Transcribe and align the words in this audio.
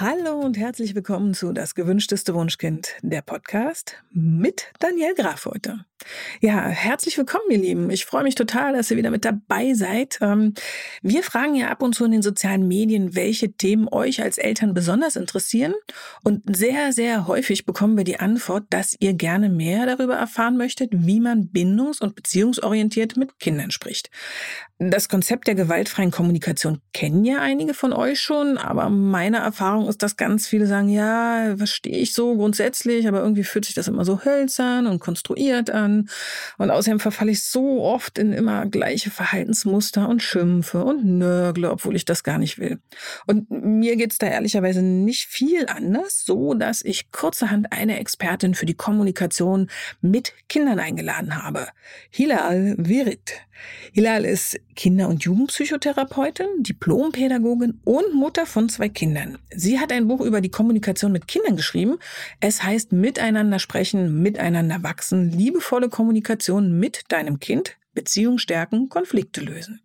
Hallo 0.00 0.38
und 0.38 0.56
herzlich 0.56 0.94
willkommen 0.94 1.34
zu 1.34 1.52
Das 1.52 1.74
gewünschteste 1.74 2.32
Wunschkind, 2.32 2.94
der 3.02 3.20
Podcast 3.20 3.96
mit 4.12 4.70
Daniel 4.78 5.12
Graf 5.16 5.46
heute. 5.46 5.86
Ja, 6.40 6.68
herzlich 6.68 7.18
willkommen, 7.18 7.50
ihr 7.50 7.58
Lieben. 7.58 7.90
Ich 7.90 8.04
freue 8.04 8.22
mich 8.22 8.36
total, 8.36 8.74
dass 8.74 8.92
ihr 8.92 8.96
wieder 8.96 9.10
mit 9.10 9.24
dabei 9.24 9.74
seid. 9.74 10.18
Ähm, 10.20 10.54
wir 11.02 11.24
fragen 11.24 11.56
ja 11.56 11.70
ab 11.70 11.82
und 11.82 11.96
zu 11.96 12.04
in 12.04 12.12
den 12.12 12.22
sozialen 12.22 12.68
Medien, 12.68 13.16
welche 13.16 13.52
Themen 13.52 13.88
euch 13.90 14.22
als 14.22 14.38
Eltern 14.38 14.72
besonders 14.72 15.16
interessieren. 15.16 15.74
Und 16.22 16.44
sehr, 16.56 16.92
sehr 16.92 17.26
häufig 17.26 17.66
bekommen 17.66 17.96
wir 17.96 18.04
die 18.04 18.20
Antwort, 18.20 18.66
dass 18.70 18.96
ihr 19.00 19.14
gerne 19.14 19.48
mehr 19.48 19.84
darüber 19.86 20.14
erfahren 20.14 20.56
möchtet, 20.56 20.90
wie 20.92 21.18
man 21.18 21.50
bindungs- 21.52 22.00
und 22.00 22.14
beziehungsorientiert 22.14 23.16
mit 23.16 23.40
Kindern 23.40 23.72
spricht. 23.72 24.10
Das 24.80 25.08
Konzept 25.08 25.48
der 25.48 25.56
gewaltfreien 25.56 26.12
Kommunikation 26.12 26.80
kennen 26.92 27.24
ja 27.24 27.40
einige 27.40 27.74
von 27.74 27.92
euch 27.92 28.20
schon, 28.20 28.58
aber 28.58 28.88
meine 28.90 29.38
Erfahrung 29.38 29.88
ist, 29.88 30.04
dass 30.04 30.16
ganz 30.16 30.46
viele 30.46 30.68
sagen, 30.68 30.88
ja, 30.88 31.56
verstehe 31.56 31.96
ich 31.96 32.14
so 32.14 32.36
grundsätzlich, 32.36 33.08
aber 33.08 33.20
irgendwie 33.20 33.42
fühlt 33.42 33.64
sich 33.64 33.74
das 33.74 33.88
immer 33.88 34.04
so 34.04 34.24
hölzern 34.24 34.86
und 34.86 35.00
konstruiert 35.00 35.70
an. 35.70 36.08
Und 36.58 36.70
außerdem 36.70 37.00
verfalle 37.00 37.32
ich 37.32 37.42
so 37.42 37.82
oft 37.82 38.18
in 38.18 38.32
immer 38.32 38.66
gleiche 38.66 39.10
Verhaltensmuster 39.10 40.08
und 40.08 40.22
schimpfe 40.22 40.84
und 40.84 41.04
nörgle, 41.04 41.72
obwohl 41.72 41.96
ich 41.96 42.04
das 42.04 42.22
gar 42.22 42.38
nicht 42.38 42.60
will. 42.60 42.78
Und 43.26 43.50
mir 43.50 43.96
geht's 43.96 44.18
da 44.18 44.28
ehrlicherweise 44.28 44.82
nicht 44.82 45.26
viel 45.26 45.66
anders, 45.66 46.24
so 46.24 46.54
dass 46.54 46.82
ich 46.84 47.10
kurzerhand 47.10 47.72
eine 47.72 47.98
Expertin 47.98 48.54
für 48.54 48.66
die 48.66 48.74
Kommunikation 48.74 49.70
mit 50.00 50.34
Kindern 50.48 50.78
eingeladen 50.78 51.42
habe. 51.42 51.66
Hilal 52.10 52.76
Virit. 52.78 53.32
Hilal 53.92 54.24
ist 54.24 54.60
Kinder- 54.76 55.08
und 55.08 55.24
Jugendpsychotherapeutin, 55.24 56.46
Diplompädagogin 56.60 57.80
und 57.84 58.14
Mutter 58.14 58.46
von 58.46 58.68
zwei 58.68 58.88
Kindern. 58.88 59.38
Sie 59.54 59.78
hat 59.78 59.92
ein 59.92 60.08
Buch 60.08 60.20
über 60.20 60.40
die 60.40 60.50
Kommunikation 60.50 61.12
mit 61.12 61.28
Kindern 61.28 61.56
geschrieben. 61.56 61.98
Es 62.40 62.62
heißt 62.62 62.92
Miteinander 62.92 63.58
sprechen, 63.58 64.22
miteinander 64.22 64.82
wachsen, 64.82 65.30
liebevolle 65.30 65.88
Kommunikation 65.88 66.78
mit 66.78 67.04
deinem 67.08 67.40
Kind, 67.40 67.76
Beziehung 67.94 68.38
stärken, 68.38 68.88
Konflikte 68.88 69.40
lösen. 69.40 69.80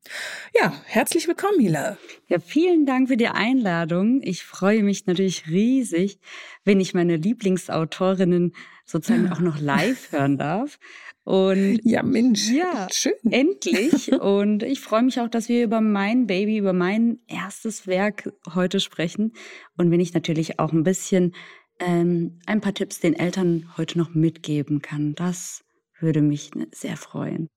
Ja, 0.54 0.74
herzlich 0.86 1.28
willkommen, 1.28 1.60
Hilal. 1.60 1.98
Ja, 2.28 2.38
vielen 2.38 2.86
Dank 2.86 3.08
für 3.08 3.18
die 3.18 3.28
Einladung. 3.28 4.22
Ich 4.22 4.44
freue 4.44 4.84
mich 4.84 5.08
natürlich 5.08 5.48
riesig, 5.48 6.20
wenn 6.64 6.80
ich 6.80 6.94
meine 6.94 7.16
Lieblingsautorinnen 7.16 8.54
sozusagen 8.86 9.31
auch 9.31 9.39
noch 9.39 9.59
live 9.59 10.12
hören 10.12 10.38
darf. 10.38 10.80
Und 11.23 11.80
ja, 11.84 12.03
Mensch, 12.03 12.50
ja, 12.50 12.88
schön. 12.92 13.14
Endlich. 13.30 14.12
Und 14.22 14.64
ich 14.64 14.81
freue 14.81 15.03
mich 15.03 15.20
auch, 15.20 15.30
dass 15.30 15.50
wir 15.50 15.64
über 15.64 15.81
mein 15.81 16.28
Baby, 16.28 16.58
über 16.58 16.73
mein 16.73 17.20
erstes 17.28 17.88
Werk 17.88 18.31
heute 18.54 18.80
sprechen. 18.80 19.34
Und 19.78 19.92
wenn 19.92 20.00
ich 20.00 20.14
natürlich 20.14 20.59
auch 20.59 20.73
ein 20.73 20.84
bisschen 20.84 21.34
ähm, 21.80 22.39
ein 22.45 22.61
paar 22.61 22.73
Tipps 22.73 23.00
den 23.00 23.14
Eltern 23.14 23.70
heute 23.78 23.98
noch 23.98 24.14
mitgeben 24.14 24.81
kann, 24.81 25.16
das 25.16 25.64
würde 26.04 26.22
mich 26.22 26.54
ne, 26.54 26.68
sehr 26.72 26.98
freuen. 26.98 27.50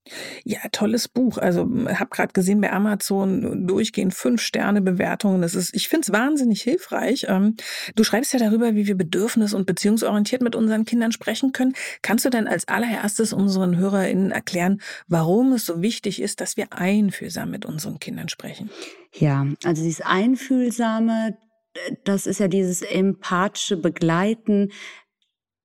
Ja, 0.43 0.59
tolles 0.71 1.07
Buch. 1.07 1.37
Also 1.37 1.61
habe 1.61 2.09
gerade 2.09 2.33
gesehen 2.33 2.61
bei 2.61 2.71
Amazon 2.71 3.67
durchgehend 3.67 4.13
fünf 4.13 4.41
Sterne 4.41 4.81
Bewertungen. 4.81 5.41
Das 5.41 5.53
ist, 5.53 5.75
ich 5.75 5.89
finde 5.89 6.05
es 6.05 6.13
wahnsinnig 6.13 6.61
hilfreich. 6.61 7.25
Ähm, 7.27 7.55
du 7.95 8.03
schreibst 8.03 8.33
ja 8.33 8.39
darüber, 8.39 8.73
wie 8.75 8.87
wir 8.87 8.95
bedürfnis- 8.95 9.53
und 9.53 9.67
beziehungsorientiert 9.67 10.41
mit 10.41 10.55
unseren 10.55 10.85
Kindern 10.85 11.11
sprechen 11.11 11.51
können. 11.51 11.73
Kannst 12.01 12.25
du 12.25 12.29
denn 12.29 12.47
als 12.47 12.67
allererstes 12.67 13.33
unseren 13.33 13.77
HörerInnen 13.77 14.31
erklären, 14.31 14.81
warum 15.07 15.53
es 15.53 15.65
so 15.65 15.81
wichtig 15.81 16.21
ist, 16.21 16.41
dass 16.41 16.57
wir 16.57 16.73
einfühlsam 16.73 17.51
mit 17.51 17.65
unseren 17.65 17.99
Kindern 17.99 18.29
sprechen? 18.29 18.69
Ja, 19.13 19.45
also 19.63 19.83
dieses 19.83 20.01
Einfühlsame, 20.01 21.37
das 22.03 22.25
ist 22.25 22.39
ja 22.39 22.47
dieses 22.47 22.81
empathische 22.81 23.77
Begleiten, 23.77 24.71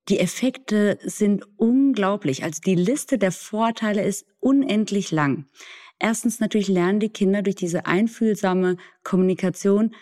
die 0.08 0.18
Effekte 0.18 0.98
sind 1.02 1.44
unglaublich. 1.56 2.42
Also 2.42 2.60
die 2.64 2.74
Liste 2.74 3.18
der 3.18 3.32
Vorteile 3.32 4.02
ist 4.04 4.26
unendlich 4.40 5.10
lang. 5.10 5.46
Erstens 5.98 6.40
natürlich 6.40 6.68
lernen 6.68 6.98
die 6.98 7.10
Kinder 7.10 7.42
durch 7.42 7.54
diese 7.54 7.86
einfühlsame 7.86 8.76
Kommunikation, 9.04 9.94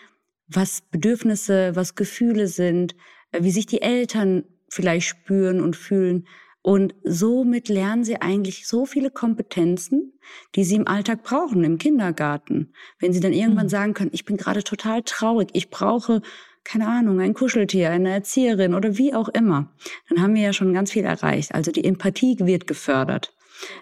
was 0.47 0.81
Bedürfnisse, 0.81 1.75
was 1.75 1.95
Gefühle 1.95 2.47
sind, 2.47 2.95
äh, 3.31 3.43
wie 3.43 3.51
sich 3.51 3.67
die 3.67 3.81
Eltern 3.81 4.43
vielleicht 4.67 5.07
spüren 5.07 5.61
und 5.61 5.75
fühlen. 5.75 6.27
Und 6.63 6.93
somit 7.03 7.69
lernen 7.69 8.03
sie 8.03 8.21
eigentlich 8.21 8.67
so 8.67 8.85
viele 8.85 9.09
Kompetenzen, 9.09 10.13
die 10.55 10.63
sie 10.63 10.75
im 10.75 10.87
Alltag 10.87 11.23
brauchen, 11.23 11.63
im 11.63 11.77
Kindergarten. 11.79 12.73
Wenn 12.99 13.13
sie 13.13 13.19
dann 13.19 13.33
irgendwann 13.33 13.65
mhm. 13.65 13.69
sagen 13.69 13.93
können, 13.93 14.11
ich 14.13 14.25
bin 14.25 14.37
gerade 14.37 14.63
total 14.63 15.01
traurig, 15.03 15.49
ich 15.53 15.69
brauche 15.69 16.21
keine 16.63 16.87
Ahnung, 16.87 17.19
ein 17.19 17.33
Kuscheltier, 17.33 17.89
eine 17.89 18.11
Erzieherin 18.11 18.73
oder 18.73 18.97
wie 18.97 19.13
auch 19.13 19.29
immer, 19.29 19.73
dann 20.09 20.21
haben 20.21 20.35
wir 20.35 20.41
ja 20.41 20.53
schon 20.53 20.73
ganz 20.73 20.91
viel 20.91 21.03
erreicht. 21.03 21.53
Also 21.53 21.71
die 21.71 21.83
Empathie 21.83 22.37
wird 22.39 22.67
gefördert. 22.67 23.33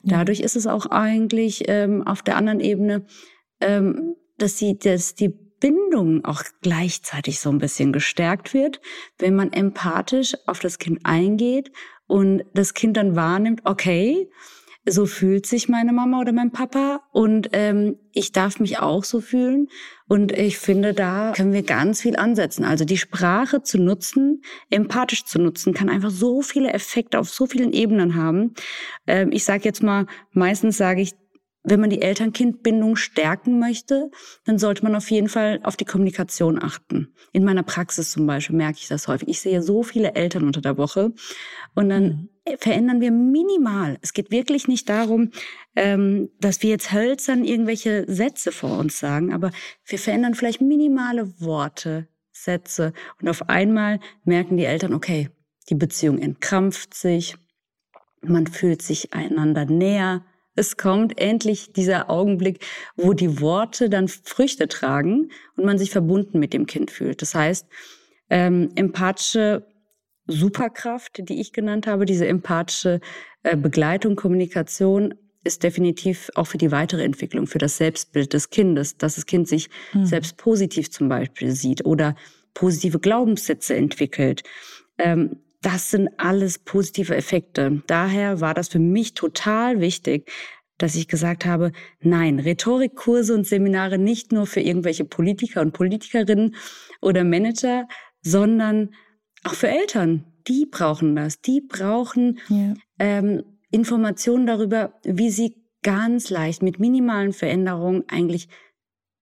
Dadurch 0.04 0.40
ist 0.42 0.56
es 0.56 0.68
auch 0.68 0.88
eigentlich 0.88 1.64
ähm, 1.68 2.06
auf 2.06 2.22
der 2.22 2.36
anderen 2.36 2.60
Ebene, 2.60 3.06
ähm, 3.62 4.16
dass, 4.38 4.58
sie, 4.58 4.78
dass 4.78 5.16
die 5.16 5.30
Bindung 5.30 6.24
auch 6.26 6.44
gleichzeitig 6.62 7.40
so 7.40 7.50
ein 7.50 7.58
bisschen 7.58 7.92
gestärkt 7.92 8.54
wird, 8.54 8.80
wenn 9.18 9.36
man 9.36 9.52
empathisch 9.52 10.36
auf 10.46 10.60
das 10.60 10.80
Kind 10.80 11.00
eingeht 11.04 11.72
und 12.08 12.44
das 12.54 12.74
Kind 12.74 12.98
dann 12.98 13.16
wahrnimmt, 13.16 13.62
okay, 13.66 14.30
so 14.92 15.06
fühlt 15.06 15.46
sich 15.46 15.70
meine 15.70 15.94
Mama 15.94 16.20
oder 16.20 16.32
mein 16.32 16.52
Papa 16.52 17.02
und 17.12 17.50
ähm, 17.54 17.98
ich 18.12 18.32
darf 18.32 18.60
mich 18.60 18.80
auch 18.80 19.04
so 19.04 19.22
fühlen. 19.22 19.68
Und 20.08 20.32
ich 20.32 20.58
finde, 20.58 20.94
da 20.94 21.34
können 21.36 21.54
wir 21.54 21.64
ganz 21.64 22.02
viel 22.02 22.16
ansetzen. 22.16 22.66
Also 22.66 22.84
die 22.84 22.98
Sprache 22.98 23.62
zu 23.62 23.78
nutzen, 23.78 24.42
empathisch 24.70 25.26
zu 25.26 25.40
nutzen, 25.40 25.74
kann 25.74 25.90
einfach 25.90 26.10
so 26.10 26.42
viele 26.42 26.74
Effekte 26.74 27.20
auf 27.20 27.30
so 27.30 27.46
vielen 27.46 27.74
Ebenen 27.74 28.16
haben. 28.16 28.54
Ähm, 29.06 29.32
ich 29.32 29.44
sage 29.44 29.66
jetzt 29.66 29.84
mal, 29.84 30.08
meistens 30.32 30.78
sage 30.78 31.02
ich, 31.02 31.14
wenn 31.64 31.82
man 31.82 31.90
die 31.90 32.02
Eltern-Kind-Bindung 32.02 32.96
stärken 32.96 33.60
möchte, 33.60 34.10
dann 34.46 34.58
sollte 34.58 34.84
man 34.84 34.96
auf 34.96 35.12
jeden 35.12 35.30
Fall 35.30 35.60
auf 35.64 35.76
die 35.76 35.86
Kommunikation 35.86 36.62
achten. 36.62 37.14
In 37.34 37.44
meiner 37.44 37.64
Praxis 37.64 38.12
zum 38.12 38.26
Beispiel 38.26 38.56
merke 38.56 38.80
ich 38.80 38.88
das 38.88 39.08
häufig. 39.08 39.28
Ich 39.28 39.42
sehe 39.42 39.62
so 39.62 39.84
viele 39.84 40.16
Eltern 40.16 40.46
unter 40.46 40.62
der 40.62 40.78
Woche 40.78 41.12
und 41.76 41.90
dann 41.90 42.04
mhm. 42.04 42.30
Verändern 42.58 43.02
wir 43.02 43.12
minimal. 43.12 43.98
Es 44.02 44.14
geht 44.14 44.32
wirklich 44.32 44.68
nicht 44.68 44.90
darum, 44.90 45.32
ähm, 45.76 46.30
dass 46.40 46.62
wir 46.64 46.70
jetzt 46.70 46.92
hölzern 46.92 47.44
irgendwelche 47.44 48.06
Sätze 48.12 48.52
vor 48.52 48.78
uns 48.78 49.00
sagen, 49.00 49.34
aber 49.34 49.52
wir 49.86 50.00
verändern 50.00 50.36
vielleicht 50.36 50.62
minimale 50.62 51.40
Worte, 51.40 52.08
Sätze 52.32 52.94
und 53.22 53.28
auf 53.28 53.50
einmal 53.50 54.00
merken 54.24 54.58
die 54.58 54.66
Eltern, 54.66 54.94
okay, 54.94 55.30
die 55.70 55.76
Beziehung 55.76 56.18
entkrampft 56.20 56.94
sich, 56.94 57.36
man 58.22 58.48
fühlt 58.48 58.82
sich 58.82 59.14
einander 59.14 59.66
näher, 59.66 60.24
es 60.56 60.76
kommt 60.76 61.20
endlich 61.20 61.72
dieser 61.72 62.10
Augenblick, 62.10 62.66
wo 62.98 63.14
die 63.14 63.40
Worte 63.40 63.90
dann 63.90 64.08
Früchte 64.10 64.68
tragen 64.68 65.32
und 65.56 65.66
man 65.66 65.78
sich 65.78 65.92
verbunden 65.92 66.40
mit 66.40 66.54
dem 66.54 66.66
Kind 66.66 66.92
fühlt. 66.92 67.22
Das 67.22 67.34
heißt, 67.34 67.66
ähm, 68.30 68.70
empathische 68.76 69.66
Superkraft, 70.30 71.28
die 71.30 71.42
ich 71.42 71.54
genannt 71.54 71.88
habe, 71.88 72.06
diese 72.06 72.28
empathische 72.28 73.02
äh, 73.44 73.58
Begleitung, 73.58 74.16
Kommunikation 74.16 75.16
ist 75.44 75.64
definitiv 75.64 76.30
auch 76.36 76.48
für 76.48 76.58
die 76.58 76.72
weitere 76.72 77.04
Entwicklung, 77.04 77.48
für 77.48 77.58
das 77.58 77.78
Selbstbild 77.78 78.34
des 78.34 78.50
Kindes, 78.50 78.98
dass 78.98 79.16
das 79.16 79.26
Kind 79.26 79.48
sich 79.48 79.70
mhm. 79.94 80.06
selbst 80.06 80.38
positiv 80.38 80.92
zum 80.92 81.10
Beispiel 81.10 81.52
sieht 81.52 81.86
oder 81.86 82.16
positive 82.54 83.00
Glaubenssätze 83.00 83.76
entwickelt. 83.76 84.44
Ähm, 84.98 85.38
das 85.62 85.92
sind 85.92 86.10
alles 86.18 86.60
positive 86.60 87.16
Effekte. 87.16 87.82
Daher 87.88 88.42
war 88.42 88.54
das 88.54 88.70
für 88.70 88.80
mich 88.80 89.14
total 89.14 89.82
wichtig, 89.82 90.32
dass 90.78 90.96
ich 90.96 91.08
gesagt 91.08 91.46
habe, 91.46 91.74
nein, 92.00 92.40
Rhetorikkurse 92.40 93.34
und 93.34 93.46
Seminare 93.46 93.98
nicht 93.98 94.32
nur 94.32 94.46
für 94.46 94.62
irgendwelche 94.62 95.04
Politiker 95.04 95.62
und 95.62 95.74
Politikerinnen 95.74 96.56
oder 97.02 97.24
Manager, 97.24 97.88
sondern 98.22 98.92
auch 99.44 99.54
für 99.54 99.68
Eltern. 99.68 100.26
Die 100.48 100.66
brauchen 100.66 101.16
das. 101.16 101.42
Die 101.42 101.62
brauchen 101.62 102.40
ja. 102.50 102.74
ähm, 103.00 103.44
Informationen 103.72 104.46
darüber, 104.46 104.94
wie 105.04 105.30
sie 105.30 105.56
ganz 105.84 106.30
leicht 106.30 106.62
mit 106.62 106.80
minimalen 106.80 107.34
Veränderungen 107.34 108.04
eigentlich 108.08 108.50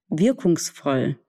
wirkungsvoll 0.09 1.19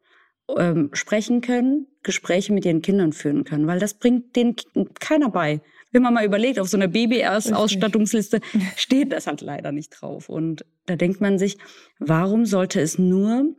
ähm, 0.56 0.90
sprechen 0.92 1.40
können, 1.40 1.86
Gespräche 2.02 2.52
mit 2.52 2.64
ihren 2.64 2.82
Kindern 2.82 3.12
führen 3.12 3.44
können, 3.44 3.66
weil 3.66 3.80
das 3.80 3.94
bringt 3.94 4.36
denen 4.36 4.56
keiner 5.00 5.30
bei. 5.30 5.60
Wenn 5.90 6.02
man 6.02 6.14
mal 6.14 6.24
überlegt, 6.24 6.58
auf 6.58 6.68
so 6.68 6.76
einer 6.76 6.88
Baby-Ausstattungsliste 6.88 8.40
steht 8.76 9.12
das 9.12 9.26
halt 9.26 9.40
leider 9.40 9.72
nicht 9.72 9.90
drauf. 9.90 10.28
Und 10.28 10.64
da 10.86 10.96
denkt 10.96 11.20
man 11.20 11.38
sich, 11.38 11.56
warum 11.98 12.44
sollte 12.44 12.80
es 12.80 12.98
nur 12.98 13.56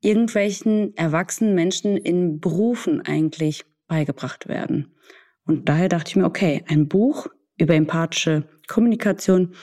irgendwelchen 0.00 0.96
erwachsenen 0.96 1.54
Menschen 1.54 1.96
in 1.96 2.40
Berufen 2.40 3.02
eigentlich 3.02 3.64
beigebracht 3.90 4.48
werden? 4.48 4.94
Und 5.44 5.68
daher 5.68 5.88
dachte 5.88 6.10
ich 6.10 6.16
mir, 6.16 6.24
okay, 6.24 6.64
ein 6.68 6.88
Buch 6.88 7.26
über 7.58 7.74
empathische 7.74 8.48
Kommunikation, 8.68 9.54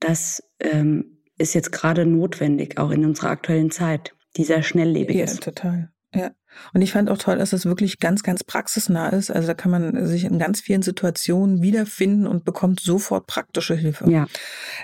das 0.00 0.42
ähm, 0.60 1.18
ist 1.36 1.54
jetzt 1.54 1.72
gerade 1.72 2.06
notwendig, 2.06 2.78
auch 2.78 2.90
in 2.90 3.04
unserer 3.04 3.30
aktuellen 3.30 3.70
Zeit, 3.70 4.14
die 4.36 4.44
sehr 4.44 4.62
schnelllebig 4.62 5.16
ja, 5.16 5.24
ist. 5.24 5.44
Ja, 5.44 5.52
total. 5.52 5.92
Ja. 6.14 6.30
Und 6.72 6.82
ich 6.82 6.92
fand 6.92 7.10
auch 7.10 7.18
toll, 7.18 7.38
dass 7.38 7.52
es 7.52 7.66
wirklich 7.66 7.98
ganz, 7.98 8.22
ganz 8.22 8.44
praxisnah 8.44 9.08
ist. 9.08 9.30
Also 9.30 9.48
da 9.48 9.54
kann 9.54 9.70
man 9.70 10.06
sich 10.06 10.24
in 10.24 10.38
ganz 10.38 10.60
vielen 10.60 10.82
Situationen 10.82 11.62
wiederfinden 11.62 12.26
und 12.26 12.44
bekommt 12.44 12.80
sofort 12.80 13.26
praktische 13.26 13.74
Hilfe. 13.74 14.10
Ja. 14.10 14.26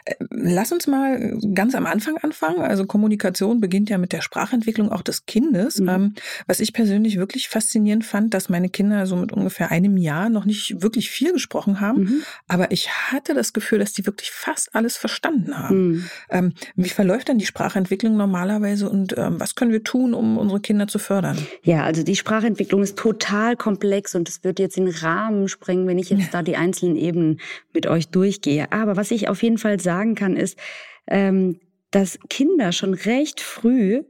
Äh, 0.05 0.15
lass 0.31 0.73
uns 0.73 0.87
mal 0.87 1.39
ganz 1.55 1.75
am 1.75 1.87
Anfang 1.87 2.17
anfangen. 2.19 2.61
Also 2.61 2.87
Kommunikation 2.87 3.61
beginnt 3.61 3.91
ja 3.91 3.99
mit 3.99 4.13
der 4.13 4.21
Sprachentwicklung 4.21 4.91
auch 4.91 5.03
des 5.03 5.27
Kindes. 5.27 5.79
Mhm. 5.79 5.89
Ähm, 5.89 6.15
was 6.47 6.61
ich 6.61 6.73
persönlich 6.73 7.17
wirklich 7.17 7.49
faszinierend 7.49 8.05
fand, 8.05 8.35
dass 8.35 8.49
meine 8.49 8.69
Kinder 8.69 9.07
so 9.07 9.17
mit 9.17 9.33
ungefähr 9.33 9.71
einem 9.71 9.97
Jahr 9.97 10.29
noch 10.29 10.45
nicht 10.45 10.83
wirklich 10.83 11.11
viel 11.11 11.33
gesprochen 11.33 11.81
haben. 11.81 12.03
Mhm. 12.03 12.23
Aber 12.47 12.71
ich 12.71 12.91
hatte 12.91 13.35
das 13.35 13.53
Gefühl, 13.53 13.79
dass 13.79 13.93
die 13.93 14.07
wirklich 14.07 14.31
fast 14.31 14.75
alles 14.75 14.97
verstanden 14.97 15.57
haben. 15.57 15.89
Mhm. 15.89 16.05
Ähm, 16.31 16.53
wie 16.77 16.89
verläuft 16.89 17.29
dann 17.29 17.39
die 17.39 17.47
Sprachentwicklung 17.47 18.17
normalerweise 18.17 18.89
und 18.89 19.17
ähm, 19.17 19.41
was 19.41 19.55
können 19.55 19.73
wir 19.73 19.85
tun, 19.85 20.15
um 20.15 20.39
unsere 20.39 20.61
Kinder 20.61 20.87
zu 20.87 20.99
fördern? 20.99 21.39
Ja, 21.63 21.85
also 21.85 22.03
die 22.03 22.17
Sprachentwicklung 22.17 22.83
ist 22.83 22.97
total 22.97 23.57
komplex 23.57 24.15
und 24.15 24.29
es 24.29 24.45
wird 24.45 24.59
jetzt 24.59 24.77
den 24.77 24.89
Rahmen 24.89 25.49
sprengen, 25.49 25.87
wenn 25.87 25.99
ich 25.99 26.11
jetzt 26.11 26.33
da 26.33 26.43
die 26.43 26.57
einzelnen 26.57 26.97
Ebenen 26.97 27.41
mit 27.73 27.87
euch 27.87 28.09
durchgehe. 28.09 28.71
Aber 28.73 28.97
was 28.97 29.11
ich 29.11 29.29
auf 29.29 29.43
jeden 29.43 29.59
Fall 29.59 29.81
sagen 29.81 30.15
kann, 30.15 30.37
ist, 30.37 30.59
ähm, 31.07 31.61
dass 31.91 32.19
Kinder 32.29 32.73
schon 32.73 32.95
recht 32.95 33.41
früh 33.41 34.03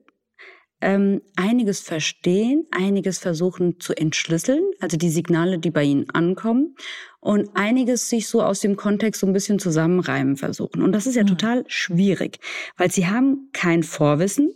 ähm, 0.80 1.22
einiges 1.36 1.80
verstehen, 1.80 2.66
einiges 2.70 3.18
versuchen 3.18 3.80
zu 3.80 3.96
entschlüsseln, 3.96 4.62
also 4.80 4.96
die 4.96 5.10
Signale, 5.10 5.58
die 5.58 5.70
bei 5.70 5.82
ihnen 5.82 6.08
ankommen, 6.10 6.76
und 7.20 7.50
einiges 7.54 8.08
sich 8.08 8.28
so 8.28 8.42
aus 8.42 8.60
dem 8.60 8.76
Kontext 8.76 9.20
so 9.20 9.26
ein 9.26 9.32
bisschen 9.32 9.58
zusammenreimen 9.58 10.36
versuchen. 10.36 10.82
Und 10.82 10.92
das 10.92 11.06
ist 11.06 11.16
ja 11.16 11.24
total 11.24 11.64
schwierig, 11.66 12.38
weil 12.76 12.92
sie 12.92 13.08
haben 13.08 13.50
kein 13.52 13.82
Vorwissen 13.82 14.52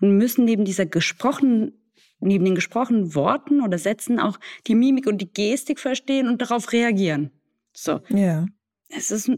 und 0.00 0.16
müssen 0.16 0.44
neben 0.44 0.64
dieser 0.64 0.86
gesprochenen 0.86 1.79
neben 2.20 2.44
den 2.44 2.54
gesprochenen 2.54 3.14
Worten 3.14 3.62
oder 3.62 3.78
Sätzen 3.78 4.18
auch 4.20 4.38
die 4.66 4.74
Mimik 4.74 5.06
und 5.06 5.18
die 5.18 5.32
Gestik 5.32 5.78
verstehen 5.78 6.28
und 6.28 6.40
darauf 6.42 6.72
reagieren. 6.72 7.30
So. 7.72 8.00
Ja. 8.08 8.46
Es 8.88 9.10
ist 9.10 9.30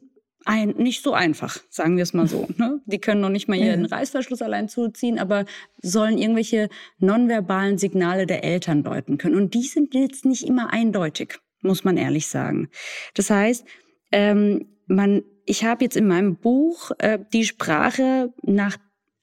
ein, 0.45 0.71
nicht 0.71 1.03
so 1.03 1.13
einfach, 1.13 1.59
sagen 1.69 1.97
wir 1.97 2.03
es 2.03 2.15
mal 2.15 2.27
so. 2.27 2.49
Ne? 2.57 2.81
Die 2.87 2.99
können 2.99 3.21
noch 3.21 3.29
nicht 3.29 3.49
mal 3.49 3.57
ihren 3.57 3.87
ja. 3.87 3.97
Reißverschluss 3.97 4.43
allein 4.43 4.69
zuziehen, 4.69 5.19
aber 5.19 5.45
sollen 5.81 6.19
irgendwelche 6.19 6.69
nonverbalen 6.99 7.79
Signale 7.79 8.27
der 8.27 8.45
Eltern 8.45 8.83
deuten 8.83 9.19
können. 9.19 9.37
Und 9.37 9.55
die 9.55 9.63
sind 9.63 9.95
jetzt 9.95 10.25
nicht 10.25 10.47
immer 10.47 10.73
eindeutig, 10.73 11.39
muss 11.61 11.85
man 11.85 11.97
ehrlich 11.97 12.27
sagen. 12.27 12.69
Das 13.15 13.31
heißt, 13.31 13.65
ähm, 14.11 14.67
man, 14.87 15.23
ich 15.45 15.65
habe 15.65 15.85
jetzt 15.85 15.97
in 15.97 16.07
meinem 16.07 16.37
Buch 16.37 16.91
äh, 16.99 17.19
die 17.33 17.45
Sprache 17.45 18.33
nach 18.43 18.77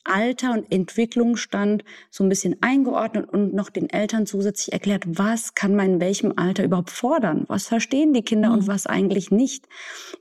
Alter 0.05 0.53
und 0.53 0.71
Entwicklungsstand 0.71 1.83
so 2.09 2.23
ein 2.23 2.29
bisschen 2.29 2.57
eingeordnet 2.61 3.29
und 3.29 3.53
noch 3.53 3.69
den 3.69 3.89
Eltern 3.89 4.25
zusätzlich 4.25 4.73
erklärt, 4.73 5.03
was 5.05 5.53
kann 5.55 5.75
man 5.75 5.93
in 5.93 6.01
welchem 6.01 6.33
Alter 6.37 6.63
überhaupt 6.63 6.89
fordern? 6.89 7.45
Was 7.47 7.67
verstehen 7.67 8.13
die 8.13 8.23
Kinder 8.23 8.49
mhm. 8.49 8.55
und 8.55 8.67
was 8.67 8.87
eigentlich 8.87 9.29
nicht? 9.29 9.67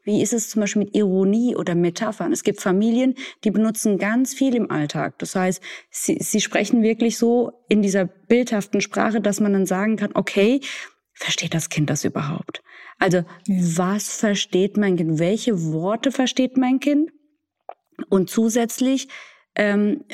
Wie 0.02 0.20
ist 0.20 0.32
es 0.32 0.50
zum 0.50 0.60
Beispiel 0.60 0.84
mit 0.84 0.96
Ironie 0.96 1.56
oder 1.56 1.74
Metaphern? 1.74 2.32
Es 2.32 2.42
gibt 2.42 2.60
Familien, 2.60 3.14
die 3.44 3.50
benutzen 3.50 3.98
ganz 3.98 4.34
viel 4.34 4.54
im 4.54 4.70
Alltag. 4.70 5.18
Das 5.18 5.34
heißt, 5.34 5.62
sie, 5.90 6.18
sie 6.20 6.40
sprechen 6.40 6.82
wirklich 6.82 7.16
so 7.16 7.52
in 7.68 7.80
dieser 7.82 8.04
bildhaften 8.04 8.80
Sprache, 8.80 9.20
dass 9.20 9.40
man 9.40 9.52
dann 9.52 9.66
sagen 9.66 9.96
kann, 9.96 10.10
okay, 10.14 10.60
versteht 11.14 11.54
das 11.54 11.68
Kind 11.68 11.88
das 11.90 12.04
überhaupt? 12.04 12.62
Also, 12.98 13.18
ja. 13.18 13.24
was 13.46 14.16
versteht 14.16 14.76
mein 14.76 14.96
Kind? 14.96 15.18
Welche 15.18 15.72
Worte 15.72 16.10
versteht 16.10 16.56
mein 16.56 16.80
Kind? 16.80 17.10
Und 18.08 18.30
zusätzlich, 18.30 19.08
ähm, 19.58 20.04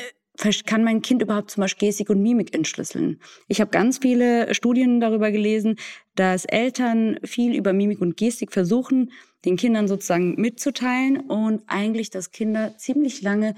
kann 0.65 0.83
mein 0.83 1.01
Kind 1.01 1.21
überhaupt 1.21 1.51
zum 1.51 1.61
Beispiel 1.61 1.87
Gestik 1.87 2.09
und 2.09 2.21
Mimik 2.21 2.53
entschlüsseln? 2.53 3.19
Ich 3.47 3.61
habe 3.61 3.71
ganz 3.71 3.99
viele 3.99 4.53
Studien 4.53 4.99
darüber 4.99 5.31
gelesen, 5.31 5.77
dass 6.15 6.45
Eltern 6.45 7.19
viel 7.23 7.55
über 7.55 7.71
Mimik 7.71 8.01
und 8.01 8.17
Gestik 8.17 8.51
versuchen, 8.51 9.11
den 9.45 9.55
Kindern 9.55 9.87
sozusagen 9.87 10.35
mitzuteilen 10.35 11.21
und 11.21 11.61
eigentlich, 11.67 12.09
dass 12.09 12.31
Kinder 12.31 12.77
ziemlich 12.77 13.21
lange 13.21 13.55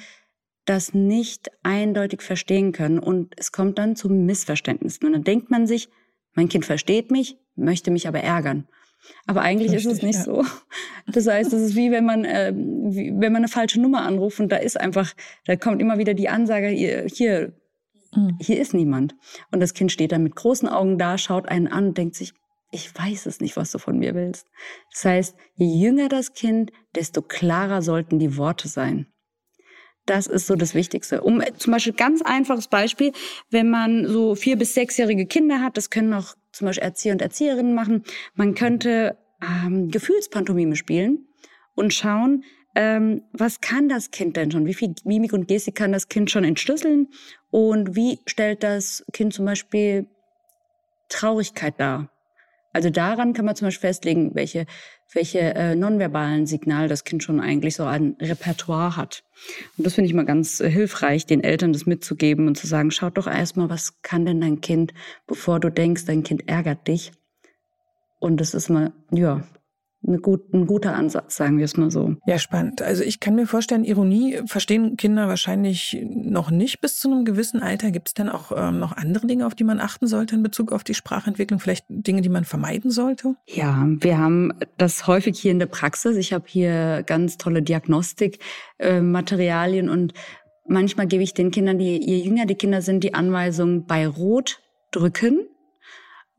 das 0.66 0.94
nicht 0.94 1.50
eindeutig 1.64 2.22
verstehen 2.22 2.74
können 2.74 3.00
und 3.00 3.34
es 3.38 3.52
kommt 3.52 3.78
dann 3.78 3.96
zu 3.96 4.10
Missverständnissen. 4.10 5.08
Und 5.08 5.14
dann 5.14 5.24
denkt 5.24 5.50
man 5.50 5.66
sich, 5.66 5.90
mein 6.36 6.50
Kind 6.50 6.66
versteht 6.66 7.10
mich, 7.10 7.38
möchte 7.56 7.90
mich 7.90 8.08
aber 8.08 8.20
ärgern. 8.20 8.68
Aber 9.26 9.42
eigentlich 9.42 9.72
Richtig, 9.72 9.92
ist 9.92 9.98
es 9.98 10.04
nicht 10.04 10.20
ja. 10.20 10.24
so. 10.24 10.46
Das 11.08 11.28
heißt, 11.28 11.54
es 11.54 11.62
ist 11.62 11.76
wie 11.76 11.92
wenn 11.92 12.06
man, 12.06 12.26
äh, 12.26 12.54
wie, 12.54 13.14
wenn 13.14 13.32
man 13.32 13.38
eine 13.38 13.48
falsche 13.48 13.80
Nummer 13.80 14.02
anruft 14.02 14.40
und 14.40 14.52
da 14.52 14.58
ist 14.58 14.80
einfach, 14.80 15.14
da 15.46 15.56
kommt 15.56 15.82
immer 15.82 15.98
wieder 15.98 16.14
die 16.14 16.30
Ansage, 16.30 16.68
hier, 16.68 17.06
hier, 17.06 17.54
mhm. 18.14 18.38
hier 18.42 18.60
ist 18.60 18.74
niemand. 18.74 19.16
Und 19.52 19.62
das 19.62 19.74
Kind 19.74 19.92
steht 19.92 20.12
dann 20.12 20.24
mit 20.24 20.36
großen 20.36 20.68
Augen 20.68 20.98
da, 20.98 21.18
schaut 21.18 21.48
einen 21.48 21.68
an 21.68 21.88
und 21.88 21.98
denkt 21.98 22.16
sich, 22.16 22.34
ich 22.72 22.94
weiß 22.94 23.26
es 23.28 23.40
nicht, 23.40 23.56
was 23.56 23.72
du 23.72 23.78
von 23.78 23.98
mir 23.98 24.14
willst. 24.14 24.48
Das 24.92 25.06
heißt, 25.06 25.36
je 25.56 25.68
jünger 25.68 26.10
das 26.10 26.34
Kind, 26.34 26.72
desto 26.96 27.22
klarer 27.22 27.82
sollten 27.82 28.20
die 28.20 28.36
Worte 28.38 28.68
sein. 28.68 29.08
Das 30.08 30.26
ist 30.26 30.48
so 30.48 30.56
das 30.56 30.74
Wichtigste. 30.74 31.22
Um 31.22 31.44
zum 31.58 31.74
Beispiel 31.74 31.94
ganz 31.94 32.22
einfaches 32.22 32.70
Beispiel, 32.70 33.12
wenn 33.52 33.70
man 33.70 34.08
so 34.08 34.36
vier 34.36 34.58
bis 34.58 34.74
sechsjährige 34.74 35.26
Kinder 35.26 35.62
hat, 35.62 35.76
das 35.76 35.90
können 35.90 36.14
auch 36.14 36.34
zum 36.54 36.66
Beispiel 36.66 36.86
Erzieher 36.86 37.14
und 37.14 37.22
Erzieherinnen 37.22 37.76
machen. 37.76 38.04
Man 38.34 38.56
könnte 38.56 39.18
ähm, 39.44 39.92
Gefühlspantomime 39.92 40.78
spielen 40.78 41.28
und 41.76 41.94
schauen, 41.94 42.46
ähm, 42.74 43.24
was 43.34 43.60
kann 43.60 43.90
das 43.90 44.12
Kind 44.12 44.38
denn 44.38 44.50
schon? 44.50 44.66
Wie 44.66 44.74
viel 44.74 44.96
Mimik 45.04 45.34
und 45.34 45.48
Gestik 45.50 45.76
kann 45.76 45.92
das 45.92 46.08
Kind 46.08 46.32
schon 46.32 46.46
entschlüsseln? 46.46 47.10
Und 47.52 47.98
wie 47.98 48.20
stellt 48.26 48.64
das 48.64 49.04
Kind 49.12 49.34
zum 49.34 49.46
Beispiel 49.46 50.08
Traurigkeit 51.10 51.74
dar? 51.80 52.10
Also 52.78 52.92
daran 52.92 53.34
kann 53.34 53.44
man 53.44 53.56
zum 53.56 53.66
Beispiel 53.66 53.88
festlegen, 53.88 54.36
welche, 54.36 54.68
welche 55.12 55.40
äh, 55.40 55.74
nonverbalen 55.74 56.46
Signale 56.46 56.88
das 56.88 57.06
Kind 57.06 57.24
schon 57.24 57.40
eigentlich 57.40 57.76
so 57.76 57.86
ein 57.86 58.16
Repertoire 58.22 58.96
hat. 58.96 59.24
Und 59.80 59.88
das 59.88 59.96
finde 59.96 60.10
ich 60.10 60.14
mal 60.14 60.26
ganz 60.26 60.60
äh, 60.60 60.70
hilfreich, 60.70 61.26
den 61.26 61.44
Eltern 61.44 61.74
das 61.74 61.88
mitzugeben 61.88 62.46
und 62.46 62.56
zu 62.56 62.68
sagen, 62.68 62.92
schaut 62.92 63.18
doch 63.18 63.26
erstmal, 63.26 63.72
was 63.72 64.00
kann 64.04 64.28
denn 64.28 64.42
dein 64.42 64.62
Kind, 64.62 64.94
bevor 65.26 65.60
du 65.60 65.72
denkst, 65.72 66.06
dein 66.06 66.22
Kind 66.22 66.48
ärgert 66.48 66.88
dich. 66.88 67.14
Und 68.20 68.40
das 68.40 68.54
ist 68.54 68.70
mal, 68.70 68.94
ja, 69.10 69.42
eine 70.08 70.20
gut, 70.20 70.54
ein 70.54 70.66
guter 70.66 70.96
Ansatz, 70.96 71.36
sagen 71.36 71.58
wir 71.58 71.66
es 71.66 71.76
mal 71.78 71.92
so. 71.92 72.16
Ja, 72.26 72.40
spannend. 72.40 72.82
Also 72.82 73.04
ich 73.04 73.20
kann 73.20 73.36
mir 73.36 73.46
vorstellen, 73.46 73.84
Ironie 73.84 74.40
verstehen 74.46 74.96
Kinder 74.98 75.28
wahrscheinlich 75.28 76.04
noch 76.10 76.50
nicht 76.50 76.82
bis 76.82 77.00
zu 77.00 77.12
einem 77.12 77.26
gewissen 77.26 77.62
Alter. 77.62 77.92
Gibt 77.92 78.08
es 78.08 78.14
denn 78.14 78.30
auch 78.30 78.54
ähm, 78.56 78.80
noch 78.80 78.96
andere 78.96 79.28
Dinge, 79.28 79.46
auf 79.46 79.54
die 79.56 79.66
man 79.66 79.82
achten 79.82 80.08
sollte 80.08 80.36
in 80.36 80.44
Bezug 80.44 80.72
auf 80.72 80.84
die 80.84 80.94
Sprachentwicklung? 80.94 81.60
Vielleicht 81.60 81.86
Dinge, 81.90 82.22
die 82.22 82.30
man 82.30 82.46
vermeiden 82.46 82.90
sollte? 82.90 83.36
Ja, 83.48 83.86
wir 83.88 84.18
haben 84.18 84.54
das 84.78 85.08
häufig 85.08 85.38
hier 85.40 85.52
in 85.52 85.60
der 85.60 85.66
Praxis. 85.68 86.16
Ich 86.16 86.32
habe 86.34 86.46
hier 86.48 87.04
ganz 87.04 87.38
tolle 87.38 87.62
Diagnostikmaterialien 87.62 89.88
äh, 89.88 89.92
und 89.92 90.14
manchmal 90.68 91.08
gebe 91.08 91.24
ich 91.24 91.34
den 91.34 91.52
Kindern, 91.52 91.78
die 91.78 92.04
je 92.04 92.20
jünger 92.20 92.46
die 92.46 92.56
Kinder 92.56 92.82
sind, 92.82 93.04
die 93.04 93.14
Anweisung 93.14 93.86
bei 93.86 94.08
Rot 94.08 94.62
drücken. 94.92 95.48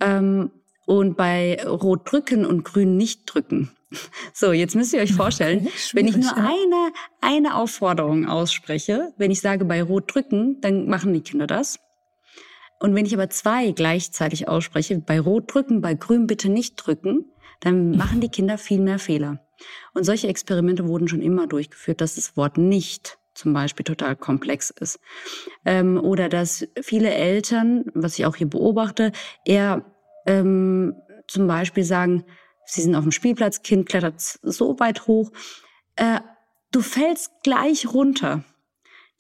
Ähm, 0.01 0.51
und 0.89 1.19
bei 1.19 1.63
Rot 1.67 2.11
drücken 2.11 2.47
und 2.47 2.65
Grün 2.65 2.97
nicht 2.97 3.27
drücken. 3.27 3.71
So, 4.33 4.53
jetzt 4.53 4.75
müsst 4.75 4.95
ihr 4.95 5.03
euch 5.03 5.13
vorstellen, 5.13 5.69
wenn 5.93 6.09
ich 6.09 6.17
nur 6.17 6.35
eine, 6.35 6.93
eine 7.21 7.57
Aufforderung 7.57 8.27
ausspreche, 8.27 9.13
wenn 9.19 9.31
ich 9.31 9.43
sage 9.43 9.67
bei 9.67 9.83
Rot 9.83 10.15
drücken, 10.15 10.63
dann 10.63 10.89
machen 10.89 11.13
die 11.13 11.21
Kinder 11.21 11.47
das. 11.47 11.79
Und 12.81 12.95
wenn 12.95 13.05
ich 13.05 13.13
aber 13.13 13.29
zwei 13.29 13.73
gleichzeitig 13.73 14.49
ausspreche, 14.49 14.99
bei 14.99 15.21
Rot 15.21 15.53
drücken, 15.53 15.83
bei 15.83 15.93
Grün 15.93 16.27
bitte 16.27 16.49
nicht 16.49 16.77
drücken, 16.77 17.27
dann 17.61 17.91
machen 17.99 18.23
die 18.23 18.31
Kinder 18.31 18.57
viel 18.57 18.81
mehr 18.81 18.99
Fehler. 18.99 19.47
Und 19.93 20.05
solche 20.05 20.29
Experimente 20.29 20.89
wurden 20.89 21.09
schon 21.09 21.21
immer 21.21 21.47
durchgeführt, 21.47 22.01
dass 22.01 22.15
das 22.15 22.35
Wort 22.35 22.57
nicht 22.57 23.19
zum 23.35 23.53
Beispiel 23.53 23.85
total 23.85 24.17
komplex 24.17 24.71
ist. 24.71 25.01
Ähm, 25.67 26.03
oder 26.03 26.31
dass 26.31 26.67
viele 26.81 27.13
Eltern, 27.13 27.85
was 27.95 28.19
ich 28.19 28.25
auch 28.25 28.37
hier 28.37 28.49
beobachte, 28.49 29.13
eher 29.45 29.85
ähm, 30.29 30.95
zum 31.27 31.47
Beispiel 31.47 31.85
sagen, 31.85 32.25
sie 32.67 32.83
sind 32.83 32.95
auf 32.95 33.03
dem 33.03 33.13
Spielplatz, 33.13 33.63
Kind 33.63 33.89
klettert 33.89 34.21
so 34.21 34.79
weit 34.79 35.07
hoch, 35.07 35.33
äh, 35.97 36.21
du 36.71 36.81
fällst 36.81 37.31
gleich 37.43 37.93
runter. 37.93 38.45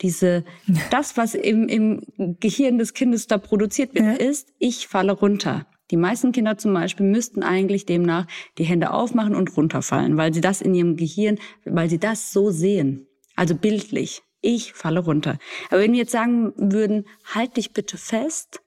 Diese, 0.02 0.44
das, 0.90 1.16
was 1.16 1.34
im, 1.34 1.68
im 1.68 2.36
Gehirn 2.40 2.78
des 2.78 2.94
Kindes 2.94 3.26
da 3.26 3.38
produziert 3.38 3.94
wird, 3.94 4.04
ja. 4.04 4.12
ist, 4.12 4.52
ich 4.58 4.86
falle 4.86 5.12
runter. 5.12 5.66
Die 5.90 5.96
meisten 5.96 6.32
Kinder 6.32 6.58
zum 6.58 6.74
Beispiel 6.74 7.06
müssten 7.06 7.42
eigentlich 7.42 7.86
demnach 7.86 8.26
die 8.58 8.64
Hände 8.64 8.90
aufmachen 8.90 9.34
und 9.34 9.56
runterfallen, 9.56 10.18
weil 10.18 10.34
sie 10.34 10.42
das 10.42 10.60
in 10.60 10.74
ihrem 10.74 10.96
Gehirn, 10.96 11.38
weil 11.64 11.88
sie 11.88 11.98
das 11.98 12.30
so 12.30 12.50
sehen. 12.50 13.06
Also 13.34 13.54
bildlich. 13.54 14.22
Ich 14.40 14.74
falle 14.74 15.00
runter. 15.00 15.38
Aber 15.70 15.80
wenn 15.80 15.92
wir 15.92 16.00
jetzt 16.00 16.12
sagen 16.12 16.52
würden, 16.56 17.06
halt 17.24 17.56
dich 17.56 17.72
bitte 17.72 17.96
fest, 17.96 18.60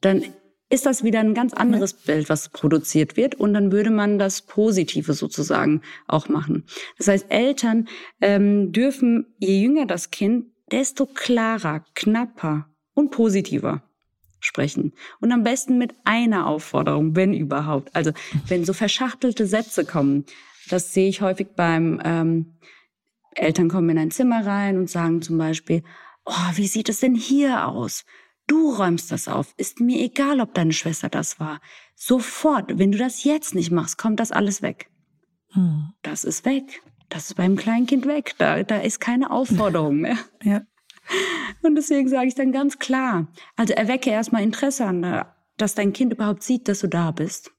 dann 0.00 0.24
ist 0.72 0.86
das 0.86 1.04
wieder 1.04 1.20
ein 1.20 1.34
ganz 1.34 1.52
anderes 1.52 1.92
Bild, 1.92 2.30
was 2.30 2.48
produziert 2.48 3.18
wird. 3.18 3.34
Und 3.34 3.52
dann 3.52 3.72
würde 3.72 3.90
man 3.90 4.18
das 4.18 4.40
Positive 4.40 5.12
sozusagen 5.12 5.82
auch 6.08 6.30
machen. 6.30 6.64
Das 6.96 7.08
heißt, 7.08 7.26
Eltern 7.28 7.88
ähm, 8.22 8.72
dürfen, 8.72 9.34
je 9.38 9.60
jünger 9.60 9.84
das 9.84 10.10
Kind, 10.10 10.46
desto 10.70 11.04
klarer, 11.04 11.84
knapper 11.94 12.70
und 12.94 13.10
positiver 13.10 13.82
sprechen. 14.40 14.94
Und 15.20 15.30
am 15.30 15.42
besten 15.42 15.76
mit 15.76 15.94
einer 16.04 16.46
Aufforderung, 16.46 17.14
wenn 17.14 17.34
überhaupt. 17.34 17.94
Also 17.94 18.12
wenn 18.48 18.64
so 18.64 18.72
verschachtelte 18.72 19.46
Sätze 19.46 19.84
kommen, 19.84 20.24
das 20.70 20.94
sehe 20.94 21.10
ich 21.10 21.20
häufig 21.20 21.48
beim 21.54 22.00
ähm, 22.02 22.54
Eltern 23.34 23.68
kommen 23.68 23.90
in 23.90 23.98
ein 23.98 24.10
Zimmer 24.10 24.46
rein 24.46 24.78
und 24.78 24.88
sagen 24.88 25.20
zum 25.20 25.36
Beispiel, 25.36 25.82
oh, 26.24 26.50
wie 26.54 26.66
sieht 26.66 26.88
es 26.88 27.00
denn 27.00 27.14
hier 27.14 27.68
aus? 27.68 28.06
Du 28.46 28.74
räumst 28.74 29.12
das 29.12 29.28
auf. 29.28 29.54
Ist 29.56 29.80
mir 29.80 30.00
egal, 30.00 30.40
ob 30.40 30.54
deine 30.54 30.72
Schwester 30.72 31.08
das 31.08 31.38
war. 31.40 31.60
Sofort, 31.94 32.78
wenn 32.78 32.92
du 32.92 32.98
das 32.98 33.24
jetzt 33.24 33.54
nicht 33.54 33.70
machst, 33.70 33.98
kommt 33.98 34.20
das 34.20 34.32
alles 34.32 34.62
weg. 34.62 34.90
Hm. 35.50 35.92
Das 36.02 36.24
ist 36.24 36.44
weg. 36.44 36.82
Das 37.08 37.28
ist 37.28 37.34
beim 37.34 37.56
Kleinkind 37.56 38.06
weg. 38.06 38.34
Da, 38.38 38.62
da 38.62 38.78
ist 38.78 39.00
keine 39.00 39.30
Aufforderung 39.30 39.98
mehr. 39.98 40.18
Ja. 40.42 40.62
Und 41.62 41.74
deswegen 41.74 42.08
sage 42.08 42.28
ich 42.28 42.34
dann 42.34 42.52
ganz 42.52 42.78
klar, 42.78 43.26
also 43.56 43.74
erwecke 43.74 44.10
erstmal 44.10 44.42
Interesse 44.42 44.86
an, 44.86 45.24
dass 45.56 45.74
dein 45.74 45.92
Kind 45.92 46.12
überhaupt 46.12 46.42
sieht, 46.42 46.68
dass 46.68 46.80
du 46.80 46.88
da 46.88 47.10
bist. 47.10 47.52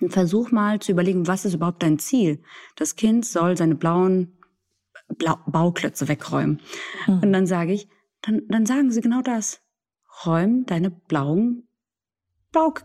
Und 0.00 0.12
versuch 0.12 0.50
mal 0.50 0.80
zu 0.80 0.92
überlegen, 0.92 1.26
was 1.26 1.44
ist 1.44 1.54
überhaupt 1.54 1.82
dein 1.82 1.98
Ziel? 1.98 2.42
Das 2.76 2.96
Kind 2.96 3.24
soll 3.24 3.56
seine 3.56 3.74
blauen 3.74 4.38
Blau 5.16 5.38
Bauklötze 5.46 6.08
wegräumen. 6.08 6.60
Mhm. 7.06 7.20
Und 7.20 7.32
dann 7.32 7.46
sage 7.46 7.72
ich, 7.72 7.88
dann, 8.22 8.42
dann 8.48 8.66
sagen 8.66 8.90
sie 8.90 9.00
genau 9.00 9.22
das 9.22 9.62
räum 10.26 10.66
deine 10.66 10.90
blauen 10.90 11.68
Bauk 12.52 12.82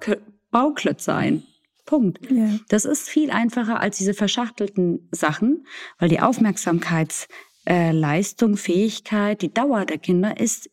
Bauklötze 0.51 1.15
ein. 1.15 1.43
Punkt. 1.85 2.31
Ja. 2.31 2.59
Das 2.69 2.85
ist 2.85 3.09
viel 3.09 3.29
einfacher 3.29 3.81
als 3.81 3.97
diese 3.97 4.13
verschachtelten 4.13 5.09
Sachen, 5.11 5.67
weil 5.99 6.07
die 6.09 6.21
Aufmerksamkeitsleistung, 6.21 8.53
äh, 8.53 8.57
Fähigkeit, 8.57 9.41
die 9.41 9.53
Dauer 9.53 9.85
der 9.85 9.97
Kinder 9.97 10.39
ist, 10.39 10.69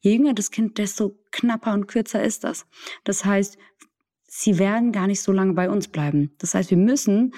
je 0.00 0.14
jünger 0.14 0.34
das 0.34 0.50
Kind, 0.50 0.78
desto 0.78 1.16
knapper 1.30 1.74
und 1.74 1.86
kürzer 1.86 2.22
ist 2.22 2.44
das. 2.44 2.66
Das 3.04 3.24
heißt, 3.24 3.58
sie 4.26 4.58
werden 4.58 4.92
gar 4.92 5.06
nicht 5.06 5.22
so 5.22 5.32
lange 5.32 5.52
bei 5.52 5.70
uns 5.70 5.88
bleiben. 5.88 6.34
Das 6.38 6.54
heißt, 6.54 6.70
wir 6.70 6.76
müssen, 6.76 7.34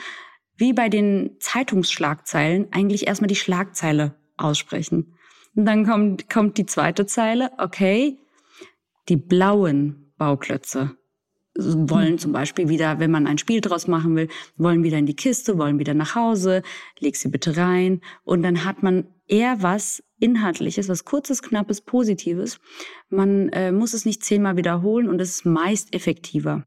wie 0.56 0.72
bei 0.72 0.88
den 0.88 1.36
Zeitungsschlagzeilen, 1.40 2.68
eigentlich 2.72 3.06
erstmal 3.06 3.28
die 3.28 3.36
Schlagzeile 3.36 4.16
aussprechen. 4.36 5.14
Und 5.54 5.66
dann 5.66 5.84
kommt, 5.84 6.30
kommt 6.30 6.58
die 6.58 6.66
zweite 6.66 7.06
Zeile, 7.06 7.50
okay, 7.58 8.18
die 9.10 9.16
blauen 9.16 10.12
Bauklötze 10.16 10.96
wollen 11.56 12.18
zum 12.18 12.32
Beispiel 12.32 12.68
wieder, 12.68 13.00
wenn 13.00 13.10
man 13.10 13.26
ein 13.26 13.38
Spiel 13.38 13.60
draus 13.60 13.86
machen 13.86 14.14
will, 14.16 14.28
wollen 14.56 14.84
wieder 14.84 14.98
in 14.98 15.06
die 15.06 15.16
Kiste, 15.16 15.58
wollen 15.58 15.78
wieder 15.78 15.94
nach 15.94 16.14
Hause, 16.14 16.62
leg 16.98 17.16
sie 17.16 17.28
bitte 17.28 17.56
rein. 17.56 18.00
Und 18.22 18.42
dann 18.42 18.64
hat 18.64 18.82
man 18.82 19.08
eher 19.26 19.62
was 19.62 20.02
Inhaltliches, 20.20 20.88
was 20.88 21.04
kurzes, 21.04 21.42
knappes, 21.42 21.80
positives. 21.80 22.60
Man 23.08 23.48
äh, 23.50 23.72
muss 23.72 23.94
es 23.94 24.04
nicht 24.04 24.22
zehnmal 24.22 24.56
wiederholen 24.56 25.08
und 25.08 25.20
es 25.20 25.30
ist 25.30 25.44
meist 25.44 25.92
effektiver. 25.94 26.64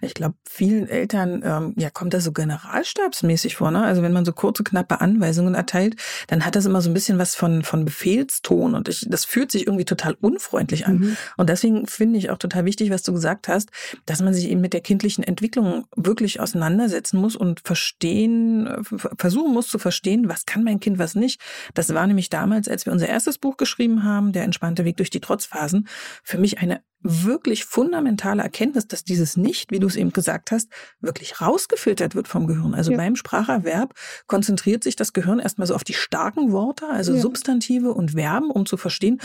Ich 0.00 0.14
glaube, 0.14 0.34
vielen 0.48 0.88
Eltern 0.88 1.42
ähm, 1.44 1.74
ja 1.76 1.90
kommt 1.90 2.14
das 2.14 2.24
so 2.24 2.32
generalstabsmäßig 2.32 3.56
vor. 3.56 3.70
Ne? 3.70 3.82
Also 3.82 4.02
wenn 4.02 4.12
man 4.12 4.24
so 4.24 4.32
kurze, 4.32 4.64
knappe 4.64 5.00
Anweisungen 5.00 5.54
erteilt, 5.54 5.96
dann 6.26 6.44
hat 6.44 6.56
das 6.56 6.66
immer 6.66 6.80
so 6.80 6.90
ein 6.90 6.94
bisschen 6.94 7.18
was 7.18 7.34
von, 7.34 7.62
von 7.62 7.84
Befehlston 7.84 8.74
und 8.74 8.88
ich, 8.88 9.06
das 9.08 9.24
fühlt 9.24 9.52
sich 9.52 9.66
irgendwie 9.66 9.84
total 9.84 10.16
unfreundlich 10.20 10.86
an. 10.86 10.98
Mhm. 10.98 11.16
Und 11.36 11.48
deswegen 11.48 11.86
finde 11.86 12.18
ich 12.18 12.30
auch 12.30 12.38
total 12.38 12.64
wichtig, 12.64 12.90
was 12.90 13.02
du 13.02 13.12
gesagt 13.12 13.48
hast, 13.48 13.70
dass 14.06 14.22
man 14.22 14.34
sich 14.34 14.48
eben 14.48 14.60
mit 14.60 14.72
der 14.72 14.80
kindlichen 14.80 15.24
Entwicklung 15.24 15.86
wirklich 15.96 16.40
auseinandersetzen 16.40 17.20
muss 17.20 17.36
und 17.36 17.60
verstehen, 17.64 18.68
versuchen 19.16 19.52
muss 19.52 19.68
zu 19.68 19.78
verstehen, 19.78 20.28
was 20.28 20.46
kann 20.46 20.64
mein 20.64 20.80
Kind, 20.80 20.98
was 20.98 21.14
nicht. 21.14 21.40
Das 21.74 21.92
war 21.94 22.06
nämlich 22.06 22.30
damals, 22.30 22.68
als 22.68 22.86
wir 22.86 22.92
unser 22.92 23.08
erstes 23.08 23.38
Buch 23.38 23.56
geschrieben 23.56 24.04
haben, 24.04 24.32
Der 24.32 24.44
entspannte 24.44 24.84
Weg 24.84 24.96
durch 24.96 25.10
die 25.10 25.20
Trotzphasen, 25.20 25.88
für 26.22 26.38
mich 26.38 26.58
eine 26.58 26.82
wirklich 27.00 27.64
fundamentale 27.64 28.42
Erkenntnis, 28.42 28.88
dass 28.88 29.04
dieses 29.04 29.36
Nicht, 29.36 29.57
wie 29.70 29.78
du 29.78 29.86
es 29.86 29.96
eben 29.96 30.12
gesagt 30.12 30.50
hast, 30.50 30.68
wirklich 31.00 31.40
rausgefiltert 31.40 32.14
wird 32.14 32.28
vom 32.28 32.46
Gehirn. 32.46 32.74
Also 32.74 32.92
ja. 32.92 32.96
beim 32.96 33.16
Spracherwerb 33.16 33.94
konzentriert 34.26 34.84
sich 34.84 34.96
das 34.96 35.12
Gehirn 35.12 35.38
erstmal 35.38 35.66
so 35.66 35.74
auf 35.74 35.84
die 35.84 35.94
starken 35.94 36.52
Worte, 36.52 36.86
also 36.88 37.14
ja. 37.14 37.20
Substantive 37.20 37.92
und 37.92 38.12
Verben, 38.12 38.50
um 38.50 38.66
zu 38.66 38.76
verstehen, 38.76 39.20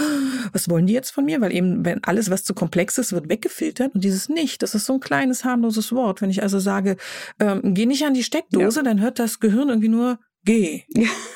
was 0.52 0.70
wollen 0.70 0.88
die 0.88 0.94
jetzt 0.94 1.12
von 1.12 1.26
mir? 1.26 1.42
Weil 1.42 1.54
eben, 1.54 1.86
wenn 1.86 2.04
alles, 2.04 2.30
was 2.30 2.44
zu 2.44 2.54
komplex 2.54 2.98
ist, 2.98 3.14
wird 3.14 3.30
weggefiltert 3.30 3.96
und 3.96 4.04
dieses 4.04 4.30
Nicht, 4.30 4.64
das 4.64 4.76
ist 4.76 4.86
so 4.86 4.94
ein 4.94 5.00
kleines, 5.00 5.44
harmloses 5.44 5.92
Wort. 5.92 6.22
Wenn 6.22 6.30
ich 6.30 6.42
also 6.42 6.60
sage, 6.60 6.98
ähm, 7.40 7.74
geh 7.74 7.86
nicht 7.86 8.06
an 8.06 8.14
die 8.14 8.24
Steckdose, 8.24 8.80
ja. 8.80 8.84
dann 8.84 9.02
hört 9.02 9.20
das 9.20 9.40
Gehirn 9.40 9.70
irgendwie 9.70 9.90
nur, 9.90 10.20
geh, 10.44 10.84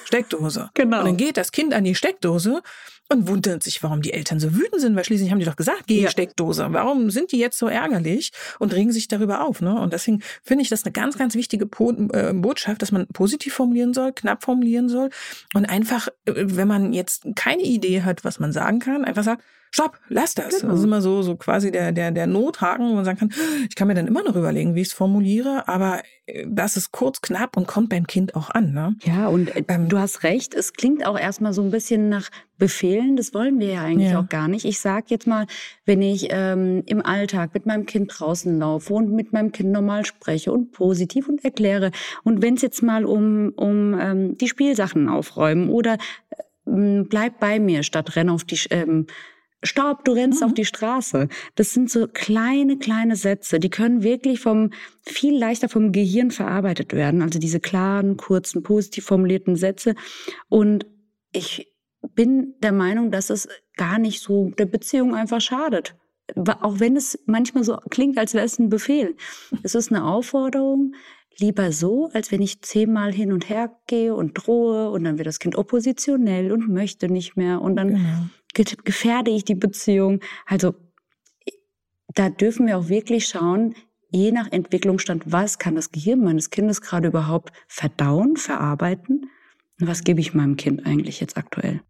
Steckdose. 0.06 0.70
Genau. 0.74 1.00
Und 1.00 1.06
dann 1.06 1.18
geht 1.18 1.38
das 1.38 1.52
Kind 1.52 1.74
an 1.74 1.84
die 1.84 1.96
Steckdose 1.96 2.62
und 3.10 3.28
wundert 3.28 3.64
sich, 3.64 3.82
warum 3.84 4.02
die 4.02 4.14
Eltern 4.14 4.40
so 4.40 4.54
wütend 4.54 4.82
sind, 4.82 4.96
weil 4.96 5.06
schließlich 5.06 5.32
haben 5.32 5.40
die 5.40 5.46
doch 5.46 5.56
gesagt, 5.56 5.84
geh 5.88 6.02
ja. 6.02 6.10
Steckdose. 6.10 6.68
Warum 6.72 7.10
sind 7.10 7.32
die 7.32 7.38
jetzt 7.38 7.58
so 7.58 7.68
ärgerlich 7.68 8.32
und 8.60 8.74
regen 8.74 8.92
sich 8.92 9.08
darüber 9.08 9.46
auf? 9.46 9.62
Ne? 9.62 9.80
Und 9.80 9.94
deswegen 9.94 10.22
finde 10.44 10.64
ich 10.64 10.70
das 10.70 10.84
eine 10.84 10.92
ganz, 10.92 11.18
ganz 11.18 11.36
wichtige 11.36 11.66
po 11.66 11.92
äh, 11.92 12.34
Botschaft, 12.34 12.82
dass 12.82 12.92
man 12.92 13.08
positiv 13.08 13.54
formulieren 13.54 13.94
soll, 13.94 14.12
knapp 14.14 14.44
formulieren 14.44 14.90
soll 14.90 15.10
und 15.54 15.66
einfach, 15.66 16.10
äh, 16.26 16.34
wenn 16.36 16.68
man 16.68 16.94
jetzt 16.94 17.28
keine 17.36 17.64
Idee 17.64 18.02
hat, 18.02 18.26
was 18.26 18.40
man 18.40 18.52
sagen 18.52 18.80
kann, 18.80 19.06
einfach 19.06 19.24
sagt, 19.24 19.44
stopp, 19.72 20.00
lass 20.10 20.36
das. 20.36 20.62
Genau. 20.62 20.72
Das 20.72 20.80
ist 20.80 20.86
immer 20.86 21.02
so, 21.02 21.22
so 21.22 21.36
quasi 21.36 21.72
der, 21.72 21.92
der, 21.92 22.12
der 22.12 22.28
Nothaken, 22.28 22.90
wo 22.90 22.96
man 22.96 23.06
sagen 23.06 23.20
kann, 23.20 23.34
ich 23.70 23.76
kann 23.76 23.88
mir 23.88 23.96
dann 23.96 24.08
immer 24.08 24.24
noch 24.24 24.36
überlegen, 24.36 24.76
wie 24.76 24.82
ich 24.82 24.88
es 24.88 24.94
formuliere, 24.94 25.68
aber 25.68 26.02
äh, 26.26 26.46
das 26.48 26.78
ist 26.78 26.92
kurz, 26.92 27.22
knapp 27.22 27.58
und 27.58 27.68
kommt 27.68 27.90
beim 27.90 28.08
Kind 28.08 28.36
auch 28.36 28.50
an. 28.50 28.74
Ne? 28.74 28.96
Ja, 29.04 29.28
und 29.28 29.56
äh, 29.56 29.64
ähm, 29.68 29.90
du 29.90 29.98
hast 29.98 30.24
recht, 30.24 30.54
es 30.54 30.74
klingt 30.74 31.06
auch 31.06 31.18
erstmal 31.18 31.54
so 31.54 31.62
ein 31.62 31.72
bisschen 31.72 32.10
nach 32.10 32.30
Befehlen, 32.58 33.16
das 33.18 33.36
wollen 33.36 33.60
wir 33.60 33.74
ja 33.74 33.84
eigentlich 33.84 34.12
ja. 34.12 34.20
auch 34.20 34.30
gar 34.30 34.48
nicht. 34.48 34.66
Ich 34.66 34.80
sag 34.80 35.12
jetzt 35.12 35.28
mal, 35.28 35.46
wenn 35.86 36.02
ich 36.02 36.30
ähm, 36.32 36.82
im 36.88 37.06
Alltag 37.06 37.54
mit 37.54 37.68
meinem 37.68 37.86
Kind 37.86 38.12
draußen 38.18 38.58
laufe 38.58 38.94
und 38.94 39.12
mit 39.12 39.32
meinem 39.32 39.52
Kind 39.52 39.72
normal 39.72 40.06
spreche 40.06 40.52
und 40.52 40.72
positiv 40.72 41.30
und 41.30 41.44
erkläre 41.46 41.92
und 42.24 42.42
wenn 42.42 42.56
es 42.56 42.64
jetzt 42.64 42.82
mal 42.82 43.06
um, 43.06 43.54
um 43.56 43.96
ähm, 44.00 44.38
die 44.40 44.48
Spielsachen 44.48 45.08
aufräumen 45.08 45.70
oder 45.70 45.98
ähm, 46.66 47.08
bleib 47.10 47.40
bei 47.40 47.60
mir 47.60 47.84
statt 47.84 48.16
renn 48.16 48.30
auf 48.30 48.44
die 48.44 48.60
ähm, 48.72 49.06
Staub, 49.64 50.06
du 50.06 50.12
rennst 50.12 50.42
mhm. 50.42 50.48
auf 50.48 50.54
die 50.54 50.66
Straße. 50.66 51.30
Das 51.56 51.74
sind 51.74 51.90
so 51.90 52.08
kleine, 52.08 52.78
kleine 52.78 53.16
Sätze, 53.16 53.60
die 53.60 53.70
können 53.70 54.04
wirklich 54.04 54.40
vom, 54.40 54.72
viel 55.02 55.38
leichter 55.38 55.68
vom 55.68 55.92
Gehirn 55.92 56.32
verarbeitet 56.32 56.94
werden. 56.94 57.22
Also 57.22 57.40
diese 57.40 57.60
klaren, 57.60 58.18
kurzen, 58.18 58.62
positiv 58.62 59.06
formulierten 59.06 59.56
Sätze. 59.56 59.96
Und 60.48 60.86
ich 61.32 61.74
bin 62.14 62.56
der 62.62 62.72
Meinung, 62.72 63.10
dass 63.10 63.30
es 63.30 63.48
gar 63.76 63.98
nicht 63.98 64.22
so 64.22 64.52
der 64.58 64.68
Beziehung 64.68 65.16
einfach 65.16 65.42
schadet. 65.42 65.96
Auch 66.62 66.80
wenn 66.80 66.96
es 66.96 67.20
manchmal 67.26 67.64
so 67.64 67.78
klingt, 67.90 68.18
als 68.18 68.34
wäre 68.34 68.46
es 68.46 68.60
ein 68.60 68.70
Befehl. 68.70 69.16
Es 69.64 69.76
ist 69.76 69.92
eine 69.92 70.04
Aufforderung, 70.04 70.94
lieber 71.40 71.72
so, 71.72 72.10
als 72.14 72.32
wenn 72.32 72.42
ich 72.42 72.62
zehnmal 72.62 73.14
hin 73.14 73.32
und 73.32 73.50
her 73.50 73.76
gehe 73.88 74.14
und 74.14 74.34
drohe 74.34 74.92
und 74.92 75.04
dann 75.04 75.18
wird 75.18 75.28
das 75.28 75.40
Kind 75.40 75.56
oppositionell 75.56 76.52
und 76.52 76.68
möchte 76.68 77.10
nicht 77.10 77.38
mehr 77.38 77.62
und 77.62 77.76
dann 77.76 77.90
genau 77.90 78.30
gefährde 78.64 79.32
ich 79.32 79.46
die 79.46 79.56
Beziehung? 79.56 80.22
Also 80.46 80.76
da 82.14 82.30
dürfen 82.30 82.68
wir 82.68 82.78
auch 82.78 82.90
wirklich 82.90 83.28
schauen, 83.28 83.76
je 84.10 84.32
nach 84.32 84.52
Entwicklungsstand, 84.52 85.24
was 85.32 85.60
kann 85.60 85.76
das 85.76 85.92
Gehirn 85.92 86.24
meines 86.24 86.50
Kindes 86.50 86.82
gerade 86.82 87.10
überhaupt 87.10 87.52
verdauen, 87.68 88.38
verarbeiten? 88.38 89.30
Und 89.80 89.88
was 89.88 90.04
gebe 90.04 90.20
ich 90.20 90.34
meinem 90.34 90.56
Kind 90.56 90.86
eigentlich 90.86 91.20
jetzt 91.20 91.38
aktuell? 91.38 91.82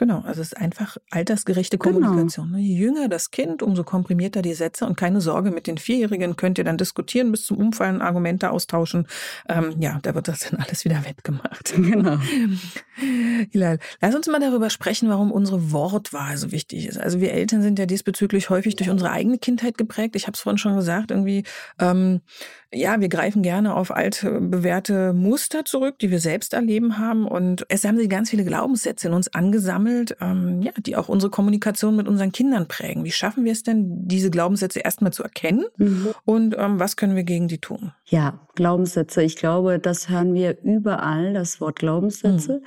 Genau, 0.00 0.22
also 0.24 0.40
es 0.40 0.52
ist 0.52 0.56
einfach 0.56 0.96
altersgerechte 1.10 1.76
genau. 1.76 1.98
Kommunikation. 1.98 2.46
Genau. 2.46 2.58
Je 2.58 2.74
jünger 2.74 3.08
das 3.10 3.30
Kind, 3.30 3.62
umso 3.62 3.84
komprimierter 3.84 4.40
die 4.40 4.54
Sätze 4.54 4.86
und 4.86 4.96
keine 4.96 5.20
Sorge, 5.20 5.50
mit 5.50 5.66
den 5.66 5.76
Vierjährigen 5.76 6.36
könnt 6.36 6.56
ihr 6.56 6.64
dann 6.64 6.78
diskutieren, 6.78 7.30
bis 7.30 7.44
zum 7.44 7.58
Umfallen 7.58 8.00
Argumente 8.00 8.50
austauschen. 8.50 9.06
Ähm, 9.46 9.74
ja, 9.78 9.98
da 10.00 10.14
wird 10.14 10.26
das 10.26 10.38
dann 10.38 10.58
alles 10.58 10.86
wieder 10.86 11.04
wettgemacht. 11.04 11.74
Genau. 11.90 12.18
Hilal, 13.50 13.78
lass 14.00 14.14
uns 14.14 14.28
mal 14.28 14.38
darüber 14.38 14.70
sprechen, 14.70 15.08
warum 15.08 15.32
unsere 15.32 15.72
Wortwahl 15.72 16.36
so 16.36 16.52
wichtig 16.52 16.86
ist. 16.86 16.98
Also 16.98 17.20
wir 17.20 17.32
Eltern 17.32 17.62
sind 17.62 17.78
ja 17.78 17.86
diesbezüglich 17.86 18.48
häufig 18.48 18.76
durch 18.76 18.90
unsere 18.90 19.10
eigene 19.10 19.38
Kindheit 19.38 19.76
geprägt. 19.76 20.14
Ich 20.14 20.26
habe 20.26 20.34
es 20.34 20.40
vorhin 20.40 20.58
schon 20.58 20.76
gesagt, 20.76 21.10
irgendwie 21.10 21.42
ähm, 21.78 22.20
ja, 22.72 23.00
wir 23.00 23.08
greifen 23.08 23.42
gerne 23.42 23.74
auf 23.74 23.90
alte 23.90 24.40
bewährte 24.40 25.12
Muster 25.12 25.64
zurück, 25.64 25.98
die 25.98 26.10
wir 26.10 26.20
selbst 26.20 26.54
erleben 26.54 26.98
haben. 26.98 27.26
Und 27.26 27.66
es 27.68 27.84
haben 27.84 27.96
sich 27.96 28.08
ganz 28.08 28.30
viele 28.30 28.44
Glaubenssätze 28.44 29.08
in 29.08 29.14
uns 29.14 29.32
angesammelt, 29.34 29.89
ähm, 30.20 30.62
ja, 30.62 30.72
die 30.78 30.96
auch 30.96 31.08
unsere 31.08 31.30
Kommunikation 31.30 31.96
mit 31.96 32.08
unseren 32.08 32.32
Kindern 32.32 32.68
prägen. 32.68 33.04
Wie 33.04 33.12
schaffen 33.12 33.44
wir 33.44 33.52
es 33.52 33.62
denn, 33.62 34.06
diese 34.06 34.30
Glaubenssätze 34.30 34.80
erstmal 34.80 35.12
zu 35.12 35.22
erkennen? 35.22 35.64
Mhm. 35.76 36.08
Und 36.24 36.56
ähm, 36.58 36.80
was 36.80 36.96
können 36.96 37.16
wir 37.16 37.24
gegen 37.24 37.48
die 37.48 37.58
tun? 37.58 37.92
Ja, 38.06 38.40
Glaubenssätze. 38.54 39.22
Ich 39.22 39.36
glaube, 39.36 39.78
das 39.78 40.08
hören 40.08 40.34
wir 40.34 40.62
überall, 40.62 41.32
das 41.34 41.60
Wort 41.60 41.78
Glaubenssätze. 41.78 42.54
Mhm. 42.54 42.64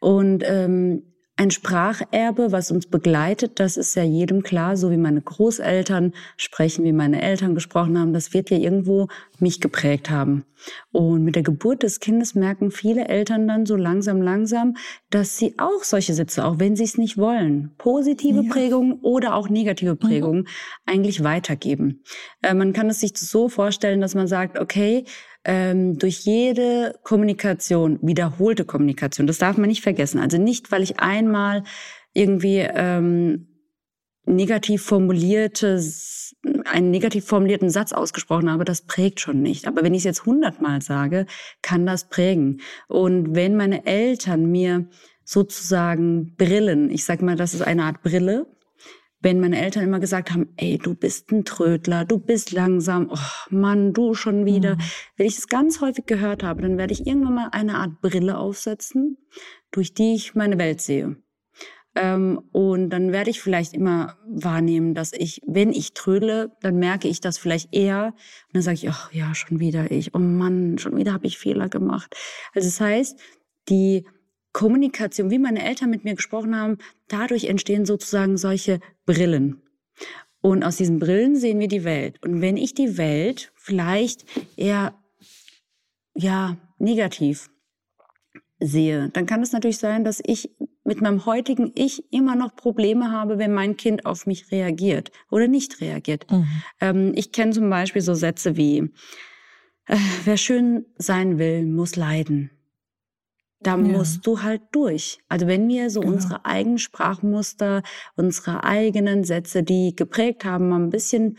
Und 0.00 0.44
ähm, 0.46 1.02
ein 1.36 1.50
Spracherbe, 1.50 2.52
was 2.52 2.70
uns 2.70 2.86
begleitet, 2.86 3.58
das 3.58 3.76
ist 3.76 3.96
ja 3.96 4.04
jedem 4.04 4.44
klar, 4.44 4.76
so 4.76 4.92
wie 4.92 4.96
meine 4.96 5.20
Großeltern 5.20 6.12
sprechen, 6.36 6.84
wie 6.84 6.92
meine 6.92 7.22
Eltern 7.22 7.56
gesprochen 7.56 7.98
haben, 7.98 8.12
das 8.12 8.32
wird 8.32 8.50
ja 8.50 8.56
irgendwo 8.56 9.08
mich 9.40 9.60
geprägt 9.60 10.10
haben. 10.10 10.44
Und 10.92 11.24
mit 11.24 11.34
der 11.34 11.42
Geburt 11.42 11.82
des 11.82 11.98
Kindes 11.98 12.36
merken 12.36 12.70
viele 12.70 13.08
Eltern 13.08 13.48
dann 13.48 13.66
so 13.66 13.74
langsam, 13.74 14.22
langsam, 14.22 14.76
dass 15.10 15.36
sie 15.36 15.56
auch 15.58 15.82
solche 15.82 16.14
Sätze, 16.14 16.44
auch 16.44 16.60
wenn 16.60 16.76
sie 16.76 16.84
es 16.84 16.98
nicht 16.98 17.18
wollen, 17.18 17.74
positive 17.78 18.42
ja. 18.42 18.50
Prägungen 18.52 19.00
oder 19.02 19.34
auch 19.34 19.48
negative 19.48 19.96
Prägungen 19.96 20.42
mhm. 20.42 20.46
eigentlich 20.86 21.24
weitergeben. 21.24 22.04
Äh, 22.42 22.54
man 22.54 22.72
kann 22.72 22.88
es 22.88 23.00
sich 23.00 23.16
so 23.16 23.48
vorstellen, 23.48 24.00
dass 24.00 24.14
man 24.14 24.28
sagt, 24.28 24.58
okay, 24.60 25.04
ähm, 25.44 25.98
durch 25.98 26.20
jede 26.20 26.98
Kommunikation, 27.02 27.98
wiederholte 28.02 28.64
Kommunikation, 28.64 29.26
das 29.26 29.38
darf 29.38 29.56
man 29.56 29.68
nicht 29.68 29.82
vergessen. 29.82 30.18
Also 30.18 30.38
nicht, 30.38 30.72
weil 30.72 30.82
ich 30.82 31.00
einmal 31.00 31.64
irgendwie 32.12 32.58
ähm, 32.58 33.48
negativ 34.26 34.82
formuliertes, 34.82 36.34
einen 36.64 36.90
negativ 36.90 37.26
formulierten 37.26 37.70
Satz 37.70 37.92
ausgesprochen 37.92 38.50
habe, 38.50 38.64
das 38.64 38.82
prägt 38.82 39.20
schon 39.20 39.42
nicht. 39.42 39.66
Aber 39.66 39.82
wenn 39.82 39.94
ich 39.94 40.00
es 40.00 40.04
jetzt 40.04 40.26
hundertmal 40.26 40.80
sage, 40.80 41.26
kann 41.62 41.84
das 41.86 42.08
prägen. 42.08 42.60
Und 42.88 43.34
wenn 43.34 43.56
meine 43.56 43.86
Eltern 43.86 44.50
mir 44.50 44.88
sozusagen 45.24 46.34
Brillen, 46.36 46.90
ich 46.90 47.04
sage 47.04 47.24
mal, 47.24 47.36
das 47.36 47.54
ist 47.54 47.62
eine 47.62 47.84
Art 47.84 48.02
Brille, 48.02 48.46
wenn 49.24 49.40
meine 49.40 49.60
Eltern 49.60 49.84
immer 49.84 50.00
gesagt 50.00 50.30
haben, 50.30 50.52
ey, 50.56 50.76
du 50.76 50.94
bist 50.94 51.32
ein 51.32 51.46
Trödler, 51.46 52.04
du 52.04 52.18
bist 52.18 52.52
langsam, 52.52 53.08
oh 53.10 53.48
Mann, 53.48 53.94
du 53.94 54.12
schon 54.12 54.44
wieder. 54.44 54.76
Mhm. 54.76 54.80
Wenn 55.16 55.26
ich 55.26 55.36
das 55.36 55.48
ganz 55.48 55.80
häufig 55.80 56.04
gehört 56.04 56.42
habe, 56.42 56.60
dann 56.60 56.76
werde 56.76 56.92
ich 56.92 57.06
irgendwann 57.06 57.34
mal 57.34 57.48
eine 57.50 57.76
Art 57.76 58.02
Brille 58.02 58.36
aufsetzen, 58.36 59.16
durch 59.70 59.94
die 59.94 60.14
ich 60.14 60.34
meine 60.34 60.58
Welt 60.58 60.82
sehe. 60.82 61.16
Ähm, 61.96 62.42
und 62.52 62.90
dann 62.90 63.12
werde 63.12 63.30
ich 63.30 63.40
vielleicht 63.40 63.72
immer 63.72 64.18
wahrnehmen, 64.28 64.94
dass 64.94 65.12
ich, 65.14 65.40
wenn 65.46 65.72
ich 65.72 65.94
trödle, 65.94 66.52
dann 66.60 66.78
merke 66.78 67.08
ich 67.08 67.22
das 67.22 67.38
vielleicht 67.38 67.74
eher. 67.74 68.08
Und 68.48 68.54
dann 68.54 68.62
sage 68.62 68.76
ich, 68.76 68.88
ach 68.90 69.10
ja, 69.12 69.34
schon 69.34 69.58
wieder 69.58 69.90
ich. 69.90 70.14
Oh 70.14 70.18
Mann, 70.18 70.76
schon 70.76 70.96
wieder 70.98 71.14
habe 71.14 71.26
ich 71.26 71.38
Fehler 71.38 71.70
gemacht. 71.70 72.14
Also 72.52 72.68
das 72.68 72.78
heißt, 72.78 73.18
die 73.70 74.04
Kommunikation, 74.54 75.30
wie 75.30 75.38
meine 75.38 75.62
Eltern 75.62 75.90
mit 75.90 76.04
mir 76.04 76.14
gesprochen 76.14 76.56
haben, 76.56 76.78
dadurch 77.08 77.44
entstehen 77.44 77.84
sozusagen 77.84 78.38
solche 78.38 78.80
Brillen. 79.04 79.60
Und 80.40 80.62
aus 80.62 80.76
diesen 80.76 80.98
Brillen 81.00 81.36
sehen 81.36 81.58
wir 81.58 81.68
die 81.68 81.84
Welt. 81.84 82.22
Und 82.22 82.40
wenn 82.40 82.56
ich 82.56 82.72
die 82.72 82.96
Welt 82.96 83.52
vielleicht 83.56 84.24
eher, 84.56 84.94
ja, 86.14 86.56
negativ 86.78 87.50
sehe, 88.60 89.10
dann 89.12 89.26
kann 89.26 89.42
es 89.42 89.52
natürlich 89.52 89.78
sein, 89.78 90.04
dass 90.04 90.22
ich 90.24 90.50
mit 90.84 91.00
meinem 91.00 91.26
heutigen 91.26 91.72
Ich 91.74 92.12
immer 92.12 92.36
noch 92.36 92.54
Probleme 92.54 93.10
habe, 93.10 93.38
wenn 93.38 93.52
mein 93.52 93.76
Kind 93.76 94.06
auf 94.06 94.26
mich 94.26 94.52
reagiert 94.52 95.10
oder 95.30 95.48
nicht 95.48 95.80
reagiert. 95.80 96.30
Mhm. 96.30 96.46
Ähm, 96.80 97.12
ich 97.16 97.32
kenne 97.32 97.52
zum 97.52 97.68
Beispiel 97.70 98.02
so 98.02 98.14
Sätze 98.14 98.56
wie, 98.56 98.90
äh, 99.86 99.96
wer 100.24 100.36
schön 100.36 100.84
sein 100.96 101.38
will, 101.38 101.66
muss 101.66 101.96
leiden 101.96 102.50
da 103.66 103.72
ja. 103.72 103.76
musst 103.76 104.26
du 104.26 104.42
halt 104.42 104.62
durch. 104.72 105.18
Also 105.28 105.46
wenn 105.46 105.68
wir 105.68 105.90
so 105.90 106.00
genau. 106.00 106.14
unsere 106.14 106.44
eigenen 106.44 106.78
Sprachmuster, 106.78 107.82
unsere 108.16 108.64
eigenen 108.64 109.24
Sätze, 109.24 109.62
die 109.62 109.94
geprägt 109.96 110.44
haben, 110.44 110.68
mal 110.68 110.80
ein 110.80 110.90
bisschen 110.90 111.38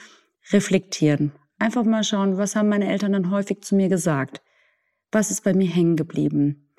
reflektieren. 0.51 1.32
Einfach 1.58 1.84
mal 1.84 2.03
schauen, 2.03 2.38
was 2.38 2.55
haben 2.55 2.70
meine 2.70 2.89
Eltern 2.89 3.13
dann 3.13 3.32
häufig 3.32 3.62
zu 3.62 3.75
mir 3.75 3.89
gesagt? 3.89 4.41
Was 5.12 5.32
ist 5.32 5.44
bei 5.44 5.53
mir 5.53 5.70
hängen 5.70 5.96
geblieben? 5.96 6.70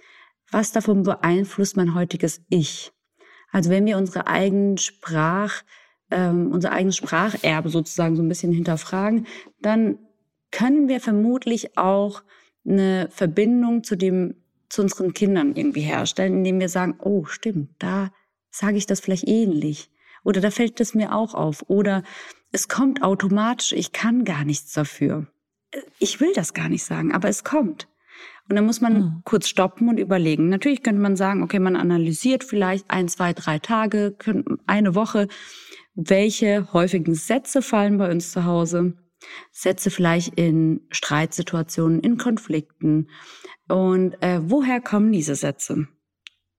Was 0.50 0.72
davon 0.72 1.02
beeinflusst 1.02 1.76
mein 1.76 1.94
heutiges 1.94 2.42
Ich? 2.50 2.92
Also 3.50 3.70
wenn 3.70 3.86
wir 3.86 3.96
unsere 3.96 4.26
eigenen 4.26 4.76
Sprach, 4.76 5.62
ähm, 6.10 6.52
unser 6.52 6.72
eigenes 6.72 6.96
Spracherbe 6.96 7.68
sozusagen 7.68 8.16
so 8.16 8.22
ein 8.22 8.28
bisschen 8.28 8.52
hinterfragen, 8.52 9.26
dann 9.60 9.98
können 10.50 10.88
wir 10.88 11.00
vermutlich 11.00 11.76
auch 11.78 12.22
eine 12.66 13.08
Verbindung 13.10 13.82
zu 13.82 13.96
dem 13.96 14.34
zu 14.68 14.82
unseren 14.82 15.12
Kindern 15.12 15.54
irgendwie 15.54 15.80
herstellen, 15.80 16.38
indem 16.38 16.60
wir 16.60 16.68
sagen, 16.68 16.96
oh, 16.98 17.24
stimmt, 17.24 17.70
da 17.78 18.10
sage 18.50 18.76
ich 18.76 18.86
das 18.86 19.00
vielleicht 19.00 19.28
ähnlich. 19.28 19.90
Oder 20.24 20.40
da 20.40 20.50
fällt 20.50 20.80
es 20.80 20.94
mir 20.94 21.14
auch 21.14 21.34
auf. 21.34 21.64
Oder 21.68 22.02
es 22.52 22.68
kommt 22.68 23.02
automatisch, 23.02 23.72
ich 23.72 23.92
kann 23.92 24.24
gar 24.24 24.44
nichts 24.44 24.72
dafür. 24.72 25.26
Ich 25.98 26.20
will 26.20 26.32
das 26.34 26.54
gar 26.54 26.68
nicht 26.68 26.84
sagen, 26.84 27.12
aber 27.12 27.28
es 27.28 27.44
kommt. 27.44 27.88
Und 28.48 28.56
dann 28.56 28.66
muss 28.66 28.80
man 28.80 28.94
mhm. 28.94 29.22
kurz 29.24 29.48
stoppen 29.48 29.88
und 29.88 29.98
überlegen. 29.98 30.48
Natürlich 30.48 30.82
könnte 30.82 31.00
man 31.00 31.16
sagen, 31.16 31.42
okay, 31.42 31.58
man 31.58 31.76
analysiert 31.76 32.44
vielleicht 32.44 32.90
ein, 32.90 33.08
zwei, 33.08 33.32
drei 33.32 33.58
Tage, 33.58 34.16
eine 34.66 34.94
Woche, 34.94 35.28
welche 35.94 36.72
häufigen 36.72 37.14
Sätze 37.14 37.62
fallen 37.62 37.98
bei 37.98 38.10
uns 38.10 38.30
zu 38.30 38.44
Hause. 38.44 38.94
Sätze 39.52 39.90
vielleicht 39.90 40.34
in 40.34 40.80
Streitsituationen, 40.90 42.00
in 42.00 42.16
Konflikten. 42.16 43.08
Und 43.68 44.14
äh, 44.22 44.40
woher 44.42 44.80
kommen 44.80 45.12
diese 45.12 45.34
Sätze? 45.34 45.88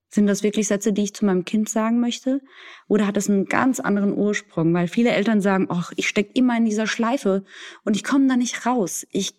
Sind 0.09 0.27
das 0.27 0.41
wirklich 0.41 0.67
Sätze, 0.67 0.93
die 0.93 1.03
ich 1.03 1.13
zu 1.13 1.25
meinem 1.25 1.43
Kind 1.43 1.69
sagen 1.69 1.99
möchte? 1.99 2.41
Oder 2.87 3.07
hat 3.07 3.17
es 3.17 3.29
einen 3.29 3.45
ganz 3.45 3.79
anderen 3.79 4.13
Ursprung? 4.13 4.73
Weil 4.73 4.87
viele 4.87 5.11
Eltern 5.11 5.41
sagen, 5.41 5.67
ach, 5.69 5.91
ich 5.95 6.07
stecke 6.07 6.31
immer 6.33 6.55
in 6.57 6.65
dieser 6.65 6.87
Schleife 6.87 7.43
und 7.83 7.95
ich 7.95 8.03
komme 8.03 8.27
da 8.27 8.37
nicht 8.37 8.65
raus. 8.65 9.05
Ich, 9.11 9.33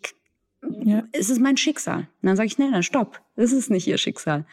ja. 0.84 1.04
Es 1.12 1.30
ist 1.30 1.40
mein 1.40 1.56
Schicksal. 1.56 2.00
Und 2.00 2.26
dann 2.28 2.36
sage 2.36 2.48
ich, 2.48 2.58
nein, 2.58 2.72
nein, 2.72 2.82
stopp. 2.82 3.20
Es 3.34 3.52
ist 3.52 3.70
nicht 3.70 3.86
ihr 3.86 3.98
Schicksal. 3.98 4.46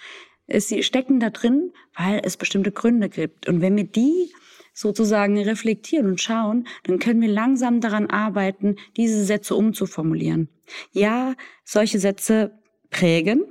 Sie 0.48 0.84
stecken 0.84 1.20
da 1.20 1.32
drin, 1.32 1.74
weil 1.98 2.22
es 2.24 2.38
bestimmte 2.38 2.72
Gründe 2.72 3.10
gibt. 3.10 3.48
Und 3.48 3.62
wenn 3.62 3.76
wir 3.76 3.86
die 3.86 4.32
sozusagen 4.76 5.42
reflektieren 5.42 6.06
und 6.06 6.22
schauen, 6.22 6.68
dann 6.84 7.00
können 7.00 7.22
wir 7.22 7.30
langsam 7.30 7.82
daran 7.82 8.08
arbeiten, 8.08 8.76
diese 8.98 9.24
Sätze 9.26 9.56
umzuformulieren. 9.56 10.50
Ja, 10.92 11.34
solche 11.64 11.98
Sätze 11.98 12.60
prägen. 12.92 13.46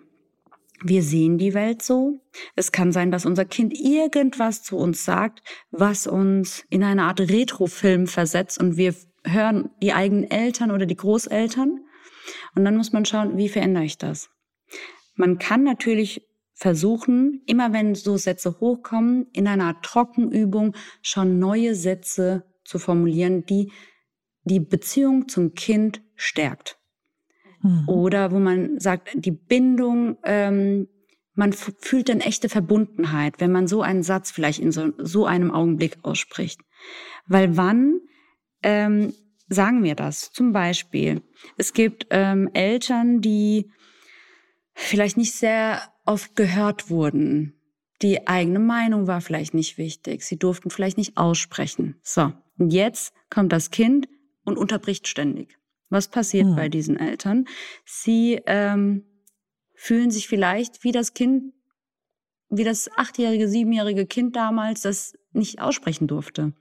Wir 0.83 1.03
sehen 1.03 1.39
die 1.39 1.55
Welt 1.55 1.83
so. 1.83 2.21
Es 2.57 2.71
kann 2.71 2.93
sein, 2.93 3.11
dass 3.11 3.25
unser 3.25 3.47
Kind 3.47 3.73
irgendwas 3.73 4.63
zu 4.63 4.77
uns 4.77 5.05
sagt, 5.05 5.43
was 5.71 6.07
uns 6.07 6.65
in 6.69 6.85
eine 6.85 7.05
Art 7.05 7.21
Retrofilm 7.21 8.07
versetzt 8.07 8.61
und 8.61 8.77
wir 8.77 8.95
hören 9.25 9.71
die 9.83 9.95
eigenen 9.95 10.31
Eltern 10.31 10.71
oder 10.71 10.85
die 10.85 10.97
Großeltern. 10.97 11.81
Und 12.55 12.65
dann 12.65 12.77
muss 12.77 12.93
man 12.93 13.07
schauen, 13.07 13.39
wie 13.39 13.49
verändere 13.49 13.85
ich 13.85 13.97
das? 13.97 14.29
Man 15.15 15.39
kann 15.39 15.63
natürlich 15.63 16.27
versuchen, 16.65 17.43
immer 17.45 17.75
wenn 17.75 17.95
so 17.95 18.17
Sätze 18.17 18.59
hochkommen, 18.59 19.27
in 19.35 19.47
einer 19.47 19.83
Trockenübung 19.83 20.75
schon 21.03 21.39
neue 21.39 21.75
Sätze 21.75 22.47
zu 22.65 22.79
formulieren, 22.79 23.45
die 23.45 23.71
die 24.45 24.61
Beziehung 24.61 25.29
zum 25.29 25.53
Kind 25.53 26.01
stärkt. 26.15 26.79
Mhm. 27.61 27.87
Oder 27.87 28.33
wo 28.33 28.39
man 28.39 28.81
sagt, 28.81 29.11
die 29.15 29.31
Bindung, 29.31 30.17
ähm, 30.25 30.89
man 31.35 31.53
fühlt 31.53 32.09
dann 32.09 32.21
echte 32.21 32.49
Verbundenheit, 32.49 33.41
wenn 33.41 33.53
man 33.53 33.67
so 33.67 33.83
einen 33.83 34.03
Satz 34.03 34.31
vielleicht 34.31 34.61
in 34.61 34.73
so, 34.73 34.91
so 34.97 35.27
einem 35.27 35.51
Augenblick 35.51 35.99
ausspricht. 36.01 36.63
Weil 37.27 37.59
wann 37.59 38.01
ähm, 38.63 39.13
sagen 39.51 39.85
wir 39.85 39.97
das? 39.97 40.33
Zum 40.33 40.55
Beispiel, 40.55 41.21
es 41.59 41.75
gibt 41.75 42.07
ähm, 42.09 42.49
Eltern, 42.55 43.21
die 43.21 43.71
vielleicht 44.73 45.19
nicht 45.19 45.35
sehr 45.35 45.83
oft 46.05 46.37
gehört 46.37 46.91
wurden. 46.91 47.55
Die 48.03 48.27
eigene 48.27 48.59
Meinung 48.59 49.07
war 49.07 49.21
vielleicht 49.21 49.55
nicht 49.55 49.79
wichtig. 49.79 50.23
Sie 50.23 50.39
durften 50.39 50.71
vielleicht 50.71 50.99
nicht 50.99 51.17
aussprechen. 51.17 51.97
So, 52.03 52.33
und 52.59 52.73
jetzt 52.73 53.15
kommt 53.31 53.53
das 53.53 53.71
Kind 53.71 54.09
und 54.45 54.59
unterbricht 54.59 55.09
ständig. 55.09 55.59
Was 55.89 56.09
passiert 56.09 56.47
hm. 56.47 56.57
bei 56.57 56.69
diesen 56.69 56.99
Eltern? 56.99 57.47
Sie 57.85 58.41
ähm, 58.47 59.05
fühlen 59.75 60.11
sich 60.11 60.29
vielleicht 60.29 60.85
wie 60.85 60.93
das 60.93 61.15
Kind, 61.15 61.53
wie 62.49 62.65
das 62.65 62.91
achtjährige, 62.97 63.49
siebenjährige 63.49 64.07
Kind 64.07 64.37
damals, 64.37 64.83
das 64.83 65.15
nicht 65.33 65.61
aussprechen 65.61 66.07
durfte. 66.07 66.53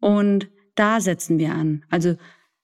Und 0.00 0.50
da 0.74 1.00
setzen 1.00 1.38
wir 1.38 1.52
an. 1.52 1.84
Also 1.90 2.16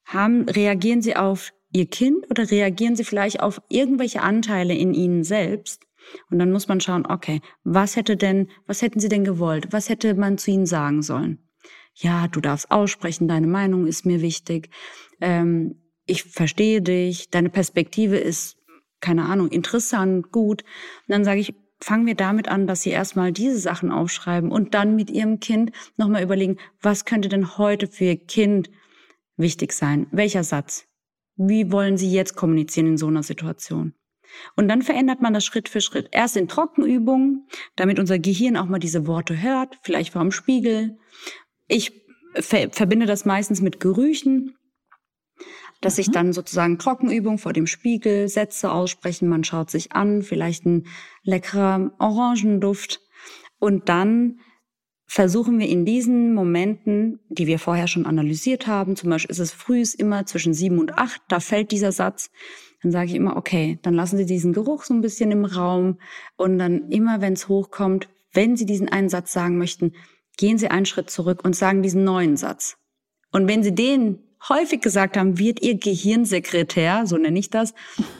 haben, 0.04 0.48
reagieren 0.48 1.02
Sie 1.02 1.16
auf 1.16 1.52
Ihr 1.72 1.86
Kind 1.86 2.30
oder 2.30 2.50
reagieren 2.50 2.96
Sie 2.96 3.04
vielleicht 3.04 3.40
auf 3.40 3.60
irgendwelche 3.68 4.22
Anteile 4.22 4.74
in 4.74 4.94
Ihnen 4.94 5.24
selbst? 5.24 5.85
Und 6.30 6.38
dann 6.38 6.52
muss 6.52 6.68
man 6.68 6.80
schauen, 6.80 7.06
okay, 7.06 7.40
was 7.64 7.96
hätte 7.96 8.16
denn, 8.16 8.48
was 8.66 8.82
hätten 8.82 9.00
Sie 9.00 9.08
denn 9.08 9.24
gewollt? 9.24 9.68
Was 9.70 9.88
hätte 9.88 10.14
man 10.14 10.38
zu 10.38 10.50
Ihnen 10.50 10.66
sagen 10.66 11.02
sollen? 11.02 11.38
Ja, 11.94 12.28
du 12.28 12.40
darfst 12.40 12.70
aussprechen, 12.70 13.28
deine 13.28 13.46
Meinung 13.46 13.86
ist 13.86 14.04
mir 14.04 14.20
wichtig. 14.20 14.70
Ähm, 15.20 15.82
ich 16.04 16.24
verstehe 16.24 16.82
dich, 16.82 17.30
deine 17.30 17.48
Perspektive 17.48 18.16
ist, 18.16 18.56
keine 19.00 19.24
Ahnung, 19.24 19.48
interessant, 19.48 20.30
gut. 20.30 20.62
Und 20.62 21.08
dann 21.08 21.24
sage 21.24 21.40
ich, 21.40 21.54
fangen 21.80 22.06
wir 22.06 22.14
damit 22.14 22.48
an, 22.48 22.66
dass 22.66 22.82
Sie 22.82 22.90
erstmal 22.90 23.32
diese 23.32 23.58
Sachen 23.58 23.90
aufschreiben 23.90 24.50
und 24.50 24.74
dann 24.74 24.94
mit 24.94 25.10
Ihrem 25.10 25.40
Kind 25.40 25.72
nochmal 25.96 26.22
überlegen, 26.22 26.58
was 26.80 27.04
könnte 27.04 27.28
denn 27.28 27.58
heute 27.58 27.86
für 27.86 28.04
Ihr 28.04 28.16
Kind 28.16 28.70
wichtig 29.36 29.72
sein? 29.72 30.06
Welcher 30.10 30.44
Satz? 30.44 30.86
Wie 31.36 31.70
wollen 31.70 31.98
Sie 31.98 32.10
jetzt 32.10 32.34
kommunizieren 32.36 32.86
in 32.86 32.96
so 32.96 33.08
einer 33.08 33.22
Situation? 33.22 33.94
Und 34.56 34.68
dann 34.68 34.82
verändert 34.82 35.20
man 35.20 35.34
das 35.34 35.44
Schritt 35.44 35.68
für 35.68 35.80
Schritt. 35.80 36.08
Erst 36.12 36.36
in 36.36 36.48
Trockenübungen, 36.48 37.46
damit 37.76 37.98
unser 37.98 38.18
Gehirn 38.18 38.56
auch 38.56 38.66
mal 38.66 38.78
diese 38.78 39.06
Worte 39.06 39.40
hört, 39.40 39.78
vielleicht 39.82 40.12
vor 40.12 40.22
dem 40.22 40.32
Spiegel. 40.32 40.98
Ich 41.68 41.92
ver 42.34 42.70
verbinde 42.70 43.06
das 43.06 43.24
meistens 43.24 43.60
mit 43.60 43.80
Gerüchen, 43.80 44.56
dass 45.80 45.98
ich 45.98 46.08
mhm. 46.08 46.12
dann 46.12 46.32
sozusagen 46.32 46.78
Trockenübung 46.78 47.38
vor 47.38 47.52
dem 47.52 47.66
Spiegel, 47.66 48.28
Sätze 48.28 48.70
aussprechen, 48.70 49.28
man 49.28 49.44
schaut 49.44 49.70
sich 49.70 49.92
an, 49.92 50.22
vielleicht 50.22 50.66
ein 50.66 50.86
leckerer 51.22 51.92
Orangenduft. 51.98 53.00
Und 53.58 53.88
dann 53.88 54.40
versuchen 55.06 55.58
wir 55.58 55.68
in 55.68 55.84
diesen 55.84 56.34
Momenten, 56.34 57.20
die 57.28 57.46
wir 57.46 57.58
vorher 57.58 57.86
schon 57.86 58.06
analysiert 58.06 58.66
haben, 58.66 58.96
zum 58.96 59.10
Beispiel 59.10 59.30
ist 59.30 59.38
es 59.38 59.52
frühs 59.52 59.94
immer 59.94 60.26
zwischen 60.26 60.52
sieben 60.52 60.78
und 60.78 60.98
acht, 60.98 61.20
da 61.28 61.40
fällt 61.40 61.70
dieser 61.70 61.92
Satz, 61.92 62.30
dann 62.82 62.92
sage 62.92 63.06
ich 63.06 63.14
immer, 63.14 63.36
okay, 63.36 63.78
dann 63.82 63.94
lassen 63.94 64.16
Sie 64.16 64.26
diesen 64.26 64.52
Geruch 64.52 64.84
so 64.84 64.94
ein 64.94 65.00
bisschen 65.00 65.30
im 65.30 65.44
Raum 65.44 65.98
und 66.36 66.58
dann 66.58 66.90
immer, 66.90 67.20
wenn 67.20 67.32
es 67.32 67.48
hochkommt, 67.48 68.08
wenn 68.32 68.56
Sie 68.56 68.66
diesen 68.66 68.88
einen 68.88 69.08
Satz 69.08 69.32
sagen 69.32 69.58
möchten, 69.58 69.92
gehen 70.36 70.58
Sie 70.58 70.68
einen 70.68 70.86
Schritt 70.86 71.10
zurück 71.10 71.44
und 71.44 71.56
sagen 71.56 71.82
diesen 71.82 72.04
neuen 72.04 72.36
Satz. 72.36 72.76
Und 73.32 73.48
wenn 73.48 73.62
Sie 73.62 73.74
den 73.74 74.18
häufig 74.48 74.80
gesagt 74.80 75.16
haben, 75.16 75.38
wird 75.38 75.62
Ihr 75.62 75.78
Gehirnsekretär, 75.78 77.06
so 77.06 77.16
nenne 77.16 77.38
ich 77.38 77.50
das, 77.50 77.74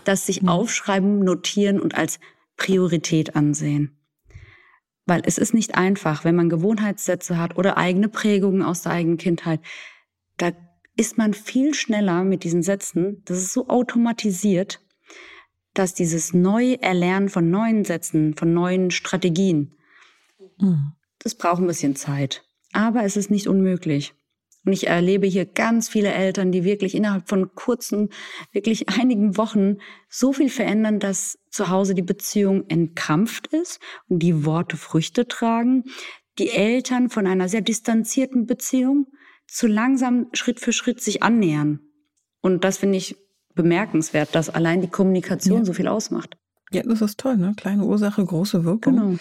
das 0.05 0.27
sich 0.27 0.49
aufschreiben, 0.49 1.21
notieren 1.21 1.81
und 1.81 1.97
als 1.97 2.19
Priorität 2.57 3.37
ansehen. 3.37 3.99
Weil 5.05 5.23
es 5.25 5.39
ist 5.39 5.55
nicht 5.55 5.77
einfach, 5.77 6.25
wenn 6.25 6.35
man 6.35 6.49
Gewohnheitssätze 6.49 7.39
hat 7.39 7.57
oder 7.57 7.77
eigene 7.77 8.09
Prägungen 8.09 8.63
aus 8.63 8.83
der 8.83 8.93
eigenen 8.93 9.19
Kindheit. 9.19 9.61
Da 10.37 10.53
ist 10.97 11.19
man 11.19 11.35
viel 11.35 11.75
schneller 11.75 12.25
mit 12.25 12.45
diesen 12.45 12.63
Sätzen. 12.63 13.23
Das 13.27 13.39
ist 13.39 13.53
so 13.53 13.69
automatisiert, 13.69 14.81
dass 15.75 15.95
dieses 15.95 16.33
Neuerlernen 16.33 17.29
von 17.29 17.51
neuen 17.51 17.85
Sätzen, 17.85 18.35
von 18.35 18.55
neuen 18.55 18.91
Strategien, 18.91 19.75
mhm. 20.59 20.93
das 21.19 21.35
braucht 21.35 21.61
ein 21.61 21.67
bisschen 21.67 21.97
Zeit. 21.97 22.45
Aber 22.73 23.05
es 23.05 23.17
ist 23.17 23.31
nicht 23.31 23.47
unmöglich. 23.47 24.15
Und 24.65 24.73
ich 24.73 24.89
erlebe 24.89 25.29
hier 25.29 25.47
ganz 25.47 25.89
viele 25.89 26.13
Eltern, 26.13 26.51
die 26.51 26.65
wirklich 26.65 26.97
innerhalb 26.97 27.29
von 27.29 27.55
kurzen, 27.55 28.11
wirklich 28.53 28.89
einigen 29.01 29.37
Wochen 29.37 29.77
so 30.09 30.33
viel 30.33 30.51
verändern, 30.51 30.99
dass 30.99 31.39
zu 31.51 31.69
Hause 31.69 31.95
die 31.95 32.03
Beziehung 32.03 32.69
entkrampft 32.69 33.47
ist 33.49 33.81
und 34.09 34.19
die 34.19 34.45
Worte 34.45 34.77
Früchte 34.77 35.29
tragen. 35.29 35.85
Die 36.39 36.51
Eltern 36.51 37.11
von 37.11 37.27
einer 37.27 37.49
sehr 37.49 37.61
distanzierten 37.61 38.47
Beziehung 38.47 39.07
zu 39.47 39.67
langsam 39.67 40.27
Schritt 40.33 40.61
für 40.61 40.73
Schritt 40.73 41.01
sich 41.01 41.23
annähern. 41.23 41.81
Und 42.41 42.65
das 42.65 42.79
finde 42.79 42.99
ich 42.99 43.17
bemerkenswert, 43.55 44.35
dass 44.35 44.51
allein 44.51 44.81
die 44.81 44.91
Kommunikation 44.91 45.61
ja. 45.61 45.65
so 45.65 45.73
viel 45.73 45.89
ausmacht. 45.89 46.37
Ja, 46.71 46.83
das 46.83 47.01
ist 47.01 47.19
toll, 47.19 47.37
ne? 47.37 47.55
Kleine 47.57 47.85
Ursache, 47.85 48.25
große 48.25 48.65
Wirkung. 48.65 48.97
Genau. 48.97 49.19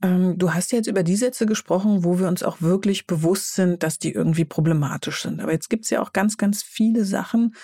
Ähm, 0.00 0.38
du 0.38 0.54
hast 0.54 0.72
jetzt 0.72 0.86
über 0.86 1.02
die 1.02 1.16
Sätze 1.16 1.44
gesprochen, 1.44 2.04
wo 2.04 2.18
wir 2.18 2.28
uns 2.28 2.42
auch 2.42 2.62
wirklich 2.62 3.06
bewusst 3.06 3.54
sind, 3.54 3.82
dass 3.82 3.98
die 3.98 4.12
irgendwie 4.12 4.44
problematisch 4.44 5.22
sind. 5.22 5.40
Aber 5.40 5.52
jetzt 5.52 5.68
gibt 5.70 5.84
es 5.84 5.90
ja 5.90 6.00
auch 6.00 6.12
ganz, 6.12 6.36
ganz 6.36 6.62
viele 6.62 7.04
Sachen, 7.04 7.54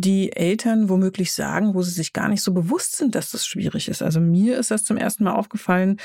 die 0.00 0.32
Eltern 0.32 0.88
womöglich 0.88 1.32
sagen, 1.32 1.74
wo 1.74 1.82
sie 1.82 1.90
sich 1.90 2.12
gar 2.12 2.28
nicht 2.28 2.42
so 2.42 2.52
bewusst 2.52 2.96
sind, 2.96 3.14
dass 3.14 3.30
das 3.30 3.46
schwierig 3.46 3.88
ist. 3.88 4.02
Also 4.02 4.20
mir 4.20 4.58
ist 4.58 4.70
das 4.70 4.84
zum 4.84 4.96
ersten 4.96 5.24
Mal 5.24 5.34
aufgefallen, 5.34 5.98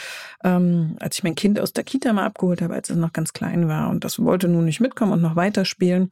ähm, 0.43 0.97
als 0.99 1.17
ich 1.17 1.23
mein 1.23 1.35
Kind 1.35 1.59
aus 1.59 1.71
der 1.71 1.83
Kita 1.83 2.11
mal 2.11 2.25
abgeholt 2.25 2.61
habe, 2.61 2.73
als 2.73 2.89
es 2.89 2.97
noch 2.97 3.13
ganz 3.13 3.33
klein 3.33 3.67
war 3.67 3.89
und 3.89 4.03
das 4.03 4.19
wollte 4.19 4.47
nun 4.47 4.65
nicht 4.65 4.81
mitkommen 4.81 5.13
und 5.13 5.21
noch 5.21 5.35
weiterspielen. 5.35 6.09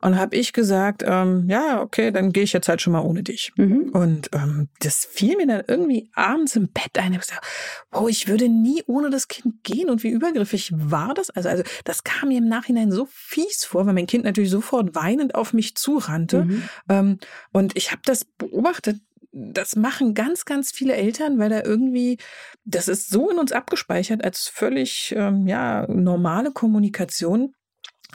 Und 0.00 0.18
habe 0.18 0.36
ich 0.36 0.52
gesagt, 0.52 1.02
ähm, 1.06 1.46
ja, 1.48 1.82
okay, 1.82 2.10
dann 2.10 2.32
gehe 2.32 2.44
ich 2.44 2.52
jetzt 2.52 2.68
halt 2.68 2.80
schon 2.80 2.92
mal 2.92 3.00
ohne 3.00 3.22
dich. 3.22 3.52
Mhm. 3.56 3.90
Und 3.92 4.30
ähm, 4.32 4.68
das 4.80 5.06
fiel 5.10 5.36
mir 5.36 5.46
dann 5.46 5.64
irgendwie 5.66 6.08
abends 6.14 6.56
im 6.56 6.68
Bett 6.68 6.98
ein. 6.98 7.12
Ich 7.12 7.20
gesagt, 7.20 7.44
wow, 7.90 8.08
ich 8.08 8.28
würde 8.28 8.48
nie 8.48 8.82
ohne 8.86 9.10
das 9.10 9.28
Kind 9.28 9.62
gehen. 9.62 9.90
Und 9.90 10.02
wie 10.02 10.10
übergriffig 10.10 10.72
war 10.74 11.12
das? 11.14 11.30
Also, 11.30 11.48
also 11.48 11.64
das 11.84 12.04
kam 12.04 12.30
mir 12.30 12.38
im 12.38 12.48
Nachhinein 12.48 12.90
so 12.90 13.06
fies 13.10 13.64
vor, 13.64 13.86
weil 13.86 13.94
mein 13.94 14.06
Kind 14.06 14.24
natürlich 14.24 14.50
sofort 14.50 14.94
weinend 14.94 15.34
auf 15.34 15.52
mich 15.52 15.74
zurannte. 15.76 16.44
Mhm. 16.44 16.62
Ähm, 16.88 17.18
und 17.52 17.76
ich 17.76 17.90
habe 17.92 18.02
das 18.04 18.24
beobachtet, 18.24 19.00
das 19.36 19.76
machen 19.76 20.14
ganz, 20.14 20.46
ganz 20.46 20.70
viele 20.70 20.94
Eltern, 20.94 21.38
weil 21.38 21.50
da 21.50 21.62
irgendwie, 21.62 22.16
das 22.64 22.88
ist 22.88 23.10
so 23.10 23.30
in 23.30 23.38
uns 23.38 23.52
abgespeichert 23.52 24.24
als 24.24 24.48
völlig 24.48 25.14
ähm, 25.16 25.46
ja, 25.46 25.86
normale 25.88 26.52
Kommunikation. 26.52 27.54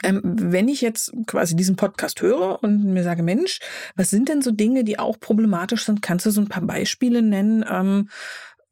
Ähm, 0.02 0.20
wenn 0.24 0.68
ich 0.68 0.80
jetzt 0.80 1.12
quasi 1.26 1.54
diesen 1.54 1.76
Podcast 1.76 2.22
höre 2.22 2.60
und 2.62 2.84
mir 2.84 3.04
sage, 3.04 3.22
Mensch, 3.22 3.60
was 3.94 4.10
sind 4.10 4.28
denn 4.28 4.42
so 4.42 4.50
Dinge, 4.50 4.82
die 4.82 4.98
auch 4.98 5.20
problematisch 5.20 5.84
sind? 5.84 6.02
Kannst 6.02 6.26
du 6.26 6.30
so 6.30 6.40
ein 6.40 6.48
paar 6.48 6.64
Beispiele 6.64 7.22
nennen? 7.22 7.64
Ähm, 7.68 8.08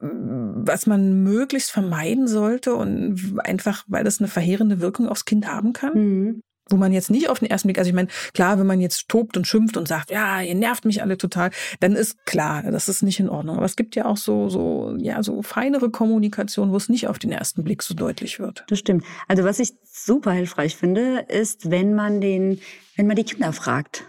was 0.01 0.87
man 0.87 1.23
möglichst 1.23 1.71
vermeiden 1.71 2.27
sollte 2.27 2.75
und 2.75 3.39
einfach, 3.45 3.85
weil 3.87 4.03
das 4.03 4.19
eine 4.19 4.29
verheerende 4.29 4.81
Wirkung 4.81 5.09
aufs 5.09 5.27
Kind 5.27 5.47
haben 5.47 5.73
kann? 5.73 5.93
Mhm 5.95 6.43
wo 6.71 6.77
man 6.77 6.93
jetzt 6.93 7.11
nicht 7.11 7.29
auf 7.29 7.41
den 7.41 7.51
ersten 7.51 7.69
Blick, 7.69 7.79
also 7.79 7.89
ich 7.89 7.95
meine, 7.95 8.09
klar, 8.33 8.59
wenn 8.59 8.67
man 8.67 8.81
jetzt 8.81 9.09
tobt 9.09 9.37
und 9.37 9.47
schimpft 9.47 9.77
und 9.77 9.89
sagt, 9.89 10.11
ja, 10.11 10.41
ihr 10.41 10.55
nervt 10.55 10.85
mich 10.85 11.03
alle 11.03 11.19
total, 11.19 11.51
dann 11.81 11.95
ist 11.95 12.25
klar, 12.27 12.63
das 12.71 12.89
ist 12.89 13.03
nicht 13.03 13.21
in 13.21 13.29
Ordnung. 13.29 13.57
Aber 13.57 13.67
es 13.67 13.77
gibt 13.77 13.97
ja 13.97 14.07
auch 14.07 14.17
so, 14.17 14.49
so, 14.49 14.95
ja, 14.99 15.23
so 15.23 15.43
feinere 15.43 15.91
Kommunikation, 15.91 16.73
wo 16.73 16.77
es 16.77 16.89
nicht 16.89 17.09
auf 17.09 17.19
den 17.19 17.33
ersten 17.33 17.65
Blick 17.65 17.83
so 17.83 17.95
deutlich 17.95 18.39
wird. 18.39 18.65
Das 18.69 18.79
stimmt. 18.79 19.05
Also 19.29 19.45
was 19.45 19.59
ich 19.59 19.73
super 19.85 20.33
hilfreich 20.33 20.77
finde, 20.77 21.27
ist, 21.29 21.71
wenn 21.71 21.95
man 21.95 22.21
den, 22.21 22.61
wenn 22.97 23.07
man 23.07 23.17
die 23.17 23.25
Kinder 23.25 23.53
fragt, 23.53 24.05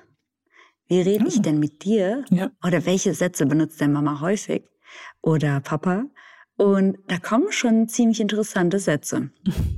wie 0.88 1.02
rede 1.02 1.24
ja. 1.24 1.28
ich 1.28 1.40
ah. 1.40 1.42
denn 1.42 1.60
mit 1.60 1.86
dir? 1.86 2.26
Ja. 2.30 2.52
Oder 2.66 2.86
welche 2.86 3.14
Sätze 3.14 3.46
benutzt 3.46 3.80
denn 3.80 3.94
Mama 3.94 4.20
häufig? 4.20 4.64
Oder 5.22 5.62
Papa? 5.62 6.06
Und 6.58 6.98
da 7.08 7.18
kommen 7.18 7.52
schon 7.52 7.88
ziemlich 7.88 8.20
interessante 8.20 8.80
Sätze. 8.80 9.32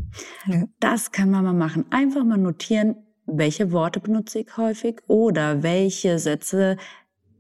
Ja. 0.46 0.66
Das 0.80 1.12
kann 1.12 1.32
man 1.32 1.44
mal 1.44 1.54
machen. 1.54 1.86
Einfach 1.90 2.24
mal 2.24 2.38
notieren, 2.38 2.96
welche 3.26 3.72
Worte 3.72 4.00
benutze 4.00 4.42
ich 4.42 4.58
häufig 4.58 5.02
oder 5.08 5.64
welche 5.64 6.20
Sätze 6.20 6.78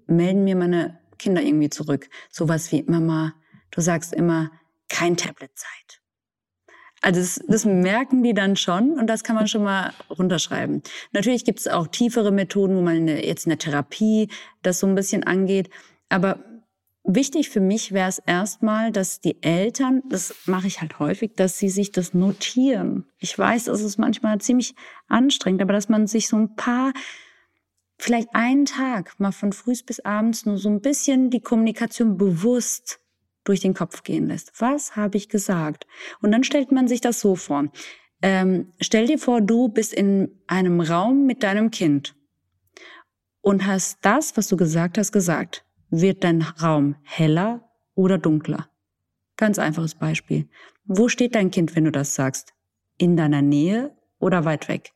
melden 0.07 0.43
mir 0.43 0.55
meine 0.55 0.99
Kinder 1.19 1.43
irgendwie 1.43 1.69
zurück. 1.69 2.09
Sowas 2.31 2.71
wie 2.71 2.81
Mama, 2.81 3.33
du 3.69 3.81
sagst 3.81 4.11
immer, 4.13 4.51
kein 4.89 5.17
Tabletzeit. 5.17 6.01
Also 7.01 7.19
das, 7.19 7.41
das, 7.47 7.65
merken 7.65 8.23
die 8.23 8.33
dann 8.33 8.55
schon 8.55 8.97
und 8.97 9.07
das 9.07 9.23
kann 9.25 9.35
man 9.35 9.47
schon 9.47 9.63
mal 9.63 9.91
runterschreiben. 10.09 10.81
Natürlich 11.11 11.43
gibt 11.43 11.59
es 11.59 11.67
auch 11.67 11.87
tiefere 11.87 12.31
Methoden, 12.31 12.77
wo 12.77 12.81
man 12.81 13.07
jetzt 13.09 13.45
in 13.45 13.49
der 13.49 13.59
Therapie 13.59 14.29
das 14.61 14.79
so 14.79 14.87
ein 14.87 14.95
bisschen 14.95 15.23
angeht. 15.23 15.69
Aber 16.07 16.39
Wichtig 17.05 17.49
für 17.49 17.59
mich 17.59 17.91
wäre 17.91 18.07
es 18.07 18.19
erstmal, 18.19 18.93
dass 18.93 19.19
die 19.19 19.43
Eltern, 19.43 20.03
das 20.07 20.33
mache 20.45 20.67
ich 20.67 20.79
halt 20.79 20.99
häufig, 20.99 21.33
dass 21.35 21.57
sie 21.57 21.67
sich 21.67 21.91
das 21.91 22.13
notieren. 22.13 23.05
Ich 23.19 23.37
weiß, 23.37 23.65
das 23.65 23.81
ist 23.81 23.97
manchmal 23.97 24.39
ziemlich 24.39 24.73
anstrengend, 25.09 25.61
aber 25.61 25.73
dass 25.73 25.89
man 25.89 26.07
sich 26.07 26.29
so 26.29 26.37
ein 26.37 26.55
paar, 26.55 26.93
vielleicht 27.97 28.29
einen 28.33 28.63
Tag, 28.63 29.19
mal 29.19 29.33
von 29.33 29.51
früh 29.51 29.73
bis 29.85 29.99
abends 29.99 30.45
nur 30.45 30.57
so 30.57 30.69
ein 30.69 30.79
bisschen 30.79 31.29
die 31.29 31.41
Kommunikation 31.41 32.15
bewusst 32.15 33.01
durch 33.43 33.59
den 33.59 33.73
Kopf 33.73 34.03
gehen 34.03 34.27
lässt. 34.27 34.53
Was 34.61 34.95
habe 34.95 35.17
ich 35.17 35.27
gesagt? 35.27 35.85
Und 36.21 36.31
dann 36.31 36.45
stellt 36.45 36.71
man 36.71 36.87
sich 36.87 37.01
das 37.01 37.19
so 37.19 37.35
vor. 37.35 37.65
Ähm, 38.21 38.71
stell 38.79 39.07
dir 39.07 39.19
vor, 39.19 39.41
du 39.41 39.67
bist 39.67 39.93
in 39.93 40.39
einem 40.47 40.79
Raum 40.79 41.25
mit 41.25 41.43
deinem 41.43 41.69
Kind 41.69 42.15
und 43.41 43.67
hast 43.67 43.97
das, 44.03 44.37
was 44.37 44.47
du 44.47 44.55
gesagt 44.55 44.97
hast, 44.97 45.11
gesagt 45.11 45.65
wird 46.01 46.23
dein 46.23 46.41
Raum 46.41 46.95
heller 47.03 47.69
oder 47.93 48.17
dunkler? 48.17 48.67
Ganz 49.37 49.59
einfaches 49.59 49.95
Beispiel. 49.95 50.49
Wo 50.85 51.07
steht 51.07 51.35
dein 51.35 51.51
Kind, 51.51 51.75
wenn 51.75 51.85
du 51.85 51.91
das 51.91 52.15
sagst? 52.15 52.53
In 52.97 53.15
deiner 53.15 53.41
Nähe 53.41 53.95
oder 54.19 54.43
weit 54.45 54.67
weg? 54.69 54.91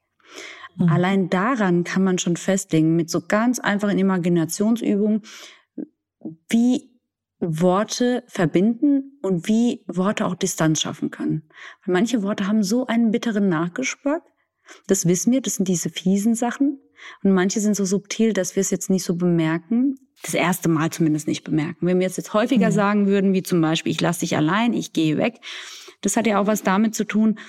Mhm. 0.76 0.90
Allein 0.90 1.30
daran 1.30 1.84
kann 1.84 2.04
man 2.04 2.18
schon 2.18 2.36
festlegen, 2.36 2.96
mit 2.96 3.10
so 3.10 3.22
ganz 3.22 3.60
einfachen 3.60 4.00
Imaginationsübungen, 4.00 5.22
wie 6.50 6.90
Worte 7.40 8.24
verbinden 8.28 9.20
und 9.22 9.48
wie 9.48 9.84
Worte 9.88 10.26
auch 10.26 10.36
Distanz 10.36 10.82
schaffen 10.82 11.12
können. 11.12 11.44
Weil 11.86 11.94
manche 11.94 12.24
Worte 12.24 12.48
haben 12.48 12.64
so 12.64 12.88
einen 12.88 13.12
bitteren 13.12 13.50
Nachgeschmack. 13.50 14.24
Das 14.88 15.06
wissen 15.06 15.32
wir, 15.32 15.42
das 15.42 15.56
sind 15.56 15.68
diese 15.68 15.90
fiesen 15.90 16.36
Sachen. 16.36 16.80
Und 17.24 17.34
manche 17.34 17.60
sind 17.60 17.76
so 17.76 17.86
subtil, 17.86 18.34
dass 18.34 18.56
wir 18.56 18.62
es 18.62 18.72
jetzt 18.72 18.90
nicht 18.90 19.04
so 19.04 19.16
bemerken 19.16 19.96
das 20.24 20.34
erste 20.34 20.70
Mal 20.70 20.90
zumindest 20.90 21.28
nicht 21.28 21.44
bemerken. 21.44 21.86
Wenn 21.86 22.00
wir 22.00 22.08
es 22.08 22.18
jetzt 22.18 22.34
häufiger 22.34 22.70
mhm. 22.70 22.74
sagen 22.74 23.08
würden, 23.08 23.34
wie 23.34 23.44
zum 23.44 23.62
Beispiel, 23.62 23.92
ich 23.92 24.02
lasse 24.02 24.22
dich 24.22 24.36
allein, 24.36 24.74
ich 24.74 24.94
gehe 24.94 25.18
weg, 25.18 25.40
das 26.02 26.18
hat 26.18 26.28
ja 26.28 26.40
auch 26.40 26.48
was 26.48 26.64
damit 26.64 26.96
zu 26.96 27.04
tun, 27.04 27.40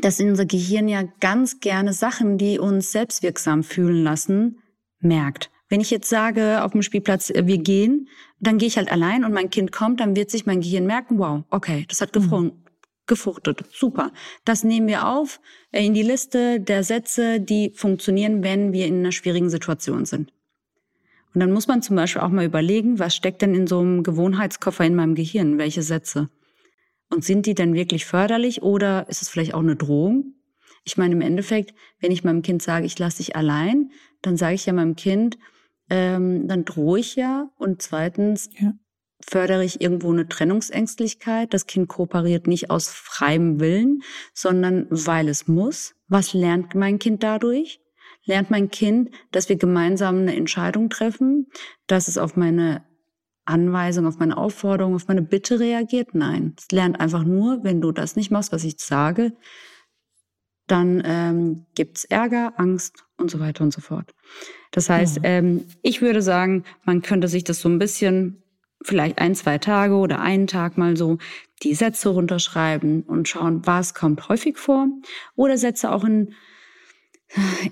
dass 0.00 0.20
unser 0.20 0.46
Gehirn 0.46 0.88
ja 0.88 1.04
ganz 1.20 1.60
gerne 1.60 1.92
Sachen, 1.92 2.36
die 2.38 2.58
uns 2.58 2.90
selbstwirksam 2.90 3.62
fühlen 3.62 4.02
lassen, 4.02 4.58
merkt. 4.98 5.50
Wenn 5.68 5.80
ich 5.80 5.90
jetzt 5.90 6.08
sage 6.08 6.62
auf 6.64 6.72
dem 6.72 6.82
Spielplatz, 6.82 7.30
äh, 7.30 7.46
wir 7.46 7.58
gehen, 7.58 8.08
dann 8.40 8.58
gehe 8.58 8.68
ich 8.68 8.76
halt 8.76 8.90
allein 8.90 9.24
und 9.24 9.32
mein 9.32 9.50
Kind 9.50 9.72
kommt, 9.72 10.00
dann 10.00 10.16
wird 10.16 10.30
sich 10.30 10.46
mein 10.46 10.60
Gehirn 10.60 10.86
merken, 10.86 11.18
wow, 11.18 11.44
okay, 11.50 11.84
das 11.88 12.00
hat 12.00 12.14
mhm. 12.14 12.52
Gefruchtet, 13.06 13.64
super. 13.72 14.12
Das 14.44 14.64
nehmen 14.64 14.88
wir 14.88 15.06
auf 15.06 15.40
äh, 15.72 15.84
in 15.84 15.94
die 15.94 16.02
Liste 16.02 16.60
der 16.60 16.84
Sätze, 16.84 17.40
die 17.40 17.72
funktionieren, 17.74 18.42
wenn 18.42 18.72
wir 18.72 18.86
in 18.86 19.00
einer 19.00 19.12
schwierigen 19.12 19.50
Situation 19.50 20.04
sind. 20.04 20.32
Und 21.34 21.40
dann 21.40 21.52
muss 21.52 21.66
man 21.66 21.82
zum 21.82 21.96
Beispiel 21.96 22.22
auch 22.22 22.28
mal 22.28 22.44
überlegen, 22.44 22.98
was 22.98 23.16
steckt 23.16 23.42
denn 23.42 23.54
in 23.54 23.66
so 23.66 23.80
einem 23.80 24.04
Gewohnheitskoffer 24.04 24.84
in 24.84 24.94
meinem 24.94 25.16
Gehirn? 25.16 25.58
Welche 25.58 25.82
Sätze? 25.82 26.30
Und 27.10 27.24
sind 27.24 27.46
die 27.46 27.54
denn 27.54 27.74
wirklich 27.74 28.06
förderlich 28.06 28.62
oder 28.62 29.08
ist 29.08 29.20
es 29.20 29.28
vielleicht 29.28 29.54
auch 29.54 29.60
eine 29.60 29.76
Drohung? 29.76 30.34
Ich 30.84 30.96
meine, 30.96 31.14
im 31.14 31.20
Endeffekt, 31.20 31.74
wenn 31.98 32.12
ich 32.12 32.24
meinem 32.24 32.42
Kind 32.42 32.62
sage, 32.62 32.86
ich 32.86 32.98
lasse 32.98 33.18
dich 33.18 33.34
allein, 33.34 33.90
dann 34.22 34.36
sage 34.36 34.54
ich 34.54 34.66
ja 34.66 34.72
meinem 34.72 34.96
Kind, 34.96 35.38
ähm, 35.90 36.46
dann 36.46 36.64
drohe 36.64 37.00
ich 37.00 37.16
ja. 37.16 37.50
Und 37.58 37.82
zweitens 37.82 38.50
ja. 38.58 38.72
Fördere 39.28 39.64
ich 39.64 39.80
irgendwo 39.80 40.12
eine 40.12 40.28
Trennungsängstlichkeit. 40.28 41.52
Das 41.52 41.66
Kind 41.66 41.88
kooperiert 41.88 42.46
nicht 42.46 42.70
aus 42.70 42.88
freiem 42.88 43.60
Willen, 43.60 44.02
sondern 44.32 44.86
weil 44.90 45.28
es 45.28 45.48
muss. 45.48 45.94
Was 46.08 46.32
lernt 46.34 46.74
mein 46.74 46.98
Kind 46.98 47.22
dadurch? 47.22 47.80
Lernt 48.24 48.50
mein 48.50 48.70
Kind, 48.70 49.10
dass 49.32 49.48
wir 49.48 49.56
gemeinsam 49.56 50.18
eine 50.18 50.34
Entscheidung 50.34 50.88
treffen, 50.88 51.48
dass 51.86 52.08
es 52.08 52.16
auf 52.16 52.36
meine 52.36 52.84
Anweisung, 53.44 54.06
auf 54.06 54.18
meine 54.18 54.36
Aufforderung, 54.36 54.94
auf 54.94 55.08
meine 55.08 55.22
Bitte 55.22 55.60
reagiert? 55.60 56.14
Nein. 56.14 56.54
Es 56.58 56.70
lernt 56.70 57.00
einfach 57.00 57.24
nur, 57.24 57.62
wenn 57.64 57.80
du 57.80 57.92
das 57.92 58.16
nicht 58.16 58.30
machst, 58.30 58.52
was 58.52 58.64
ich 58.64 58.76
sage, 58.78 59.32
dann 60.66 61.02
ähm, 61.04 61.66
gibt 61.74 62.06
Ärger, 62.08 62.54
Angst 62.56 63.04
und 63.18 63.30
so 63.30 63.40
weiter 63.40 63.64
und 63.64 63.72
so 63.72 63.80
fort. 63.80 64.14
Das 64.70 64.88
heißt, 64.88 65.18
ja. 65.18 65.24
ähm, 65.24 65.66
ich 65.82 66.00
würde 66.00 66.22
sagen, 66.22 66.64
man 66.84 67.02
könnte 67.02 67.28
sich 67.28 67.44
das 67.44 67.60
so 67.60 67.68
ein 67.68 67.78
bisschen, 67.78 68.42
vielleicht 68.84 69.18
ein, 69.18 69.34
zwei 69.34 69.58
Tage 69.58 69.94
oder 69.94 70.20
einen 70.20 70.46
Tag 70.46 70.78
mal 70.78 70.96
so 70.96 71.18
die 71.62 71.74
Sätze 71.74 72.10
runterschreiben 72.10 73.02
und 73.02 73.28
schauen, 73.28 73.66
was 73.66 73.94
kommt 73.94 74.28
häufig 74.28 74.58
vor 74.58 74.86
oder 75.34 75.58
Sätze 75.58 75.90
auch 75.90 76.04
in, 76.04 76.34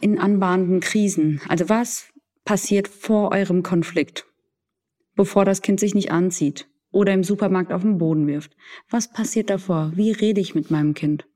in 0.00 0.18
anbahnenden 0.18 0.80
Krisen. 0.80 1.40
Also 1.48 1.68
was 1.68 2.08
passiert 2.44 2.88
vor 2.88 3.32
eurem 3.32 3.62
Konflikt, 3.62 4.26
bevor 5.14 5.44
das 5.44 5.62
Kind 5.62 5.78
sich 5.78 5.94
nicht 5.94 6.10
anzieht 6.10 6.68
oder 6.90 7.12
im 7.12 7.24
Supermarkt 7.24 7.72
auf 7.72 7.82
den 7.82 7.98
Boden 7.98 8.26
wirft? 8.26 8.56
Was 8.90 9.12
passiert 9.12 9.50
davor? 9.50 9.92
Wie 9.94 10.10
rede 10.10 10.40
ich 10.40 10.54
mit 10.54 10.70
meinem 10.70 10.94
Kind? 10.94 11.26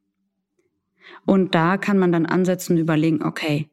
Und 1.24 1.54
da 1.54 1.76
kann 1.76 1.98
man 1.98 2.10
dann 2.10 2.26
ansetzen 2.26 2.72
und 2.74 2.78
überlegen, 2.78 3.22
okay, 3.22 3.68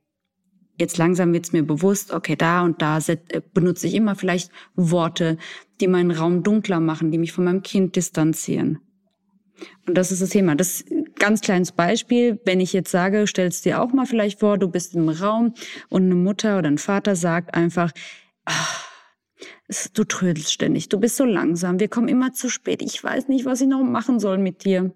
jetzt 0.78 0.98
langsam 0.98 1.34
wird 1.34 1.46
es 1.46 1.54
mir 1.54 1.64
bewusst, 1.64 2.12
okay, 2.12 2.36
da 2.36 2.64
und 2.64 2.82
da 2.82 2.98
äh, 2.98 3.42
benutze 3.54 3.88
ich 3.88 3.96
immer 3.96 4.16
vielleicht 4.16 4.52
Worte, 4.76 5.38
die 5.80 5.88
meinen 5.88 6.12
Raum 6.12 6.44
dunkler 6.44 6.80
machen, 6.80 7.12
die 7.12 7.18
mich 7.18 7.32
von 7.32 7.46
meinem 7.46 7.64
Kind 7.64 7.96
distanzieren. 7.96 8.80
Und 9.88 9.98
das 9.98 10.12
ist 10.12 10.22
das 10.22 10.30
Thema. 10.30 10.56
Das 10.56 10.84
ganz 11.20 11.42
kleines 11.42 11.72
Beispiel. 11.72 12.40
Wenn 12.46 12.60
ich 12.60 12.74
jetzt 12.74 12.92
sage, 12.92 13.28
stellst 13.28 13.66
dir 13.66 13.82
auch 13.82 13.94
mal 13.94 14.06
vielleicht 14.06 14.40
vor, 14.40 14.58
du 14.58 14.68
bist 14.68 14.96
im 14.96 15.10
Raum 15.10 15.54
und 15.90 16.04
eine 16.04 16.16
Mutter 16.16 16.58
oder 16.58 16.70
ein 16.70 16.78
Vater 16.78 17.16
sagt 17.16 17.54
einfach, 17.54 17.92
ach, 18.46 18.90
du 19.94 20.04
trödelst 20.04 20.52
ständig, 20.52 20.90
du 20.90 21.00
bist 21.00 21.16
so 21.16 21.26
langsam, 21.26 21.80
wir 21.80 21.88
kommen 21.88 22.08
immer 22.08 22.34
zu 22.34 22.50
spät, 22.50 22.82
ich 22.82 23.04
weiß 23.04 23.28
nicht, 23.28 23.46
was 23.46 23.62
ich 23.62 23.68
noch 23.68 23.84
machen 23.84 24.20
soll 24.20 24.38
mit 24.38 24.66
dir. 24.66 24.94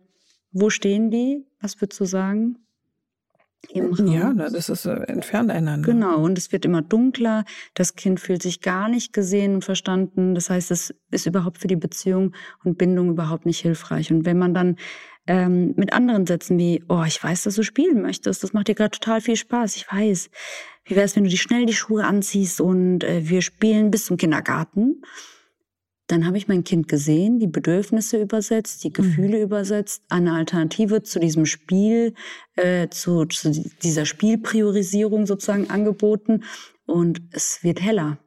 Wo 0.51 0.69
stehen 0.69 1.11
die? 1.11 1.45
Was 1.59 1.79
würdest 1.81 1.99
du 1.99 2.05
sagen? 2.05 2.57
Im 3.69 3.93
Raum. 3.93 4.07
Ja, 4.07 4.33
das 4.33 4.69
ist 4.69 4.85
äh, 4.85 4.93
entfernt 5.07 5.51
einander. 5.51 5.91
Genau, 5.91 6.23
und 6.23 6.37
es 6.37 6.51
wird 6.51 6.63
immer 6.65 6.81
dunkler. 6.81 7.43
Das 7.73 7.95
Kind 7.95 8.19
fühlt 8.19 8.41
sich 8.41 8.61
gar 8.61 8.87
nicht 8.87 9.13
gesehen 9.13 9.55
und 9.55 9.65
verstanden. 9.65 10.35
Das 10.35 10.49
heißt, 10.49 10.71
es 10.71 10.93
ist 11.11 11.25
überhaupt 11.25 11.57
für 11.57 11.67
die 11.67 11.75
Beziehung 11.75 12.33
und 12.63 12.77
Bindung 12.77 13.09
überhaupt 13.09 13.45
nicht 13.45 13.59
hilfreich. 13.59 14.11
Und 14.11 14.25
wenn 14.25 14.37
man 14.37 14.53
dann 14.53 14.77
ähm, 15.27 15.73
mit 15.75 15.91
anderen 15.91 16.25
Sätzen 16.25 16.57
wie, 16.57 16.83
oh, 16.87 17.03
ich 17.05 17.21
weiß, 17.21 17.43
dass 17.43 17.55
du 17.55 17.63
spielen 17.63 18.01
möchtest, 18.01 18.43
das 18.43 18.53
macht 18.53 18.69
dir 18.69 18.75
gerade 18.75 18.91
total 18.91 19.21
viel 19.21 19.35
Spaß, 19.35 19.75
ich 19.75 19.91
weiß. 19.91 20.29
Wie 20.85 20.95
wäre 20.95 21.05
es, 21.05 21.15
wenn 21.15 21.23
du 21.23 21.29
die 21.29 21.37
schnell 21.37 21.65
die 21.65 21.73
Schuhe 21.73 22.05
anziehst 22.05 22.61
und 22.61 23.03
äh, 23.03 23.27
wir 23.27 23.41
spielen 23.41 23.91
bis 23.91 24.05
zum 24.05 24.15
Kindergarten? 24.15 25.01
Dann 26.07 26.25
habe 26.25 26.37
ich 26.37 26.47
mein 26.47 26.63
Kind 26.63 26.87
gesehen, 26.87 27.39
die 27.39 27.47
Bedürfnisse 27.47 28.21
übersetzt, 28.21 28.83
die 28.83 28.93
Gefühle 28.93 29.37
mhm. 29.37 29.43
übersetzt, 29.43 30.03
eine 30.09 30.33
Alternative 30.33 31.03
zu 31.03 31.19
diesem 31.19 31.45
Spiel, 31.45 32.13
äh, 32.55 32.87
zu, 32.89 33.25
zu 33.25 33.51
dieser 33.83 34.05
Spielpriorisierung 34.05 35.25
sozusagen 35.25 35.69
angeboten 35.69 36.43
und 36.85 37.21
es 37.31 37.61
wird 37.61 37.81
heller. 37.81 38.17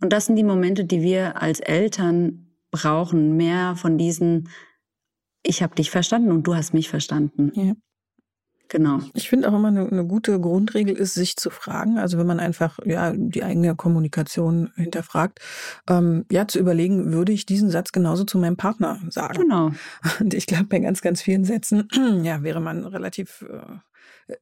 Und 0.00 0.12
das 0.12 0.26
sind 0.26 0.36
die 0.36 0.44
Momente, 0.44 0.84
die 0.84 1.02
wir 1.02 1.40
als 1.40 1.60
Eltern 1.60 2.46
brauchen, 2.70 3.36
mehr 3.36 3.76
von 3.76 3.98
diesen, 3.98 4.48
ich 5.42 5.62
habe 5.62 5.74
dich 5.74 5.90
verstanden 5.90 6.32
und 6.32 6.44
du 6.46 6.54
hast 6.54 6.74
mich 6.74 6.88
verstanden. 6.88 7.52
Ja. 7.54 7.74
Genau. 8.68 9.00
Ich 9.14 9.28
finde 9.28 9.48
auch 9.48 9.54
immer 9.54 9.68
eine, 9.68 9.88
eine, 9.88 10.04
gute 10.04 10.40
Grundregel 10.40 10.96
ist, 10.96 11.14
sich 11.14 11.36
zu 11.36 11.50
fragen. 11.50 11.98
Also 11.98 12.18
wenn 12.18 12.26
man 12.26 12.40
einfach 12.40 12.78
ja 12.84 13.12
die 13.14 13.44
eigene 13.44 13.76
Kommunikation 13.76 14.72
hinterfragt, 14.74 15.40
ähm, 15.88 16.24
ja 16.30 16.48
zu 16.48 16.58
überlegen, 16.58 17.12
würde 17.12 17.32
ich 17.32 17.46
diesen 17.46 17.70
Satz 17.70 17.92
genauso 17.92 18.24
zu 18.24 18.38
meinem 18.38 18.56
Partner 18.56 19.00
sagen? 19.08 19.42
Genau. 19.42 19.70
Und 20.20 20.34
ich 20.34 20.46
glaube, 20.46 20.64
bei 20.64 20.80
ganz, 20.80 21.00
ganz 21.00 21.22
vielen 21.22 21.44
Sätzen, 21.44 21.88
ja, 22.22 22.42
wäre 22.42 22.60
man 22.60 22.84
relativ 22.84 23.44
äh, 23.48 23.76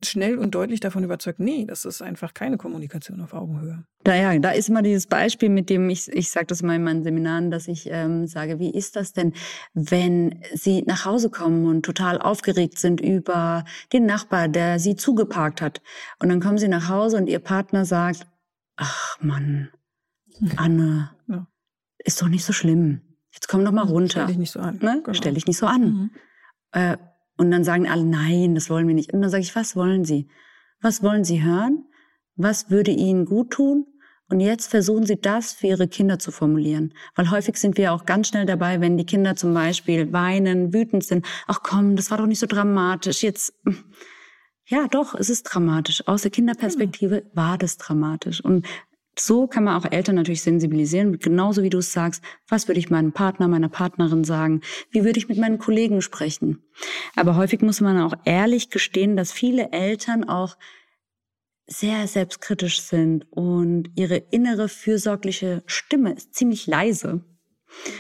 schnell 0.02 0.38
und 0.38 0.54
deutlich 0.54 0.80
davon 0.80 1.04
überzeugt, 1.04 1.40
nee, 1.40 1.66
das 1.66 1.84
ist 1.84 2.00
einfach 2.00 2.32
keine 2.32 2.56
Kommunikation 2.56 3.20
auf 3.20 3.34
Augenhöhe. 3.34 3.84
Da, 4.02 4.14
ja, 4.14 4.38
da 4.38 4.50
ist 4.50 4.68
immer 4.68 4.82
dieses 4.82 5.06
Beispiel, 5.06 5.50
mit 5.50 5.68
dem 5.68 5.90
ich, 5.90 6.08
ich 6.08 6.30
sage 6.30 6.46
das 6.46 6.62
mal 6.62 6.76
in 6.76 6.84
meinen 6.84 7.04
Seminaren, 7.04 7.50
dass 7.50 7.68
ich 7.68 7.88
ähm, 7.90 8.26
sage, 8.26 8.58
wie 8.58 8.70
ist 8.70 8.96
das 8.96 9.12
denn, 9.12 9.34
wenn 9.74 10.42
Sie 10.54 10.82
nach 10.82 11.04
Hause 11.04 11.30
kommen 11.30 11.66
und 11.66 11.84
total 11.84 12.20
aufgeregt 12.20 12.78
sind 12.78 13.00
über 13.00 13.64
den 13.92 14.06
Nachbar, 14.06 14.48
der 14.48 14.78
Sie 14.78 14.96
zugeparkt 14.96 15.60
hat. 15.60 15.82
Und 16.18 16.30
dann 16.30 16.40
kommen 16.40 16.58
Sie 16.58 16.68
nach 16.68 16.88
Hause 16.88 17.18
und 17.18 17.28
Ihr 17.28 17.40
Partner 17.40 17.84
sagt, 17.84 18.26
ach 18.76 19.20
Mann, 19.20 19.68
Anne, 20.56 21.10
ja. 21.28 21.46
ist 21.98 22.22
doch 22.22 22.28
nicht 22.28 22.44
so 22.44 22.52
schlimm. 22.52 23.02
Jetzt 23.32 23.48
komm 23.48 23.64
doch 23.64 23.72
mal 23.72 23.82
runter. 23.82 24.10
Stell 24.10 24.26
dich 24.26 24.38
nicht 24.38 24.52
so 24.52 24.60
an. 24.60 24.78
Ne? 24.80 25.00
Genau. 25.02 25.14
Stell 25.14 25.34
dich 25.34 25.46
nicht 25.46 25.58
so 25.58 25.66
an. 25.66 25.82
Mhm. 25.82 26.10
Äh, 26.72 26.96
und 27.36 27.50
dann 27.50 27.64
sagen 27.64 27.88
alle, 27.88 28.04
nein, 28.04 28.54
das 28.54 28.70
wollen 28.70 28.86
wir 28.86 28.94
nicht. 28.94 29.12
Und 29.12 29.22
dann 29.22 29.30
sage 29.30 29.42
ich, 29.42 29.56
was 29.56 29.76
wollen 29.76 30.04
Sie? 30.04 30.28
Was 30.80 31.02
wollen 31.02 31.24
Sie 31.24 31.42
hören? 31.42 31.84
Was 32.36 32.70
würde 32.70 32.90
Ihnen 32.90 33.24
gut 33.24 33.50
tun? 33.50 33.86
Und 34.28 34.40
jetzt 34.40 34.68
versuchen 34.68 35.04
Sie 35.04 35.20
das 35.20 35.52
für 35.52 35.66
Ihre 35.66 35.86
Kinder 35.86 36.18
zu 36.18 36.30
formulieren. 36.30 36.94
Weil 37.14 37.30
häufig 37.30 37.56
sind 37.56 37.76
wir 37.76 37.92
auch 37.92 38.06
ganz 38.06 38.28
schnell 38.28 38.46
dabei, 38.46 38.80
wenn 38.80 38.96
die 38.96 39.04
Kinder 39.04 39.36
zum 39.36 39.52
Beispiel 39.52 40.12
weinen, 40.12 40.72
wütend 40.72 41.04
sind. 41.04 41.26
Ach 41.46 41.60
komm, 41.62 41.96
das 41.96 42.10
war 42.10 42.18
doch 42.18 42.26
nicht 42.26 42.38
so 42.38 42.46
dramatisch. 42.46 43.22
Jetzt, 43.22 43.54
ja 44.66 44.88
doch, 44.88 45.14
es 45.14 45.28
ist 45.28 45.42
dramatisch. 45.44 46.06
Aus 46.08 46.22
der 46.22 46.30
Kinderperspektive 46.30 47.24
war 47.34 47.58
das 47.58 47.76
dramatisch. 47.76 48.42
Und 48.42 48.66
so 49.18 49.46
kann 49.46 49.64
man 49.64 49.76
auch 49.76 49.90
Eltern 49.90 50.16
natürlich 50.16 50.42
sensibilisieren, 50.42 51.18
genauso 51.18 51.62
wie 51.62 51.70
du 51.70 51.78
es 51.78 51.92
sagst, 51.92 52.22
was 52.48 52.68
würde 52.68 52.80
ich 52.80 52.90
meinem 52.90 53.12
Partner, 53.12 53.48
meiner 53.48 53.68
Partnerin 53.68 54.24
sagen, 54.24 54.60
wie 54.90 55.04
würde 55.04 55.18
ich 55.18 55.28
mit 55.28 55.38
meinen 55.38 55.58
Kollegen 55.58 56.02
sprechen. 56.02 56.64
Aber 57.14 57.36
häufig 57.36 57.60
muss 57.62 57.80
man 57.80 58.00
auch 58.00 58.14
ehrlich 58.24 58.70
gestehen, 58.70 59.16
dass 59.16 59.32
viele 59.32 59.72
Eltern 59.72 60.24
auch 60.24 60.56
sehr 61.66 62.06
selbstkritisch 62.06 62.82
sind 62.82 63.26
und 63.30 63.90
ihre 63.94 64.16
innere 64.16 64.68
fürsorgliche 64.68 65.62
Stimme 65.66 66.12
ist 66.12 66.34
ziemlich 66.34 66.66
leise. 66.66 67.24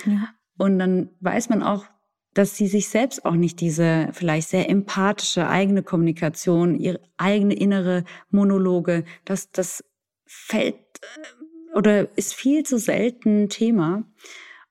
Ja. 0.04 0.28
Und 0.58 0.78
dann 0.78 1.10
weiß 1.20 1.48
man 1.48 1.62
auch, 1.62 1.86
dass 2.34 2.56
sie 2.56 2.66
sich 2.66 2.88
selbst 2.88 3.24
auch 3.24 3.34
nicht 3.34 3.60
diese 3.60 4.08
vielleicht 4.12 4.48
sehr 4.48 4.68
empathische 4.68 5.48
eigene 5.48 5.82
Kommunikation, 5.82 6.78
ihre 6.78 7.00
eigene 7.16 7.54
innere 7.54 8.04
Monologe, 8.30 9.04
dass 9.24 9.50
das 9.50 9.84
fällt 10.26 10.83
oder 11.74 12.16
ist 12.16 12.34
viel 12.34 12.64
zu 12.64 12.78
selten 12.78 13.48
Thema. 13.48 14.04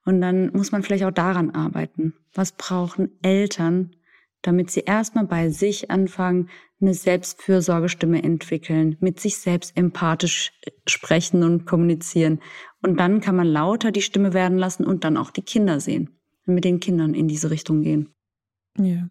Und 0.06 0.22
dann 0.22 0.52
muss 0.54 0.72
man 0.72 0.84
vielleicht 0.84 1.04
auch 1.06 1.12
daran 1.12 1.52
arbeiten. 1.52 2.14
Was 2.34 2.52
brauchen 2.52 3.12
Eltern, 3.22 3.96
damit 4.42 4.72
sie 4.72 4.82
erstmal 4.82 5.26
bei 5.26 5.50
sich 5.50 5.92
anfangen, 5.92 6.50
eine 6.84 6.94
Selbstfürsorgestimme 6.94 8.22
entwickeln, 8.24 8.98
mit 9.00 9.20
sich 9.20 9.38
selbst 9.38 9.76
empathisch 9.76 10.52
äh, 10.64 10.72
sprechen 10.88 11.44
und 11.44 11.66
kommunizieren. 11.66 12.42
Und 12.82 13.00
dann 13.00 13.22
kann 13.22 13.36
man 13.36 13.48
lauter 13.48 13.92
die 13.92 14.02
Stimme 14.02 14.34
werden 14.34 14.58
lassen 14.58 14.86
und 14.86 15.04
dann 15.04 15.18
auch 15.18 15.32
die 15.32 15.42
Kinder 15.42 15.80
sehen 15.80 16.20
und 16.46 16.56
mit 16.56 16.66
den 16.66 16.80
Kindern 16.80 17.14
in 17.14 17.28
diese 17.28 17.50
Richtung 17.50 17.82
gehen. 17.82 18.14
Ja. 18.78 19.08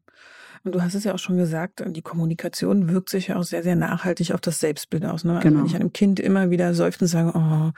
Und 0.64 0.76
du 0.76 0.82
hast 0.82 0.94
es 0.94 1.02
ja 1.02 1.12
auch 1.12 1.18
schon 1.18 1.36
gesagt, 1.36 1.82
die 1.84 2.02
Kommunikation 2.02 2.88
wirkt 2.88 3.10
sich 3.10 3.28
ja 3.28 3.36
auch 3.36 3.42
sehr, 3.42 3.64
sehr 3.64 3.74
nachhaltig 3.74 4.32
auf 4.32 4.40
das 4.40 4.60
Selbstbild 4.60 5.04
aus. 5.04 5.24
Ne? 5.24 5.34
Also 5.34 5.48
genau. 5.48 5.60
wenn 5.60 5.66
ich 5.66 5.74
einem 5.74 5.92
Kind 5.92 6.20
immer 6.20 6.50
wieder 6.50 6.72
seufzen 6.74 7.08
sage, 7.08 7.32
oh, 7.34 7.72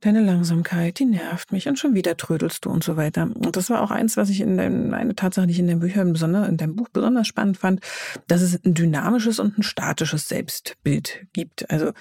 deine 0.00 0.22
Langsamkeit, 0.22 0.98
die 0.98 1.04
nervt 1.04 1.52
mich 1.52 1.68
und 1.68 1.78
schon 1.78 1.94
wieder 1.94 2.16
trödelst 2.16 2.64
du 2.64 2.70
und 2.70 2.82
so 2.82 2.96
weiter. 2.96 3.24
Und 3.24 3.56
das 3.56 3.68
war 3.68 3.82
auch 3.82 3.90
eins, 3.90 4.16
was 4.16 4.30
ich 4.30 4.40
in 4.40 4.56
deinem, 4.56 4.94
eine 4.94 5.14
Tatsache, 5.14 5.46
die 5.46 5.52
ich 5.52 5.58
in 5.58 5.66
deinem 5.66 5.80
Büchern 5.80 6.12
besonders, 6.14 6.48
in 6.48 6.56
deinem 6.56 6.76
Buch 6.76 6.88
besonders 6.88 7.26
spannend 7.26 7.58
fand, 7.58 7.80
dass 8.26 8.40
es 8.40 8.58
ein 8.64 8.72
dynamisches 8.72 9.38
und 9.38 9.58
ein 9.58 9.62
statisches 9.62 10.26
Selbstbild 10.26 11.26
gibt. 11.34 11.70
Also 11.70 11.92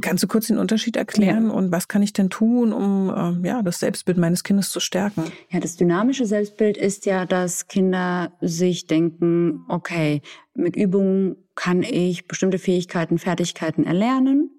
kannst 0.00 0.24
du 0.24 0.26
kurz 0.26 0.48
den 0.48 0.58
Unterschied 0.58 0.96
erklären 0.96 1.48
ja. 1.48 1.52
und 1.52 1.70
was 1.70 1.86
kann 1.86 2.02
ich 2.02 2.12
denn 2.12 2.30
tun, 2.30 2.72
um 2.72 3.14
ähm, 3.16 3.44
ja 3.44 3.62
das 3.62 3.78
Selbstbild 3.78 4.18
meines 4.18 4.42
Kindes 4.42 4.70
zu 4.70 4.80
stärken? 4.80 5.24
Ja, 5.50 5.60
das 5.60 5.76
dynamische 5.76 6.26
Selbstbild 6.26 6.76
ist 6.76 7.06
ja, 7.06 7.26
dass 7.26 7.68
Kinder 7.68 8.32
sich 8.40 8.88
denken, 8.88 9.64
okay, 9.68 10.22
mit 10.54 10.76
Übungen 10.76 11.36
kann 11.54 11.82
ich 11.82 12.26
bestimmte 12.26 12.58
Fähigkeiten, 12.58 13.18
Fertigkeiten 13.18 13.84
erlernen. 13.84 14.50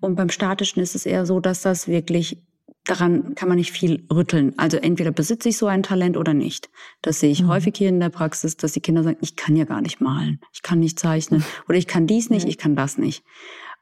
Und 0.00 0.16
beim 0.16 0.28
Statischen 0.28 0.82
ist 0.82 0.94
es 0.94 1.06
eher 1.06 1.26
so, 1.26 1.40
dass 1.40 1.62
das 1.62 1.88
wirklich 1.88 2.42
daran 2.84 3.34
kann 3.34 3.48
man 3.48 3.56
nicht 3.56 3.72
viel 3.72 4.06
rütteln. 4.12 4.52
Also 4.58 4.76
entweder 4.76 5.10
besitze 5.10 5.48
ich 5.48 5.56
so 5.56 5.66
ein 5.66 5.82
Talent 5.82 6.16
oder 6.16 6.34
nicht. 6.34 6.68
Das 7.02 7.20
sehe 7.20 7.30
ich 7.30 7.42
mhm. 7.42 7.48
häufig 7.48 7.74
hier 7.76 7.88
in 7.88 8.00
der 8.00 8.10
Praxis, 8.10 8.56
dass 8.56 8.72
die 8.72 8.80
Kinder 8.80 9.02
sagen, 9.02 9.16
ich 9.20 9.36
kann 9.36 9.56
ja 9.56 9.64
gar 9.64 9.80
nicht 9.80 10.00
malen, 10.00 10.40
ich 10.52 10.62
kann 10.62 10.80
nicht 10.80 10.98
zeichnen 10.98 11.44
oder 11.68 11.78
ich 11.78 11.86
kann 11.86 12.06
dies 12.06 12.30
nicht, 12.30 12.46
ich 12.46 12.58
kann 12.58 12.76
das 12.76 12.98
nicht. 12.98 13.24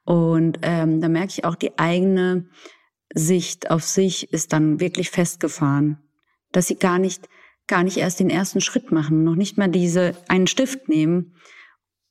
Und 0.05 0.59
ähm, 0.63 1.01
da 1.01 1.09
merke 1.09 1.31
ich 1.31 1.45
auch, 1.45 1.55
die 1.55 1.79
eigene 1.79 2.47
Sicht 3.15 3.71
auf 3.71 3.85
sich 3.85 4.33
ist 4.33 4.53
dann 4.53 4.81
wirklich 4.81 5.11
festgefahren, 5.11 5.99
dass 6.53 6.69
sie 6.69 6.77
gar 6.77 6.99
nicht, 6.99 7.29
gar 7.73 7.85
nicht 7.85 7.97
erst 7.97 8.21
den 8.21 8.29
ersten 8.29 8.61
Schritt 8.61 8.93
machen, 8.93 9.25
noch 9.25 9.35
nicht 9.35 9.57
mal 9.57 9.67
diese 9.67 10.15
einen 10.29 10.47
Stift 10.47 10.91
nehmen 10.91 11.35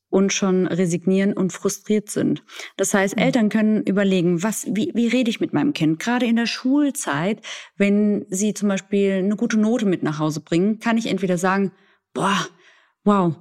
und 0.10 0.34
schon 0.34 0.66
resignieren 0.66 1.34
und 1.34 1.54
frustriert 1.54 2.10
sind. 2.10 2.44
Das 2.78 2.96
heißt, 2.96 3.16
mhm. 3.16 3.22
Eltern 3.22 3.50
können 3.50 3.84
überlegen, 3.84 4.42
was, 4.42 4.66
wie, 4.66 4.92
wie 4.96 5.08
rede 5.08 5.30
ich 5.30 5.40
mit 5.40 5.54
meinem 5.54 5.74
Kind? 5.74 6.00
Gerade 6.00 6.26
in 6.26 6.36
der 6.36 6.48
Schulzeit, 6.48 7.46
wenn 7.78 8.26
sie 8.28 8.56
zum 8.56 8.70
Beispiel 8.70 9.20
eine 9.24 9.36
gute 9.36 9.60
Note 9.60 9.86
mit 9.86 10.02
nach 10.02 10.18
Hause 10.18 10.40
bringen, 10.42 10.80
kann 10.80 10.98
ich 10.98 11.06
entweder 11.06 11.38
sagen, 11.38 11.74
boah, 12.16 12.48
wow, 13.04 13.36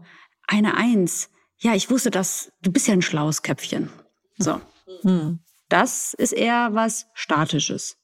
eine 0.46 0.76
Eins. 0.76 1.30
Ja, 1.56 1.74
ich 1.74 1.88
wusste 1.88 2.11
das, 2.11 2.52
du 2.61 2.70
bist 2.70 2.87
ja 2.87 2.92
ein 2.92 3.00
schlaues 3.00 3.40
Köpfchen. 3.40 3.88
So. 4.37 4.61
Mhm. 5.04 5.38
Das 5.70 6.12
ist 6.12 6.33
eher 6.33 6.74
was 6.74 7.06
Statisches. 7.14 7.96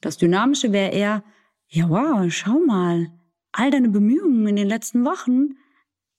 Das 0.00 0.16
Dynamische 0.16 0.72
wäre 0.72 0.92
eher, 0.92 1.24
ja, 1.68 1.90
wow, 1.90 2.24
schau 2.32 2.58
mal, 2.66 3.19
all 3.52 3.70
deine 3.70 3.88
Bemühungen 3.88 4.46
in 4.46 4.56
den 4.56 4.68
letzten 4.68 5.04
Wochen, 5.04 5.56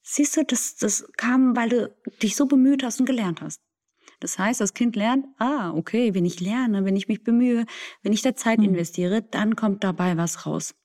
Siehst 0.03 0.35
du, 0.35 0.43
das, 0.43 0.75
das 0.75 1.07
kam, 1.17 1.55
weil 1.55 1.69
du 1.69 1.95
dich 2.21 2.35
so 2.35 2.47
bemüht 2.47 2.83
hast 2.83 2.99
und 2.99 3.05
gelernt 3.05 3.41
hast. 3.41 3.59
Das 4.19 4.37
heißt, 4.37 4.61
das 4.61 4.73
Kind 4.73 4.95
lernt, 4.95 5.25
ah, 5.37 5.71
okay, 5.71 6.13
wenn 6.13 6.25
ich 6.25 6.39
lerne, 6.39 6.85
wenn 6.85 6.95
ich 6.95 7.07
mich 7.07 7.23
bemühe, 7.23 7.65
wenn 8.03 8.13
ich 8.13 8.21
da 8.21 8.35
Zeit 8.35 8.59
mhm. 8.59 8.65
investiere, 8.65 9.21
dann 9.21 9.55
kommt 9.55 9.83
dabei 9.83 10.17
was 10.17 10.45
raus. 10.45 10.75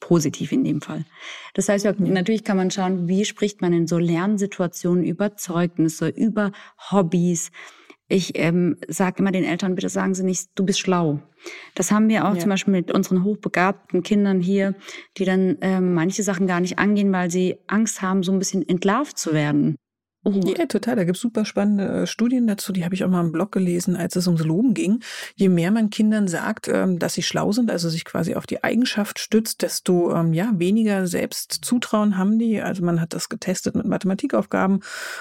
Positiv 0.00 0.52
in 0.52 0.64
dem 0.64 0.80
Fall. 0.80 1.04
Das 1.52 1.68
heißt, 1.68 1.84
ja, 1.84 1.94
natürlich 1.98 2.44
kann 2.44 2.56
man 2.56 2.70
schauen, 2.70 3.08
wie 3.08 3.26
spricht 3.26 3.60
man 3.60 3.74
in 3.74 3.86
so 3.86 3.98
Lernsituationen 3.98 5.04
über 5.04 5.36
Zeugnisse, 5.36 6.08
über 6.08 6.52
Hobbys, 6.90 7.50
ich 8.10 8.36
ähm, 8.38 8.76
sage 8.88 9.20
immer 9.20 9.30
den 9.30 9.44
Eltern, 9.44 9.76
bitte 9.76 9.88
sagen 9.88 10.14
Sie 10.14 10.24
nicht, 10.24 10.50
du 10.56 10.64
bist 10.64 10.80
schlau. 10.80 11.20
Das 11.74 11.92
haben 11.92 12.08
wir 12.08 12.26
auch 12.26 12.34
ja. 12.34 12.40
zum 12.40 12.50
Beispiel 12.50 12.72
mit 12.72 12.92
unseren 12.92 13.24
hochbegabten 13.24 14.02
Kindern 14.02 14.40
hier, 14.40 14.74
die 15.16 15.24
dann 15.24 15.56
ähm, 15.60 15.94
manche 15.94 16.22
Sachen 16.22 16.46
gar 16.46 16.60
nicht 16.60 16.78
angehen, 16.78 17.12
weil 17.12 17.30
sie 17.30 17.56
Angst 17.68 18.02
haben, 18.02 18.22
so 18.22 18.32
ein 18.32 18.38
bisschen 18.38 18.68
entlarvt 18.68 19.16
zu 19.16 19.32
werden. 19.32 19.76
Oh. 20.22 20.32
Ja, 20.44 20.66
total. 20.66 20.96
Da 20.96 21.04
gibt's 21.04 21.22
super 21.22 21.46
spannende 21.46 22.02
äh, 22.02 22.06
Studien 22.06 22.46
dazu. 22.46 22.74
Die 22.74 22.84
habe 22.84 22.94
ich 22.94 23.04
auch 23.04 23.08
mal 23.08 23.24
im 23.24 23.32
Blog 23.32 23.52
gelesen, 23.52 23.96
als 23.96 24.16
es 24.16 24.26
ums 24.26 24.44
Loben 24.44 24.74
ging. 24.74 25.00
Je 25.34 25.48
mehr 25.48 25.70
man 25.70 25.88
Kindern 25.88 26.28
sagt, 26.28 26.68
ähm, 26.68 26.98
dass 26.98 27.14
sie 27.14 27.22
schlau 27.22 27.52
sind, 27.52 27.70
also 27.70 27.88
sich 27.88 28.04
quasi 28.04 28.34
auf 28.34 28.46
die 28.46 28.62
Eigenschaft 28.62 29.18
stützt, 29.18 29.62
desto 29.62 30.14
ähm, 30.14 30.34
ja 30.34 30.52
weniger 30.56 31.06
Selbstzutrauen 31.06 32.18
haben 32.18 32.38
die. 32.38 32.60
Also 32.60 32.84
man 32.84 33.00
hat 33.00 33.14
das 33.14 33.30
getestet 33.30 33.74
mit 33.74 33.86
Mathematikaufgaben 33.86 34.80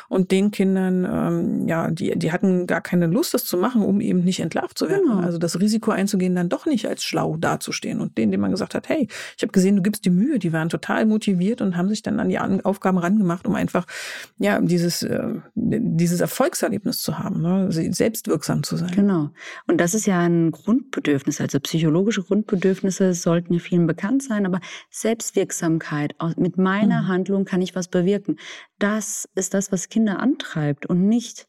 und 0.10 0.32
den 0.32 0.52
Kindern, 0.52 1.06
ähm, 1.06 1.68
ja, 1.70 1.90
die, 1.92 2.20
die 2.20 2.34
hatten 2.34 2.68
gar 2.68 2.82
keine 2.82 3.08
Lust, 3.08 3.34
das 3.34 3.46
zu 3.46 3.56
machen, 3.56 3.84
um 3.84 4.02
eben 4.02 4.26
nicht 4.26 4.42
entlarvt 4.42 4.78
zu 4.78 4.90
werden. 4.90 5.06
Genau. 5.08 5.22
Also 5.22 5.38
das 5.38 5.62
Risiko 5.62 5.92
einzugehen, 5.92 6.36
dann 6.36 6.50
doch 6.50 6.66
nicht 6.66 6.88
als 6.90 7.04
schlau 7.04 7.38
dazustehen. 7.38 8.02
Und 8.02 8.18
denen, 8.18 8.34
denen 8.34 8.42
man 8.42 8.52
gesagt 8.52 8.76
hat, 8.76 8.90
hey, 8.90 9.08
ich 9.38 9.44
habe 9.44 9.54
gesehen, 9.54 9.78
du 9.78 9.82
gibst 9.82 10.04
die 10.04 10.10
Mühe, 10.10 10.40
die 10.40 10.52
waren 10.52 10.68
total 10.68 11.06
motiviert 11.06 11.62
und 11.62 11.78
haben 11.78 11.88
sich 11.88 12.02
dann 12.02 12.20
an 12.20 12.28
die 12.28 12.38
Aufgaben 12.38 12.98
rangemacht, 12.98 13.48
um 13.48 13.56
einfach 13.56 13.86
ja 14.40 14.60
diese 14.60 14.89
dieses, 14.90 15.04
äh, 15.04 15.42
dieses 15.56 16.20
Erfolgserlebnis 16.20 17.02
zu 17.02 17.20
haben, 17.20 17.42
ne? 17.42 17.72
selbstwirksam 17.72 18.64
zu 18.64 18.78
sein. 18.78 18.92
Genau. 18.92 19.30
Und 19.68 19.80
das 19.80 19.94
ist 19.94 20.08
ja 20.08 20.20
ein 20.20 20.52
Grundbedürfnis. 20.52 21.40
Also 21.42 21.60
psychologische 21.60 22.24
Grundbedürfnisse 22.24 23.14
sollten 23.14 23.54
ja 23.54 23.60
vielen 23.60 23.88
bekannt 23.88 24.24
sein, 24.24 24.46
aber 24.46 24.60
Selbstwirksamkeit, 24.90 26.16
mit 26.38 26.58
meiner 26.58 27.04
mhm. 27.04 27.08
Handlung 27.08 27.46
kann 27.46 27.62
ich 27.62 27.76
was 27.76 27.88
bewirken. 27.88 28.38
Das 28.80 29.30
ist 29.36 29.54
das, 29.54 29.72
was 29.72 29.90
Kinder 29.90 30.20
antreibt 30.20 30.86
und 30.86 31.08
nicht 31.08 31.48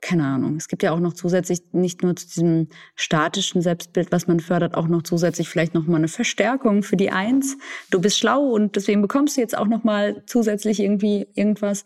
keine 0.00 0.24
Ahnung. 0.24 0.56
Es 0.56 0.68
gibt 0.68 0.82
ja 0.82 0.92
auch 0.92 1.00
noch 1.00 1.12
zusätzlich 1.12 1.60
nicht 1.72 2.02
nur 2.02 2.16
zu 2.16 2.26
diesem 2.26 2.68
statischen 2.94 3.60
Selbstbild, 3.60 4.10
was 4.10 4.26
man 4.26 4.40
fördert, 4.40 4.74
auch 4.74 4.88
noch 4.88 5.02
zusätzlich 5.02 5.48
vielleicht 5.48 5.74
noch 5.74 5.86
mal 5.86 5.98
eine 5.98 6.08
Verstärkung 6.08 6.82
für 6.82 6.96
die 6.96 7.10
Eins. 7.10 7.58
Du 7.90 8.00
bist 8.00 8.18
schlau 8.18 8.42
und 8.42 8.76
deswegen 8.76 9.02
bekommst 9.02 9.36
du 9.36 9.40
jetzt 9.40 9.56
auch 9.56 9.66
noch 9.66 9.84
mal 9.84 10.22
zusätzlich 10.26 10.80
irgendwie 10.80 11.26
irgendwas. 11.34 11.84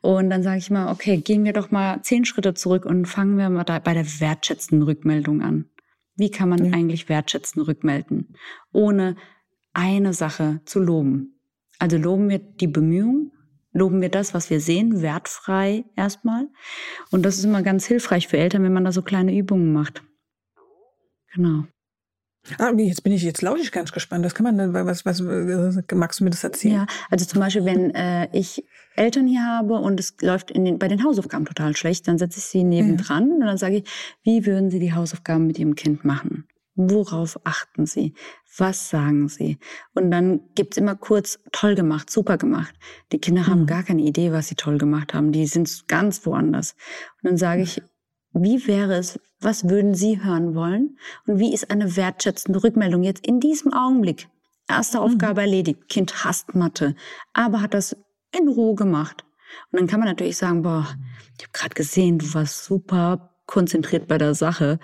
Und 0.00 0.30
dann 0.30 0.42
sage 0.42 0.58
ich 0.58 0.70
mal, 0.70 0.92
okay, 0.92 1.16
gehen 1.16 1.44
wir 1.44 1.52
doch 1.52 1.70
mal 1.70 2.02
zehn 2.02 2.24
Schritte 2.24 2.54
zurück 2.54 2.84
und 2.84 3.06
fangen 3.06 3.38
wir 3.38 3.48
mal 3.48 3.64
da 3.64 3.78
bei 3.78 3.94
der 3.94 4.06
wertschätzenden 4.20 4.82
Rückmeldung 4.82 5.40
an. 5.40 5.66
Wie 6.16 6.30
kann 6.30 6.48
man 6.48 6.64
ja. 6.64 6.72
eigentlich 6.72 7.08
wertschätzend 7.08 7.66
rückmelden, 7.66 8.36
ohne 8.72 9.16
eine 9.72 10.12
Sache 10.12 10.60
zu 10.64 10.78
loben? 10.78 11.40
Also 11.78 11.96
loben 11.96 12.28
wir 12.28 12.38
die 12.38 12.68
Bemühung, 12.68 13.32
loben 13.74 14.00
wir 14.00 14.08
das, 14.08 14.32
was 14.32 14.48
wir 14.48 14.60
sehen, 14.60 15.02
wertfrei 15.02 15.84
erstmal. 15.96 16.48
Und 17.10 17.24
das 17.24 17.36
ist 17.36 17.44
immer 17.44 17.62
ganz 17.62 17.84
hilfreich 17.84 18.28
für 18.28 18.38
Eltern, 18.38 18.62
wenn 18.62 18.72
man 18.72 18.84
da 18.84 18.92
so 18.92 19.02
kleine 19.02 19.36
Übungen 19.36 19.72
macht. 19.72 20.02
Genau. 21.34 21.64
Ah, 22.58 22.72
jetzt 22.76 23.02
bin 23.02 23.12
ich, 23.12 23.22
jetzt 23.22 23.42
lausche 23.42 23.62
ich 23.62 23.72
ganz 23.72 23.90
gespannt. 23.90 24.24
Was 24.24 24.34
kann 24.34 24.44
man 24.44 24.58
denn, 24.58 24.74
was, 24.74 25.04
was, 25.06 25.20
äh, 25.20 25.94
magst 25.94 26.20
du 26.20 26.24
mir 26.24 26.30
das 26.30 26.44
erzählen? 26.44 26.74
Ja, 26.74 26.86
also 27.10 27.24
zum 27.24 27.40
Beispiel, 27.40 27.64
wenn 27.64 27.94
äh, 27.94 28.28
ich 28.32 28.64
Eltern 28.96 29.26
hier 29.26 29.44
habe 29.44 29.74
und 29.74 29.98
es 29.98 30.14
läuft 30.20 30.50
in 30.50 30.64
den, 30.64 30.78
bei 30.78 30.88
den 30.88 31.02
Hausaufgaben 31.02 31.46
total 31.46 31.74
schlecht, 31.74 32.06
dann 32.06 32.18
setze 32.18 32.38
ich 32.38 32.44
sie 32.44 32.62
nebendran 32.62 33.28
ja. 33.28 33.34
und 33.34 33.40
dann 33.40 33.56
sage 33.56 33.78
ich, 33.78 33.84
wie 34.22 34.44
würden 34.46 34.70
Sie 34.70 34.78
die 34.78 34.92
Hausaufgaben 34.92 35.46
mit 35.46 35.58
Ihrem 35.58 35.74
Kind 35.74 36.04
machen? 36.04 36.46
Worauf 36.76 37.38
achten 37.44 37.86
Sie? 37.86 38.14
Was 38.56 38.90
sagen 38.90 39.28
Sie? 39.28 39.58
Und 39.94 40.10
dann 40.10 40.40
gibt's 40.54 40.76
immer 40.76 40.96
kurz 40.96 41.38
toll 41.52 41.76
gemacht, 41.76 42.10
super 42.10 42.36
gemacht. 42.36 42.74
Die 43.12 43.18
Kinder 43.18 43.42
mhm. 43.42 43.46
haben 43.46 43.66
gar 43.66 43.84
keine 43.84 44.02
Idee, 44.02 44.32
was 44.32 44.48
sie 44.48 44.56
toll 44.56 44.78
gemacht 44.78 45.14
haben. 45.14 45.30
Die 45.30 45.46
sind 45.46 45.86
ganz 45.86 46.26
woanders. 46.26 46.74
Und 47.22 47.30
dann 47.30 47.36
sage 47.36 47.62
ich, 47.62 47.82
wie 48.32 48.66
wäre 48.66 48.94
es, 48.94 49.20
was 49.40 49.68
würden 49.68 49.94
Sie 49.94 50.22
hören 50.22 50.56
wollen? 50.56 50.98
Und 51.26 51.38
wie 51.38 51.54
ist 51.54 51.70
eine 51.70 51.96
wertschätzende 51.96 52.64
Rückmeldung 52.64 53.04
jetzt 53.04 53.24
in 53.24 53.38
diesem 53.38 53.72
Augenblick? 53.72 54.28
Erste 54.68 54.98
mhm. 54.98 55.04
Aufgabe 55.04 55.42
erledigt. 55.42 55.88
Kind 55.88 56.24
hasst 56.24 56.56
Mathe, 56.56 56.96
aber 57.32 57.60
hat 57.60 57.74
das 57.74 57.96
in 58.36 58.48
Ruhe 58.48 58.74
gemacht. 58.74 59.24
Und 59.70 59.78
dann 59.78 59.86
kann 59.86 60.00
man 60.00 60.08
natürlich 60.08 60.36
sagen, 60.36 60.62
boah, 60.62 60.88
ich 61.38 61.44
habe 61.44 61.52
gerade 61.52 61.74
gesehen, 61.74 62.18
du 62.18 62.34
warst 62.34 62.64
super 62.64 63.30
konzentriert 63.46 64.08
bei 64.08 64.18
der 64.18 64.34
Sache 64.34 64.80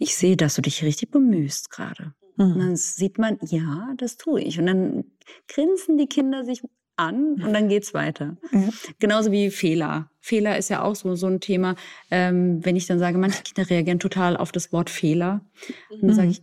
ich 0.00 0.16
sehe, 0.16 0.36
dass 0.36 0.54
du 0.54 0.62
dich 0.62 0.82
richtig 0.82 1.10
bemühst 1.10 1.70
gerade. 1.70 2.14
Mhm. 2.36 2.52
Und 2.52 2.58
dann 2.58 2.76
sieht 2.76 3.18
man, 3.18 3.38
ja, 3.42 3.92
das 3.98 4.16
tue 4.16 4.40
ich. 4.40 4.58
Und 4.58 4.66
dann 4.66 5.04
grinsen 5.46 5.98
die 5.98 6.06
Kinder 6.06 6.44
sich 6.44 6.62
an 6.96 7.34
und 7.34 7.52
dann 7.52 7.68
geht's 7.68 7.94
weiter. 7.94 8.36
Mhm. 8.50 8.70
Genauso 8.98 9.30
wie 9.30 9.50
Fehler. 9.50 10.10
Fehler 10.20 10.58
ist 10.58 10.70
ja 10.70 10.82
auch 10.82 10.96
so, 10.96 11.14
so 11.14 11.26
ein 11.26 11.40
Thema. 11.40 11.76
Ähm, 12.10 12.64
wenn 12.64 12.76
ich 12.76 12.86
dann 12.86 12.98
sage, 12.98 13.18
manche 13.18 13.42
Kinder 13.42 13.68
reagieren 13.68 13.98
total 13.98 14.36
auf 14.36 14.52
das 14.52 14.72
Wort 14.72 14.90
Fehler. 14.90 15.44
Und 15.90 16.02
dann 16.02 16.10
mhm. 16.10 16.14
sage 16.14 16.28
ich, 16.30 16.42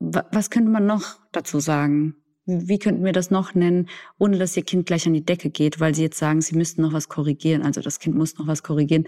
was 0.00 0.50
könnte 0.50 0.70
man 0.70 0.86
noch 0.86 1.20
dazu 1.30 1.60
sagen? 1.60 2.16
Wie 2.46 2.78
könnten 2.78 3.04
wir 3.04 3.12
das 3.12 3.30
noch 3.30 3.54
nennen, 3.54 3.88
ohne 4.18 4.38
dass 4.38 4.56
ihr 4.56 4.64
Kind 4.64 4.86
gleich 4.86 5.06
an 5.06 5.12
die 5.12 5.24
Decke 5.24 5.50
geht, 5.50 5.78
weil 5.78 5.94
sie 5.94 6.02
jetzt 6.02 6.18
sagen, 6.18 6.40
sie 6.40 6.56
müssten 6.56 6.82
noch 6.82 6.92
was 6.92 7.08
korrigieren. 7.08 7.62
Also 7.62 7.80
das 7.80 8.00
Kind 8.00 8.16
muss 8.16 8.36
noch 8.38 8.48
was 8.48 8.64
korrigieren. 8.64 9.06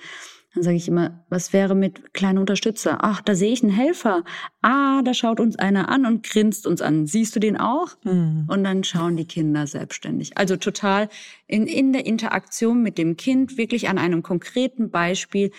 Dann 0.55 0.63
sage 0.63 0.77
ich 0.77 0.87
immer, 0.87 1.25
was 1.31 1.55
wäre 1.55 1.75
mit 1.75 2.13
kleinen 2.13 2.39
Unterstützer? 2.39 2.99
Ach, 3.01 3.23
da 3.23 3.35
sehe 3.35 3.53
ich 3.53 3.63
einen 3.63 3.73
Helfer. 3.73 4.23
Ah, 4.61 5.01
da 5.03 5.15
schaut 5.15 5.41
uns 5.41 5.57
einer 5.57 5.89
an 5.89 6.05
und 6.05 6.29
grinst 6.29 6.67
uns 6.67 6.83
an. 6.83 7.07
Siehst 7.07 7.35
du 7.35 7.41
den 7.41 7.57
auch? 7.57 7.89
Mhm. 8.05 8.45
Und 8.49 8.63
dann 8.65 8.85
schauen 8.85 9.17
die 9.17 9.25
Kinder 9.25 9.67
selbstständig. 9.67 10.37
Also 10.37 10.57
total 10.57 11.09
in, 11.47 11.67
in 11.67 11.95
der 11.95 12.05
Interaktion 12.05 12.83
mit 12.83 12.99
dem 12.99 13.17
Kind, 13.17 13.57
wirklich 13.57 13.89
an 13.89 13.97
einem 13.97 14.23
konkreten 14.23 14.91
Beispiel. 14.91 15.53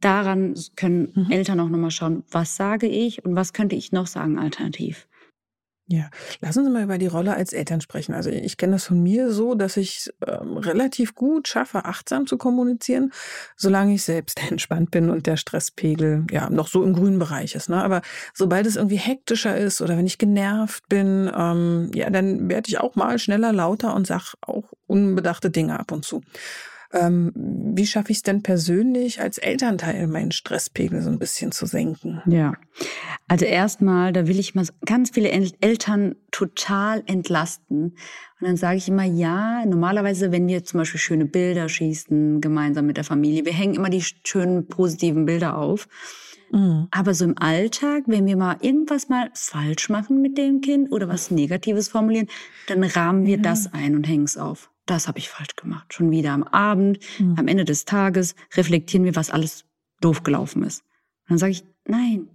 Daran 0.00 0.54
können 0.76 1.12
mhm. 1.14 1.30
Eltern 1.30 1.60
auch 1.60 1.70
nochmal 1.70 1.90
schauen, 1.90 2.22
was 2.30 2.56
sage 2.56 2.86
ich 2.86 3.24
und 3.24 3.34
was 3.36 3.54
könnte 3.54 3.76
ich 3.76 3.92
noch 3.92 4.06
sagen 4.06 4.38
alternativ. 4.38 5.08
Ja, 5.88 6.10
lassen 6.40 6.64
Sie 6.64 6.70
mal 6.70 6.82
über 6.82 6.98
die 6.98 7.06
Rolle 7.06 7.34
als 7.34 7.52
Eltern 7.52 7.80
sprechen. 7.80 8.12
Also 8.12 8.28
ich 8.28 8.56
kenne 8.56 8.72
das 8.72 8.86
von 8.86 9.00
mir 9.00 9.30
so, 9.30 9.54
dass 9.54 9.76
ich 9.76 10.10
ähm, 10.26 10.56
relativ 10.56 11.14
gut 11.14 11.46
schaffe, 11.46 11.84
achtsam 11.84 12.26
zu 12.26 12.38
kommunizieren, 12.38 13.12
solange 13.54 13.94
ich 13.94 14.02
selbst 14.02 14.40
entspannt 14.50 14.90
bin 14.90 15.10
und 15.10 15.28
der 15.28 15.36
Stresspegel 15.36 16.26
ja 16.28 16.50
noch 16.50 16.66
so 16.66 16.82
im 16.82 16.92
grünen 16.92 17.20
Bereich 17.20 17.54
ist. 17.54 17.68
Ne? 17.68 17.80
Aber 17.80 18.02
sobald 18.34 18.66
es 18.66 18.74
irgendwie 18.74 18.96
hektischer 18.96 19.56
ist 19.56 19.80
oder 19.80 19.96
wenn 19.96 20.06
ich 20.06 20.18
genervt 20.18 20.88
bin, 20.88 21.30
ähm, 21.32 21.92
ja, 21.94 22.10
dann 22.10 22.48
werde 22.48 22.68
ich 22.68 22.80
auch 22.80 22.96
mal 22.96 23.20
schneller, 23.20 23.52
lauter 23.52 23.94
und 23.94 24.08
sag 24.08 24.34
auch 24.40 24.64
unbedachte 24.88 25.50
Dinge 25.50 25.78
ab 25.78 25.92
und 25.92 26.04
zu. 26.04 26.20
Ähm, 26.98 27.32
wie 27.34 27.86
schaffe 27.86 28.10
ich 28.10 28.18
es 28.18 28.22
denn 28.22 28.42
persönlich 28.42 29.20
als 29.20 29.38
Elternteil, 29.38 30.06
meinen 30.06 30.32
Stresspegel 30.32 31.02
so 31.02 31.10
ein 31.10 31.18
bisschen 31.18 31.52
zu 31.52 31.66
senken? 31.66 32.22
Ja, 32.26 32.54
also 33.28 33.44
erstmal, 33.44 34.12
da 34.12 34.26
will 34.26 34.38
ich 34.38 34.54
mal 34.54 34.66
ganz 34.84 35.10
viele 35.10 35.30
Eltern 35.30 36.14
total 36.30 37.02
entlasten. 37.06 37.96
Und 38.40 38.46
dann 38.46 38.56
sage 38.56 38.78
ich 38.78 38.88
immer, 38.88 39.04
ja, 39.04 39.64
normalerweise, 39.66 40.32
wenn 40.32 40.46
wir 40.48 40.64
zum 40.64 40.78
Beispiel 40.78 41.00
schöne 41.00 41.26
Bilder 41.26 41.68
schießen, 41.68 42.40
gemeinsam 42.40 42.86
mit 42.86 42.96
der 42.96 43.04
Familie, 43.04 43.44
wir 43.44 43.52
hängen 43.52 43.74
immer 43.74 43.90
die 43.90 44.02
schönen 44.24 44.68
positiven 44.68 45.26
Bilder 45.26 45.58
auf. 45.58 45.88
Mhm. 46.52 46.88
Aber 46.90 47.14
so 47.14 47.24
im 47.24 47.36
Alltag, 47.38 48.04
wenn 48.06 48.26
wir 48.26 48.36
mal 48.36 48.56
irgendwas 48.60 49.08
mal 49.08 49.30
falsch 49.34 49.88
machen 49.88 50.22
mit 50.22 50.38
dem 50.38 50.60
Kind 50.60 50.92
oder 50.92 51.08
was 51.08 51.30
Negatives 51.30 51.88
formulieren, 51.88 52.28
dann 52.68 52.84
rahmen 52.84 53.26
wir 53.26 53.36
ja. 53.36 53.42
das 53.42 53.72
ein 53.72 53.96
und 53.96 54.06
hängen 54.06 54.24
es 54.24 54.36
auf. 54.36 54.70
Das 54.86 55.08
habe 55.08 55.18
ich 55.18 55.28
falsch 55.28 55.56
gemacht. 55.56 55.92
Schon 55.92 56.10
wieder 56.10 56.32
am 56.32 56.44
Abend, 56.44 57.00
mhm. 57.18 57.34
am 57.38 57.48
Ende 57.48 57.64
des 57.64 57.84
Tages 57.84 58.34
reflektieren 58.54 59.04
wir, 59.04 59.16
was 59.16 59.30
alles 59.30 59.64
doof 60.00 60.22
gelaufen 60.22 60.62
ist. 60.62 60.82
Und 61.24 61.30
dann 61.30 61.38
sage 61.38 61.52
ich, 61.52 61.64
nein, 61.86 62.28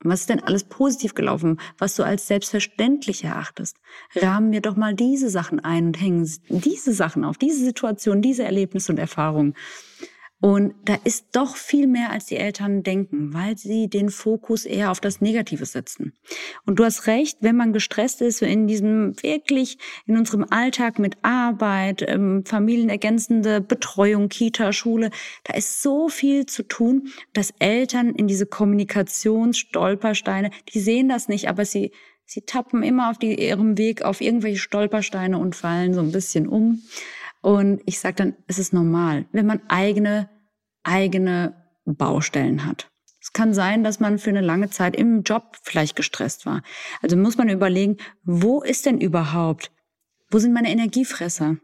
was 0.00 0.20
ist 0.20 0.28
denn 0.28 0.40
alles 0.40 0.64
positiv 0.64 1.14
gelaufen, 1.14 1.58
was 1.78 1.96
du 1.96 2.02
als 2.02 2.26
selbstverständlich 2.26 3.24
erachtest? 3.24 3.78
Rahmen 4.14 4.52
wir 4.52 4.60
doch 4.60 4.76
mal 4.76 4.94
diese 4.94 5.30
Sachen 5.30 5.58
ein 5.60 5.86
und 5.86 6.00
hängen 6.00 6.30
diese 6.48 6.92
Sachen 6.92 7.24
auf, 7.24 7.38
diese 7.38 7.64
Situation, 7.64 8.20
diese 8.20 8.44
Erlebnisse 8.44 8.92
und 8.92 8.98
Erfahrungen. 8.98 9.54
Und 10.46 10.74
da 10.84 10.96
ist 11.02 11.26
doch 11.32 11.56
viel 11.56 11.88
mehr, 11.88 12.12
als 12.12 12.26
die 12.26 12.36
Eltern 12.36 12.84
denken, 12.84 13.34
weil 13.34 13.58
sie 13.58 13.88
den 13.88 14.10
Fokus 14.10 14.64
eher 14.64 14.92
auf 14.92 15.00
das 15.00 15.20
Negative 15.20 15.66
setzen. 15.66 16.12
Und 16.64 16.78
du 16.78 16.84
hast 16.84 17.08
recht, 17.08 17.38
wenn 17.40 17.56
man 17.56 17.72
gestresst 17.72 18.22
ist, 18.22 18.42
in 18.42 18.68
diesem 18.68 19.20
wirklich, 19.24 19.76
in 20.06 20.16
unserem 20.16 20.46
Alltag 20.48 21.00
mit 21.00 21.16
Arbeit, 21.22 22.04
ähm, 22.06 22.44
familienergänzende 22.46 23.60
Betreuung, 23.60 24.28
Kita, 24.28 24.72
Schule, 24.72 25.10
da 25.42 25.54
ist 25.54 25.82
so 25.82 26.08
viel 26.08 26.46
zu 26.46 26.62
tun, 26.62 27.08
dass 27.32 27.52
Eltern 27.58 28.10
in 28.10 28.28
diese 28.28 28.46
Kommunikationsstolpersteine, 28.46 30.52
die 30.72 30.78
sehen 30.78 31.08
das 31.08 31.26
nicht, 31.26 31.48
aber 31.48 31.64
sie, 31.64 31.90
sie 32.24 32.42
tappen 32.42 32.84
immer 32.84 33.10
auf 33.10 33.18
die, 33.18 33.34
ihrem 33.34 33.78
Weg 33.78 34.02
auf 34.02 34.20
irgendwelche 34.20 34.58
Stolpersteine 34.58 35.38
und 35.38 35.56
fallen 35.56 35.92
so 35.92 36.02
ein 36.02 36.12
bisschen 36.12 36.46
um. 36.46 36.84
Und 37.42 37.82
ich 37.84 37.98
sage 37.98 38.14
dann, 38.14 38.36
es 38.46 38.60
ist 38.60 38.72
normal, 38.72 39.24
wenn 39.32 39.46
man 39.46 39.60
eigene, 39.68 40.30
eigene 40.86 41.54
Baustellen 41.84 42.64
hat. 42.64 42.90
Es 43.20 43.32
kann 43.32 43.54
sein, 43.54 43.82
dass 43.82 43.98
man 43.98 44.18
für 44.18 44.30
eine 44.30 44.40
lange 44.40 44.70
Zeit 44.70 44.94
im 44.94 45.22
Job 45.22 45.56
vielleicht 45.62 45.96
gestresst 45.96 46.46
war. 46.46 46.62
Also 47.02 47.16
muss 47.16 47.36
man 47.36 47.48
überlegen, 47.48 47.96
wo 48.22 48.62
ist 48.62 48.86
denn 48.86 49.00
überhaupt, 49.00 49.72
wo 50.30 50.38
sind 50.38 50.52
meine 50.52 50.70
Energiefresser? 50.70 51.56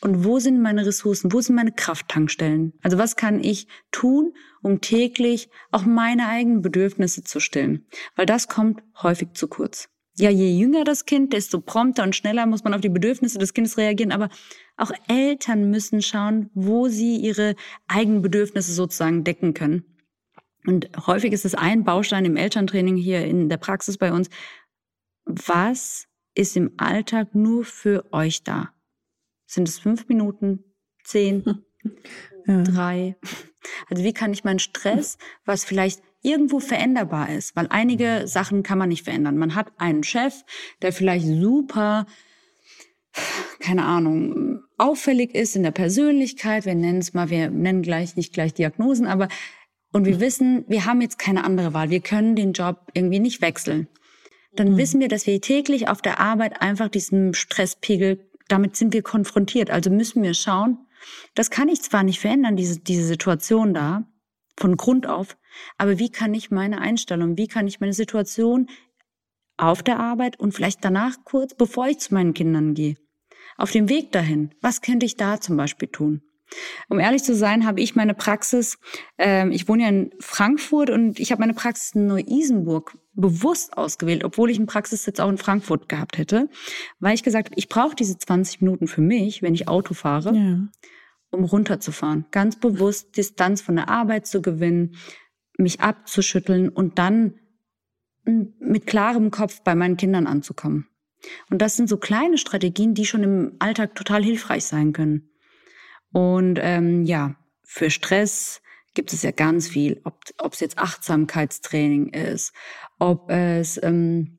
Und 0.00 0.24
wo 0.24 0.40
sind 0.40 0.60
meine 0.60 0.84
Ressourcen? 0.84 1.32
Wo 1.32 1.40
sind 1.40 1.54
meine 1.54 1.70
Krafttankstellen? 1.70 2.72
Also 2.82 2.98
was 2.98 3.14
kann 3.14 3.38
ich 3.42 3.68
tun, 3.92 4.34
um 4.60 4.80
täglich 4.80 5.48
auch 5.70 5.84
meine 5.84 6.26
eigenen 6.28 6.60
Bedürfnisse 6.60 7.22
zu 7.22 7.38
stillen? 7.38 7.86
Weil 8.16 8.26
das 8.26 8.48
kommt 8.48 8.82
häufig 9.00 9.34
zu 9.34 9.46
kurz. 9.46 9.88
Ja, 10.18 10.28
je 10.28 10.50
jünger 10.58 10.84
das 10.84 11.06
Kind, 11.06 11.32
desto 11.32 11.60
prompter 11.60 12.02
und 12.02 12.14
schneller 12.14 12.44
muss 12.46 12.64
man 12.64 12.74
auf 12.74 12.82
die 12.82 12.90
Bedürfnisse 12.90 13.38
des 13.38 13.54
Kindes 13.54 13.78
reagieren. 13.78 14.12
Aber 14.12 14.28
auch 14.76 14.92
Eltern 15.08 15.70
müssen 15.70 16.02
schauen, 16.02 16.50
wo 16.54 16.88
sie 16.88 17.16
ihre 17.16 17.54
eigenen 17.88 18.20
Bedürfnisse 18.20 18.72
sozusagen 18.72 19.24
decken 19.24 19.54
können. 19.54 19.84
Und 20.66 20.90
häufig 21.06 21.32
ist 21.32 21.44
es 21.44 21.54
ein 21.54 21.84
Baustein 21.84 22.24
im 22.24 22.36
Elterntraining 22.36 22.96
hier 22.96 23.24
in 23.24 23.48
der 23.48 23.56
Praxis 23.56 23.96
bei 23.96 24.12
uns. 24.12 24.28
Was 25.24 26.06
ist 26.34 26.56
im 26.56 26.72
Alltag 26.76 27.34
nur 27.34 27.64
für 27.64 28.12
euch 28.12 28.42
da? 28.42 28.70
Sind 29.46 29.68
es 29.68 29.78
fünf 29.78 30.08
Minuten, 30.08 30.64
zehn, 31.04 31.64
ja. 32.46 32.62
drei? 32.62 33.16
Also 33.88 34.04
wie 34.04 34.12
kann 34.12 34.32
ich 34.32 34.44
meinen 34.44 34.58
Stress, 34.58 35.18
was 35.44 35.64
vielleicht 35.64 36.02
irgendwo 36.22 36.60
veränderbar 36.60 37.30
ist, 37.30 37.56
weil 37.56 37.66
einige 37.70 38.22
Sachen 38.26 38.62
kann 38.62 38.78
man 38.78 38.88
nicht 38.88 39.04
verändern. 39.04 39.36
Man 39.36 39.54
hat 39.54 39.72
einen 39.78 40.04
Chef, 40.04 40.44
der 40.80 40.92
vielleicht 40.92 41.26
super, 41.26 42.06
keine 43.60 43.84
Ahnung, 43.84 44.60
auffällig 44.78 45.34
ist 45.34 45.56
in 45.56 45.62
der 45.62 45.72
Persönlichkeit. 45.72 46.64
Wir 46.64 46.74
nennen 46.74 46.98
es 46.98 47.12
mal, 47.12 47.30
wir 47.30 47.50
nennen 47.50 47.82
gleich 47.82 48.16
nicht 48.16 48.32
gleich 48.32 48.54
Diagnosen, 48.54 49.06
aber 49.06 49.28
und 49.92 50.06
wir 50.06 50.20
wissen, 50.20 50.64
wir 50.68 50.86
haben 50.86 51.02
jetzt 51.02 51.18
keine 51.18 51.44
andere 51.44 51.74
Wahl. 51.74 51.90
Wir 51.90 52.00
können 52.00 52.34
den 52.34 52.52
Job 52.54 52.90
irgendwie 52.94 53.20
nicht 53.20 53.42
wechseln. 53.42 53.88
Dann 54.54 54.72
mhm. 54.72 54.76
wissen 54.78 55.00
wir, 55.00 55.08
dass 55.08 55.26
wir 55.26 55.38
täglich 55.40 55.88
auf 55.88 56.00
der 56.00 56.18
Arbeit 56.18 56.62
einfach 56.62 56.88
diesen 56.88 57.34
Stresspegel, 57.34 58.26
damit 58.48 58.74
sind 58.76 58.94
wir 58.94 59.02
konfrontiert. 59.02 59.70
Also 59.70 59.90
müssen 59.90 60.22
wir 60.22 60.32
schauen, 60.32 60.78
das 61.34 61.50
kann 61.50 61.68
ich 61.68 61.82
zwar 61.82 62.04
nicht 62.04 62.20
verändern, 62.20 62.56
diese, 62.56 62.80
diese 62.80 63.04
Situation 63.04 63.74
da, 63.74 64.06
von 64.56 64.76
Grund 64.76 65.06
auf, 65.06 65.36
aber 65.78 65.98
wie 65.98 66.10
kann 66.10 66.34
ich 66.34 66.50
meine 66.50 66.80
Einstellung, 66.80 67.36
wie 67.36 67.48
kann 67.48 67.66
ich 67.66 67.80
meine 67.80 67.92
Situation 67.92 68.68
auf 69.56 69.82
der 69.82 70.00
Arbeit 70.00 70.40
und 70.40 70.52
vielleicht 70.52 70.84
danach 70.84 71.16
kurz, 71.24 71.54
bevor 71.54 71.88
ich 71.88 71.98
zu 71.98 72.14
meinen 72.14 72.34
Kindern 72.34 72.74
gehe, 72.74 72.96
auf 73.56 73.70
dem 73.70 73.88
Weg 73.88 74.12
dahin, 74.12 74.50
was 74.60 74.80
könnte 74.80 75.06
ich 75.06 75.16
da 75.16 75.40
zum 75.40 75.56
Beispiel 75.56 75.88
tun? 75.88 76.22
Um 76.88 76.98
ehrlich 76.98 77.22
zu 77.22 77.34
sein, 77.34 77.66
habe 77.66 77.80
ich 77.80 77.94
meine 77.94 78.14
Praxis, 78.14 78.78
äh, 79.18 79.48
ich 79.50 79.68
wohne 79.68 79.82
ja 79.82 79.88
in 79.88 80.10
Frankfurt 80.20 80.90
und 80.90 81.18
ich 81.18 81.32
habe 81.32 81.40
meine 81.40 81.54
Praxis 81.54 81.94
in 81.94 82.06
Neu-Isenburg 82.06 82.96
bewusst 83.14 83.76
ausgewählt, 83.76 84.24
obwohl 84.24 84.50
ich 84.50 84.58
einen 84.58 84.66
Praxissitz 84.66 85.20
auch 85.20 85.28
in 85.28 85.38
Frankfurt 85.38 85.88
gehabt 85.88 86.18
hätte, 86.18 86.48
weil 87.00 87.14
ich 87.14 87.22
gesagt 87.22 87.48
habe, 87.48 87.58
ich 87.58 87.68
brauche 87.68 87.94
diese 87.94 88.18
20 88.18 88.60
Minuten 88.62 88.86
für 88.86 89.00
mich, 89.00 89.42
wenn 89.42 89.54
ich 89.54 89.68
Auto 89.68 89.94
fahre, 89.94 90.34
ja. 90.34 90.58
um 91.30 91.44
runterzufahren. 91.44 92.26
Ganz 92.30 92.56
bewusst 92.56 93.16
Distanz 93.16 93.60
von 93.60 93.76
der 93.76 93.88
Arbeit 93.88 94.26
zu 94.26 94.42
gewinnen, 94.42 94.96
mich 95.58 95.80
abzuschütteln 95.80 96.68
und 96.68 96.98
dann 96.98 97.34
mit 98.24 98.86
klarem 98.86 99.30
Kopf 99.30 99.62
bei 99.62 99.74
meinen 99.74 99.96
Kindern 99.96 100.26
anzukommen. 100.26 100.86
Und 101.50 101.62
das 101.62 101.76
sind 101.76 101.88
so 101.88 101.96
kleine 101.96 102.38
Strategien, 102.38 102.94
die 102.94 103.04
schon 103.04 103.22
im 103.22 103.56
Alltag 103.58 103.94
total 103.94 104.22
hilfreich 104.22 104.64
sein 104.64 104.92
können. 104.92 105.30
Und 106.12 106.58
ähm, 106.60 107.04
ja, 107.04 107.36
für 107.64 107.90
Stress 107.90 108.60
gibt 108.94 109.12
es 109.12 109.22
ja 109.22 109.30
ganz 109.30 109.68
viel, 109.68 110.00
ob 110.04 110.52
es 110.52 110.60
jetzt 110.60 110.78
Achtsamkeitstraining 110.78 112.08
ist, 112.08 112.52
ob 112.98 113.30
es 113.30 113.82
ähm, 113.82 114.38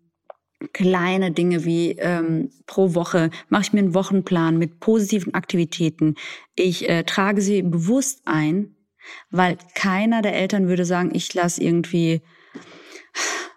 kleine 0.71 1.31
Dinge 1.31 1.65
wie 1.65 1.91
ähm, 1.91 2.51
pro 2.67 2.93
Woche 2.95 3.31
mache 3.49 3.63
ich 3.63 3.73
mir 3.73 3.79
einen 3.79 3.93
Wochenplan 3.93 4.57
mit 4.57 4.79
positiven 4.79 5.33
Aktivitäten. 5.33 6.15
Ich 6.55 6.87
äh, 6.87 7.03
trage 7.03 7.41
sie 7.41 7.61
bewusst 7.63 8.21
ein 8.25 8.72
weil 9.29 9.57
keiner 9.75 10.21
der 10.21 10.35
Eltern 10.35 10.67
würde 10.67 10.85
sagen, 10.85 11.11
ich 11.13 11.33
lasse 11.33 11.61
irgendwie 11.61 12.21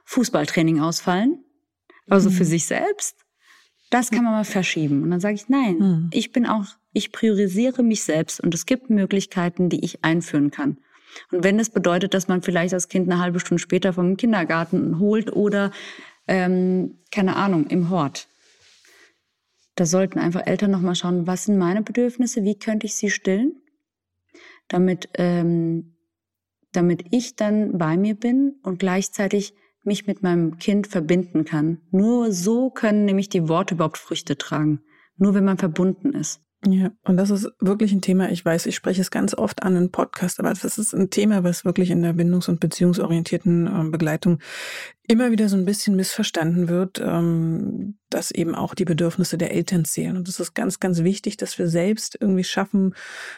Fußballtraining 0.05 0.81
ausfallen. 0.81 1.45
Also 2.09 2.31
mhm. 2.31 2.35
für 2.35 2.45
sich 2.45 2.67
selbst. 2.67 3.17
Das 3.91 4.11
kann 4.11 4.25
man 4.25 4.33
mal 4.33 4.45
verschieben. 4.45 5.03
Und 5.03 5.11
dann 5.11 5.21
sage 5.21 5.35
ich, 5.35 5.49
nein, 5.49 5.79
mhm. 5.79 6.11
ich 6.13 6.33
bin 6.33 6.47
auch, 6.47 6.65
ich 6.93 7.13
priorisiere 7.13 7.83
mich 7.83 8.03
selbst 8.03 8.41
und 8.41 8.55
es 8.55 8.67
gibt 8.67 8.91
Möglichkeiten, 8.91 9.69
die 9.69 9.85
ich 9.85 10.05
einführen 10.05 10.51
kann. 10.51 10.79
Und 11.31 11.45
wenn 11.45 11.59
es 11.59 11.71
bedeutet, 11.71 12.15
dass 12.15 12.29
man 12.29 12.43
vielleicht 12.43 12.73
das 12.73 12.89
Kind 12.89 13.11
eine 13.11 13.21
halbe 13.21 13.41
Stunde 13.41 13.63
später 13.63 13.93
vom 13.93 14.17
Kindergarten 14.17 14.99
holt 14.99 15.33
oder, 15.33 15.71
ähm, 16.27 16.99
keine 17.11 17.37
Ahnung, 17.37 17.67
im 17.69 17.91
Hort. 17.91 18.29
Da 19.77 19.87
sollten 19.87 20.19
einfach 20.19 20.47
Eltern 20.47 20.71
nochmal 20.71 20.95
schauen, 20.95 21.27
was 21.27 21.45
sind 21.45 21.59
meine 21.59 21.83
Bedürfnisse, 21.83 22.43
wie 22.45 22.59
könnte 22.59 22.87
ich 22.87 22.95
sie 22.95 23.11
stillen? 23.11 23.61
Damit, 24.69 25.09
ähm, 25.15 25.97
damit 26.73 27.05
ich 27.11 27.37
dann 27.37 27.79
bei 27.79 27.97
mir 27.97 28.15
bin 28.15 28.57
und 28.63 28.79
gleichzeitig 28.79 29.55
mich 29.83 30.07
mit 30.07 30.23
meinem 30.23 30.59
Kind 30.59 30.87
verbinden 30.89 31.45
kann. 31.45 31.79
Nur 31.91 32.33
so 32.33 32.71
können 32.71 33.05
nämlich 33.05 33.29
die 33.29 33.49
Worte 33.49 33.75
überhaupt 33.75 33.99
Früchte 33.99 34.37
tragen. 34.37 34.81
Nur 35.17 35.35
wenn 35.35 35.45
man 35.45 35.59
verbunden 35.59 36.13
ist. 36.13 36.41
Ja, 36.67 36.91
und 37.05 37.17
das 37.17 37.31
ist 37.31 37.49
wirklich 37.61 37.93
ein 37.93 38.01
Thema, 38.01 38.31
ich 38.31 38.45
weiß, 38.45 38.67
ich 38.67 38.75
spreche 38.75 39.01
es 39.01 39.11
ganz 39.11 39.35
oft 39.35 39.63
an 39.63 39.77
im 39.77 39.93
Podcast, 39.93 40.41
aber 40.41 40.49
das 40.49 40.65
ist 40.79 40.95
ein 40.95 41.11
Thema, 41.11 41.45
was 41.45 41.65
wirklich 41.65 41.91
in 41.91 42.03
der 42.03 42.13
bindungs- 42.13 42.49
und 42.49 42.61
beziehungsorientierten 42.61 43.67
äh, 43.67 43.91
Begleitung 43.91 44.41
immer 45.09 45.31
wieder 45.31 45.49
so 45.49 45.57
ein 45.57 45.65
bisschen 45.65 45.97
missverstanden 45.97 46.69
wird, 46.69 47.01
ähm, 47.01 47.97
dass 48.11 48.31
eben 48.31 48.55
auch 48.55 48.75
die 48.75 48.85
Bedürfnisse 48.85 49.37
der 49.37 49.53
Eltern 49.53 49.85
zählen. 49.85 50.17
Und 50.17 50.29
es 50.29 50.39
ist 50.39 50.55
ganz, 50.55 50.79
ganz 50.79 51.03
wichtig, 51.03 51.37
dass 51.37 51.59
wir 51.59 51.69
selbst 51.69 52.17
irgendwie 52.21 52.45
schaffen, 52.45 52.95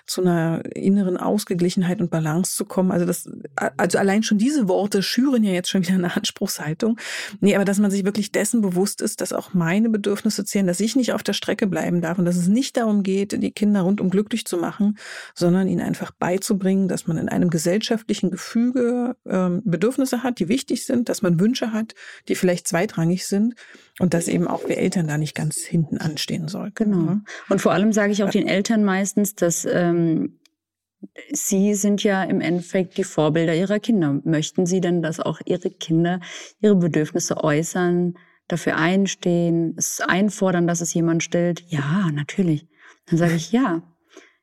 zu 0.07 0.21
einer 0.21 0.63
inneren 0.75 1.17
Ausgeglichenheit 1.17 2.01
und 2.01 2.11
Balance 2.11 2.55
zu 2.55 2.67
kommen. 2.67 2.93
Also 2.93 3.07
das, 3.07 3.31
also 3.57 3.99
allein 3.99 4.23
schon 4.23 4.37
diese 4.37 4.69
Worte 4.69 5.03
schüren 5.03 5.43
ja 5.43 5.53
jetzt 5.53 5.71
schon 5.71 5.83
wieder 5.83 5.95
eine 5.95 6.15
Anspruchshaltung. 6.15 6.99
Nee, 7.41 7.55
aber 7.55 7.65
dass 7.65 7.79
man 7.79 7.91
sich 7.91 8.05
wirklich 8.05 8.31
dessen 8.31 8.61
bewusst 8.61 9.01
ist, 9.01 9.21
dass 9.21 9.33
auch 9.33 9.55
meine 9.55 9.89
Bedürfnisse 9.89 10.45
zählen, 10.45 10.67
dass 10.67 10.81
ich 10.81 10.97
nicht 10.97 11.13
auf 11.13 11.23
der 11.23 11.33
Strecke 11.33 11.67
bleiben 11.67 12.03
darf 12.03 12.19
und 12.19 12.27
dass 12.27 12.37
es 12.37 12.49
nicht 12.49 12.77
darum 12.77 13.03
geht, 13.03 13.43
die 13.43 13.53
Kinder 13.53 13.83
rundum 13.83 14.11
glücklich 14.11 14.45
zu 14.45 14.59
machen, 14.59 14.99
sondern 15.35 15.67
ihnen 15.67 15.81
einfach 15.81 16.11
beizubringen, 16.11 16.89
dass 16.89 17.07
man 17.07 17.17
in 17.17 17.29
einem 17.31 17.49
gesellschaftlichen 17.49 18.31
Gefüge 18.31 19.17
ähm, 19.27 19.63
Bedürfnisse 19.65 20.23
hat, 20.23 20.39
die 20.39 20.49
wichtig 20.49 20.85
sind, 20.85 21.09
dass 21.09 21.23
man 21.23 21.41
Wünsche 21.41 21.58
hat, 21.67 21.95
die 22.29 22.35
vielleicht 22.35 22.67
zweitrangig 22.69 23.27
sind 23.27 23.55
und 23.99 24.15
dass 24.15 24.29
eben 24.29 24.47
auch 24.47 24.69
wir 24.69 24.79
Eltern 24.79 25.09
da 25.09 25.19
nicht 25.19 25.35
ganz 25.35 25.59
hinten 25.59 25.99
anstehen 25.99 26.49
sollten. 26.49 26.75
Genau. 26.75 26.97
Ne? 26.99 27.25
Und 27.49 27.61
vor 27.61 27.73
allem 27.73 27.93
sage 27.93 28.13
ich 28.13 28.23
auch 28.23 28.31
den 28.31 28.49
Eltern 28.49 28.85
meistens, 28.85 29.35
dass 29.35 29.65
ähm, 29.65 30.39
Sie 31.33 31.75
sind 31.75 32.03
ja 32.03 32.25
im 32.25 32.41
Endeffekt 32.41 32.97
die 32.97 33.05
Vorbilder 33.05 33.55
ihrer 33.55 33.79
Kinder. 33.79 34.21
Möchten 34.25 34.67
Sie 34.67 34.81
denn, 34.81 35.03
dass 35.03 35.21
auch 35.21 35.41
Ihre 35.45 35.71
Kinder 35.71 36.21
ihre 36.61 36.75
Bedürfnisse 36.75 37.43
äußern, 37.43 38.15
dafür 38.49 38.77
einstehen, 38.77 39.75
es 39.77 40.01
einfordern, 40.01 40.67
dass 40.67 40.81
es 40.81 40.95
jemand 40.95 41.23
stellt? 41.23 41.63
Ja, 41.69 42.11
natürlich. 42.13 42.67
Dann 43.07 43.19
sage 43.19 43.35
ich 43.35 43.53
ja. 43.53 43.83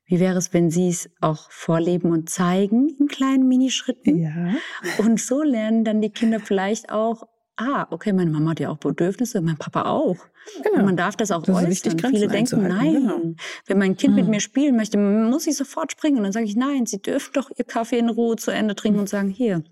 Wie 0.07 0.19
wäre 0.19 0.37
es, 0.37 0.53
wenn 0.53 0.69
Sie 0.69 0.89
es 0.89 1.09
auch 1.21 1.49
vorleben 1.51 2.11
und 2.11 2.29
zeigen 2.29 2.89
in 2.99 3.07
kleinen 3.07 3.47
Minischritten? 3.47 4.19
Ja. 4.19 4.53
Und 4.99 5.19
so 5.19 5.41
lernen 5.41 5.83
dann 5.83 6.01
die 6.01 6.11
Kinder 6.11 6.39
vielleicht 6.39 6.91
auch, 6.91 7.23
ah, 7.57 7.87
okay, 7.89 8.13
meine 8.13 8.29
Mama 8.29 8.51
hat 8.51 8.59
ja 8.59 8.69
auch 8.69 8.77
Bedürfnisse, 8.77 9.41
mein 9.41 9.57
Papa 9.57 9.83
auch. 9.89 10.17
Genau. 10.61 10.79
Und 10.79 10.85
man 10.85 10.97
darf 10.97 11.15
das 11.15 11.31
auch 11.31 11.41
Das 11.41 11.55
äußern. 11.55 11.71
wichtig, 11.71 11.93
Viele 11.93 12.27
denken, 12.27 12.35
einzuhalten, 12.37 12.77
nein, 12.77 12.93
genau. 12.93 13.35
wenn 13.65 13.77
mein 13.79 13.97
Kind 13.97 14.13
mit 14.13 14.25
Mhm. 14.25 14.29
mir 14.31 14.39
spielen 14.41 14.75
möchte, 14.75 14.97
muss 14.99 15.47
ich 15.47 15.55
sofort 15.57 15.91
springen. 15.91 16.17
Und 16.17 16.23
dann 16.23 16.33
sage 16.33 16.45
ich, 16.45 16.55
nein, 16.55 16.85
Sie 16.85 17.01
dürfen 17.01 17.31
doch 17.33 17.49
Ihr 17.57 17.65
Kaffee 17.65 17.97
in 17.97 18.09
Ruhe 18.09 18.35
zu 18.35 18.51
Ende 18.51 18.75
trinken 18.75 18.99
und 18.99 19.09
sagen, 19.09 19.29
hier, 19.29 19.63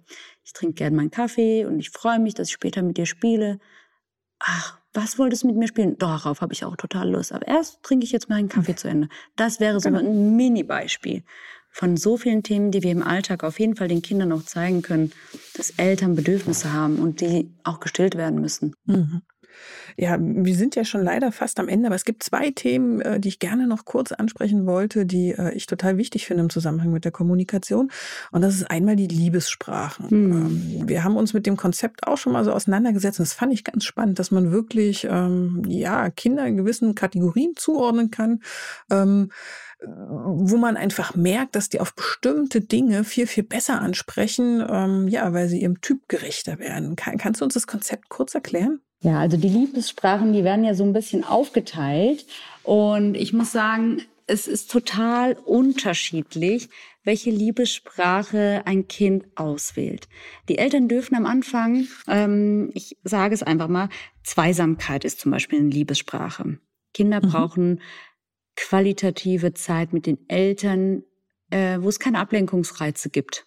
ich 0.44 0.54
trinke 0.54 0.74
gerne 0.76 0.96
meinen 0.96 1.12
Kaffee 1.12 1.66
und 1.66 1.80
ich 1.80 1.92
freue 1.92 2.18
mich, 2.20 2.34
dass 2.34 2.48
ich 2.48 2.54
später 2.54 2.82
mit 2.82 2.98
dir 2.98 3.06
spiele. 3.06 3.60
Ach, 4.40 4.80
was 4.94 5.18
wolltest 5.20 5.44
du 5.44 5.48
mit 5.48 5.56
mir 5.58 5.68
spielen? 5.68 5.98
Darauf 5.98 6.42
habe 6.42 6.54
ich 6.54 6.66
auch 6.66 6.76
total 6.76 7.10
Lust. 7.12 7.32
Aber 7.32 7.48
erst 7.48 7.82
trinke 7.84 8.06
ich 8.06 8.12
jetzt 8.12 8.30
meinen 8.30 8.50
Kaffee 8.50 8.76
zu 8.76 8.88
Ende. 8.88 9.10
Das 9.36 9.60
wäre 9.60 9.80
so 9.80 9.90
Genau. 9.90 10.00
ein 10.02 10.36
Mini-Beispiel 10.36 11.24
von 11.72 11.98
so 11.98 12.18
vielen 12.18 12.44
Themen, 12.44 12.70
die 12.72 12.84
wir 12.84 12.92
im 12.92 13.02
Alltag 13.02 13.44
auf 13.44 13.60
jeden 13.60 13.76
Fall 13.76 13.88
den 13.88 14.04
Kindern 14.04 14.32
auch 14.32 14.44
zeigen 14.44 14.84
können, 14.84 15.12
dass 15.58 15.72
Eltern 15.72 16.16
Bedürfnisse 16.16 16.72
haben 16.72 16.98
und 17.00 17.20
die 17.22 17.52
auch 17.64 17.80
gestillt 17.80 18.16
werden 18.16 18.40
müssen. 18.40 18.76
Mhm. 18.86 19.24
Ja, 19.98 20.18
wir 20.20 20.56
sind 20.56 20.76
ja 20.76 20.86
schon 20.86 21.04
leider 21.04 21.32
fast 21.32 21.60
am 21.60 21.68
Ende, 21.68 21.88
aber 21.88 21.96
es 21.96 22.06
gibt 22.06 22.24
zwei 22.24 22.52
Themen, 22.52 23.02
äh, 23.02 23.20
die 23.20 23.28
ich 23.28 23.40
gerne 23.40 23.68
noch 23.68 23.86
kurz 23.86 24.12
ansprechen 24.12 24.66
wollte, 24.66 25.06
die 25.06 25.32
äh, 25.32 25.54
ich 25.54 25.66
total 25.66 25.98
wichtig 25.98 26.26
finde 26.26 26.44
im 26.44 26.50
Zusammenhang 26.50 26.92
mit 26.92 27.06
der 27.06 27.12
Kommunikation. 27.12 27.92
Und 28.32 28.42
das 28.42 28.56
ist 28.56 28.70
einmal 28.70 28.96
die 28.96 29.08
Liebessprachen. 29.08 30.10
Hm. 30.10 30.32
Ähm, 30.32 30.88
Wir 30.88 31.04
haben 31.04 31.16
uns 31.16 31.34
mit 31.34 31.46
dem 31.46 31.58
Konzept 31.58 32.08
auch 32.08 32.18
schon 32.18 32.34
mal 32.34 32.44
so 32.44 32.52
auseinandergesetzt. 32.52 33.20
Und 33.20 33.28
das 33.28 33.34
fand 33.34 33.54
ich 33.54 33.64
ganz 33.64 33.86
spannend, 33.86 34.20
dass 34.20 34.32
man 34.32 34.52
wirklich 34.52 35.08
ähm, 35.10 35.64
ja 35.68 36.10
Kinder 36.10 36.46
in 36.46 36.58
gewissen 36.58 36.96
Kategorien 36.96 37.54
zuordnen 37.56 38.12
kann. 38.12 38.42
Ähm, 38.92 39.30
wo 39.86 40.58
man 40.58 40.78
einfach 40.78 41.16
merkt, 41.16 41.56
dass 41.56 41.70
die 41.70 41.80
auf 41.80 41.94
bestimmte 41.94 42.62
Dinge 42.62 43.04
viel, 43.04 43.28
viel 43.28 43.44
besser 43.44 43.82
ansprechen, 43.82 44.66
ähm, 44.68 45.08
ja, 45.08 45.34
weil 45.34 45.48
sie 45.50 45.62
ihrem 45.62 45.82
Typ 45.82 46.08
gerechter 46.08 46.60
werden. 46.60 46.96
Kann, 46.96 47.18
kannst 47.18 47.42
du 47.42 47.46
uns 47.46 47.54
das 47.54 47.68
Konzept 47.68 48.10
kurz 48.10 48.34
erklären? 48.34 48.80
Ja, 49.04 49.20
also 49.20 49.36
die 49.36 49.50
Liebessprachen, 49.50 50.32
die 50.32 50.46
werden 50.46 50.64
ja 50.64 50.74
so 50.74 50.86
ein 50.86 50.94
bisschen 50.94 51.26
aufgeteilt. 51.26 52.26
Und 52.64 53.16
ich 53.16 53.34
muss 53.34 53.52
sagen, 53.52 54.02
es 54.28 54.48
ist 54.48 54.72
total 54.72 55.34
unterschiedlich, 55.46 56.70
welche 57.04 57.30
Liebessprache 57.30 58.62
ein 58.64 58.88
Kind 58.88 59.26
auswählt. 59.36 60.08
Die 60.48 60.58
Eltern 60.58 60.88
dürfen 60.88 61.16
am 61.16 61.26
Anfang, 61.26 61.86
ähm, 62.08 62.72
ich 62.74 62.96
sage 63.04 63.36
es 63.36 63.44
einfach 63.44 63.68
mal, 63.68 63.90
Zweisamkeit 64.24 65.04
ist 65.04 65.20
zum 65.20 65.32
Beispiel 65.32 65.60
eine 65.60 65.70
Liebessprache. 65.70 66.60
Kinder 66.94 67.20
Mhm. 67.22 67.30
brauchen 67.30 67.82
qualitative 68.56 69.54
Zeit 69.54 69.92
mit 69.92 70.06
den 70.06 70.18
Eltern, 70.30 71.04
äh, 71.50 71.78
wo 71.82 71.90
es 71.90 72.00
keine 72.00 72.20
Ablenkungsreize 72.20 73.10
gibt 73.10 73.46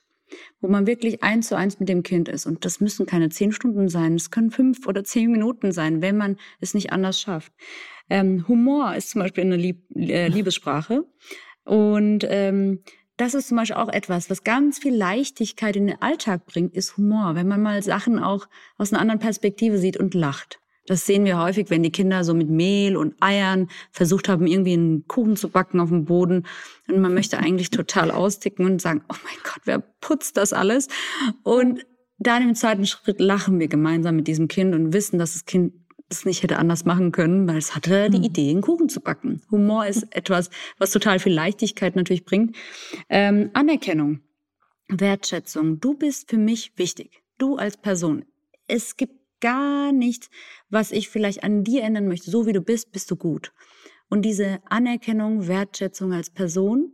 wo 0.60 0.68
man 0.68 0.86
wirklich 0.86 1.22
eins 1.22 1.48
zu 1.48 1.56
eins 1.56 1.78
mit 1.80 1.88
dem 1.88 2.02
Kind 2.02 2.28
ist. 2.28 2.46
Und 2.46 2.64
das 2.64 2.80
müssen 2.80 3.06
keine 3.06 3.28
zehn 3.28 3.52
Stunden 3.52 3.88
sein, 3.88 4.14
es 4.14 4.30
können 4.30 4.50
fünf 4.50 4.86
oder 4.86 5.04
zehn 5.04 5.30
Minuten 5.30 5.72
sein, 5.72 6.02
wenn 6.02 6.16
man 6.16 6.36
es 6.60 6.74
nicht 6.74 6.92
anders 6.92 7.20
schafft. 7.20 7.52
Ähm, 8.08 8.46
Humor 8.48 8.94
ist 8.94 9.10
zum 9.10 9.22
Beispiel 9.22 9.44
eine 9.44 9.56
Lieb 9.56 9.84
äh, 9.94 10.28
Liebessprache. 10.28 11.04
Und 11.64 12.24
ähm, 12.28 12.82
das 13.16 13.34
ist 13.34 13.48
zum 13.48 13.56
Beispiel 13.56 13.76
auch 13.76 13.88
etwas, 13.88 14.30
was 14.30 14.44
ganz 14.44 14.78
viel 14.78 14.94
Leichtigkeit 14.94 15.74
in 15.74 15.86
den 15.86 16.02
Alltag 16.02 16.44
bringt, 16.46 16.74
ist 16.74 16.96
Humor. 16.96 17.34
Wenn 17.34 17.48
man 17.48 17.62
mal 17.62 17.82
Sachen 17.82 18.18
auch 18.18 18.46
aus 18.76 18.92
einer 18.92 19.00
anderen 19.00 19.20
Perspektive 19.20 19.78
sieht 19.78 19.96
und 19.96 20.14
lacht. 20.14 20.60
Das 20.86 21.06
sehen 21.06 21.24
wir 21.24 21.38
häufig, 21.38 21.70
wenn 21.70 21.82
die 21.82 21.90
Kinder 21.90 22.24
so 22.24 22.34
mit 22.34 22.48
Mehl 22.48 22.96
und 22.96 23.14
Eiern 23.20 23.68
versucht 23.90 24.28
haben, 24.28 24.46
irgendwie 24.46 24.74
einen 24.74 25.06
Kuchen 25.06 25.36
zu 25.36 25.48
backen 25.48 25.80
auf 25.80 25.88
dem 25.88 26.04
Boden. 26.04 26.46
Und 26.88 27.00
man 27.00 27.14
möchte 27.14 27.38
eigentlich 27.38 27.70
total 27.70 28.10
austicken 28.10 28.64
und 28.66 28.80
sagen, 28.80 29.02
oh 29.08 29.16
mein 29.24 29.36
Gott, 29.42 29.62
wer 29.64 29.78
putzt 30.00 30.36
das 30.36 30.52
alles? 30.52 30.88
Und 31.42 31.84
dann 32.18 32.42
im 32.42 32.54
zweiten 32.54 32.86
Schritt 32.86 33.20
lachen 33.20 33.58
wir 33.58 33.68
gemeinsam 33.68 34.16
mit 34.16 34.26
diesem 34.26 34.48
Kind 34.48 34.74
und 34.74 34.92
wissen, 34.92 35.18
dass 35.18 35.34
das 35.34 35.44
Kind 35.44 35.74
es 36.08 36.24
nicht 36.24 36.42
hätte 36.42 36.58
anders 36.58 36.84
machen 36.84 37.10
können, 37.10 37.48
weil 37.48 37.56
es 37.56 37.74
hatte 37.74 38.10
die 38.10 38.18
Mhm. 38.18 38.24
Idee, 38.24 38.50
einen 38.50 38.60
Kuchen 38.60 38.88
zu 38.88 39.00
backen. 39.00 39.42
Humor 39.50 39.86
ist 39.86 40.04
etwas, 40.14 40.50
was 40.78 40.92
total 40.92 41.18
viel 41.18 41.32
Leichtigkeit 41.32 41.96
natürlich 41.96 42.24
bringt. 42.24 42.56
Ähm, 43.08 43.50
Anerkennung, 43.54 44.20
Wertschätzung. 44.88 45.80
Du 45.80 45.94
bist 45.94 46.30
für 46.30 46.38
mich 46.38 46.72
wichtig. 46.76 47.22
Du 47.38 47.56
als 47.56 47.76
Person. 47.76 48.24
Es 48.68 48.96
gibt 48.96 49.15
gar 49.40 49.92
nichts, 49.92 50.30
was 50.68 50.92
ich 50.92 51.08
vielleicht 51.08 51.44
an 51.44 51.64
dir 51.64 51.82
ändern 51.82 52.08
möchte. 52.08 52.30
So 52.30 52.46
wie 52.46 52.52
du 52.52 52.60
bist, 52.60 52.92
bist 52.92 53.10
du 53.10 53.16
gut. 53.16 53.52
Und 54.08 54.22
diese 54.22 54.60
Anerkennung, 54.66 55.48
Wertschätzung 55.48 56.12
als 56.12 56.30
Person, 56.30 56.92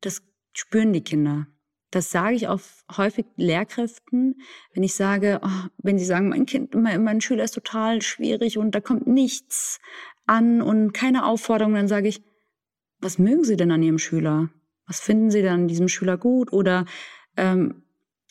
das 0.00 0.22
spüren 0.52 0.92
die 0.92 1.02
Kinder. 1.02 1.46
Das 1.90 2.10
sage 2.10 2.34
ich 2.34 2.48
auch 2.48 2.60
häufig 2.96 3.24
Lehrkräften, 3.36 4.40
wenn 4.72 4.82
ich 4.82 4.94
sage, 4.94 5.40
oh, 5.42 5.68
wenn 5.78 5.98
sie 5.98 6.04
sagen, 6.04 6.28
mein 6.28 6.44
Kind, 6.44 6.74
mein, 6.74 7.04
mein 7.04 7.20
Schüler 7.20 7.44
ist 7.44 7.54
total 7.54 8.02
schwierig 8.02 8.58
und 8.58 8.74
da 8.74 8.80
kommt 8.80 9.06
nichts 9.06 9.78
an 10.26 10.60
und 10.60 10.92
keine 10.92 11.24
Aufforderung, 11.24 11.74
dann 11.74 11.88
sage 11.88 12.08
ich, 12.08 12.22
was 12.98 13.18
mögen 13.18 13.44
Sie 13.44 13.56
denn 13.56 13.70
an 13.70 13.82
Ihrem 13.82 13.98
Schüler? 13.98 14.50
Was 14.86 15.00
finden 15.00 15.30
Sie 15.30 15.42
denn 15.42 15.52
an 15.52 15.68
diesem 15.68 15.88
Schüler 15.88 16.16
gut? 16.16 16.52
Oder 16.52 16.86
ähm, 17.36 17.84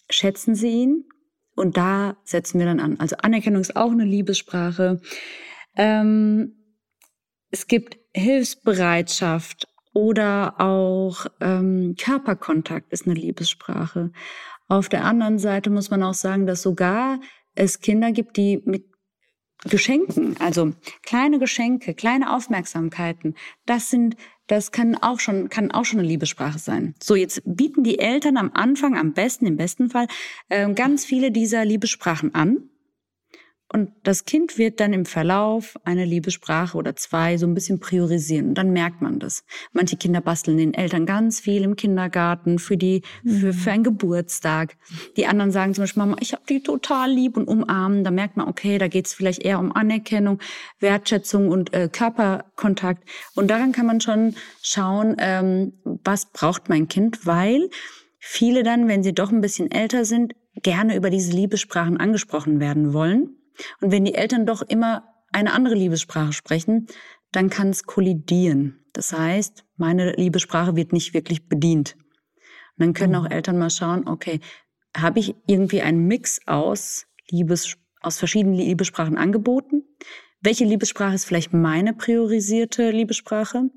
schätzen 0.09 0.55
Sie 0.55 0.69
ihn? 0.69 1.05
Und 1.55 1.77
da 1.77 2.17
setzen 2.23 2.59
wir 2.59 2.65
dann 2.65 2.79
an. 2.79 2.99
Also 2.99 3.15
Anerkennung 3.17 3.61
ist 3.61 3.75
auch 3.75 3.91
eine 3.91 4.05
Liebessprache. 4.05 5.01
Ähm, 5.75 6.53
es 7.51 7.67
gibt 7.67 7.97
Hilfsbereitschaft 8.15 9.67
oder 9.93 10.59
auch 10.59 11.27
ähm, 11.39 11.95
Körperkontakt 11.99 12.91
ist 12.91 13.05
eine 13.05 13.15
Liebessprache. 13.15 14.11
Auf 14.67 14.89
der 14.89 15.05
anderen 15.05 15.37
Seite 15.37 15.69
muss 15.69 15.91
man 15.91 16.01
auch 16.01 16.15
sagen, 16.15 16.47
dass 16.47 16.63
sogar 16.63 17.19
es 17.53 17.79
Kinder 17.79 18.11
gibt, 18.11 18.37
die 18.37 18.61
mit 18.65 18.85
Geschenken, 19.69 20.35
also 20.39 20.73
kleine 21.03 21.39
Geschenke, 21.39 21.93
kleine 21.93 22.35
Aufmerksamkeiten, 22.35 23.35
das 23.65 23.89
sind, 23.89 24.17
das 24.47 24.71
kann 24.71 24.95
auch 24.95 25.19
schon, 25.19 25.49
kann 25.49 25.71
auch 25.71 25.85
schon 25.85 25.99
eine 25.99 26.07
Liebessprache 26.07 26.59
sein. 26.59 26.95
So, 27.01 27.15
jetzt 27.15 27.41
bieten 27.45 27.83
die 27.83 27.99
Eltern 27.99 28.37
am 28.37 28.51
Anfang, 28.53 28.97
am 28.97 29.13
besten, 29.13 29.45
im 29.45 29.57
besten 29.57 29.89
Fall, 29.89 30.07
äh, 30.49 30.71
ganz 30.73 31.05
viele 31.05 31.31
dieser 31.31 31.65
Liebessprachen 31.65 32.35
an. 32.35 32.69
Und 33.73 33.89
das 34.03 34.25
Kind 34.25 34.59
wird 34.59 34.79
dann 34.79 34.93
im 34.93 35.03
Verlauf 35.05 35.75
eine 35.83 36.05
Liebessprache 36.05 36.77
oder 36.77 36.95
zwei 36.95 37.37
so 37.37 37.47
ein 37.47 37.55
bisschen 37.55 37.79
priorisieren. 37.79 38.49
Und 38.49 38.53
dann 38.53 38.71
merkt 38.71 39.01
man 39.01 39.17
das. 39.17 39.43
Manche 39.71 39.97
Kinder 39.97 40.21
basteln 40.21 40.57
den 40.57 40.75
Eltern 40.75 41.07
ganz 41.07 41.39
viel 41.39 41.63
im 41.63 41.75
Kindergarten 41.75 42.59
für 42.59 42.77
die, 42.77 43.01
für, 43.25 43.51
für 43.51 43.71
einen 43.71 43.83
Geburtstag. 43.83 44.77
Die 45.17 45.25
anderen 45.25 45.51
sagen 45.51 45.73
zum 45.73 45.81
Beispiel, 45.83 46.03
Mama, 46.03 46.17
ich 46.19 46.33
habe 46.33 46.43
die 46.47 46.61
total 46.61 47.09
lieb 47.09 47.35
und 47.35 47.47
umarmen. 47.47 48.03
Da 48.03 48.11
merkt 48.11 48.37
man, 48.37 48.47
okay, 48.47 48.77
da 48.77 48.87
geht 48.87 49.07
es 49.07 49.13
vielleicht 49.15 49.41
eher 49.41 49.57
um 49.57 49.71
Anerkennung, 49.71 50.37
Wertschätzung 50.79 51.49
und 51.49 51.73
äh, 51.73 51.89
Körperkontakt. 51.91 53.09
Und 53.33 53.49
daran 53.49 53.71
kann 53.71 53.87
man 53.87 54.01
schon 54.01 54.35
schauen, 54.61 55.15
ähm, 55.17 55.73
was 55.83 56.31
braucht 56.31 56.69
mein 56.69 56.87
Kind, 56.87 57.25
weil 57.25 57.71
viele 58.19 58.61
dann, 58.61 58.87
wenn 58.87 59.01
sie 59.01 59.13
doch 59.13 59.31
ein 59.31 59.41
bisschen 59.41 59.71
älter 59.71 60.05
sind, 60.05 60.35
gerne 60.61 60.95
über 60.95 61.09
diese 61.09 61.31
Liebessprachen 61.31 61.97
angesprochen 61.97 62.59
werden 62.59 62.93
wollen. 62.93 63.35
Und 63.81 63.91
wenn 63.91 64.05
die 64.05 64.15
Eltern 64.15 64.45
doch 64.45 64.61
immer 64.61 65.03
eine 65.31 65.53
andere 65.53 65.75
Liebessprache 65.75 66.33
sprechen, 66.33 66.87
dann 67.31 67.49
kann 67.49 67.69
es 67.69 67.83
kollidieren. 67.83 68.85
Das 68.93 69.11
heißt, 69.11 69.65
meine 69.77 70.13
Liebessprache 70.13 70.75
wird 70.75 70.93
nicht 70.93 71.13
wirklich 71.13 71.47
bedient. 71.49 71.95
Und 72.77 72.85
dann 72.85 72.93
können 72.93 73.15
auch 73.15 73.29
Eltern 73.29 73.57
mal 73.57 73.69
schauen, 73.69 74.07
okay, 74.07 74.39
habe 74.95 75.19
ich 75.19 75.35
irgendwie 75.47 75.81
einen 75.81 76.05
Mix 76.05 76.39
aus 76.45 77.07
Liebes, 77.29 77.77
aus 78.01 78.19
verschiedenen 78.19 78.55
Liebessprachen 78.55 79.17
angeboten? 79.17 79.83
Welche 80.41 80.65
Liebessprache 80.65 81.15
ist 81.15 81.25
vielleicht 81.25 81.53
meine 81.53 81.93
priorisierte 81.93 82.91
Liebessprache? 82.91 83.69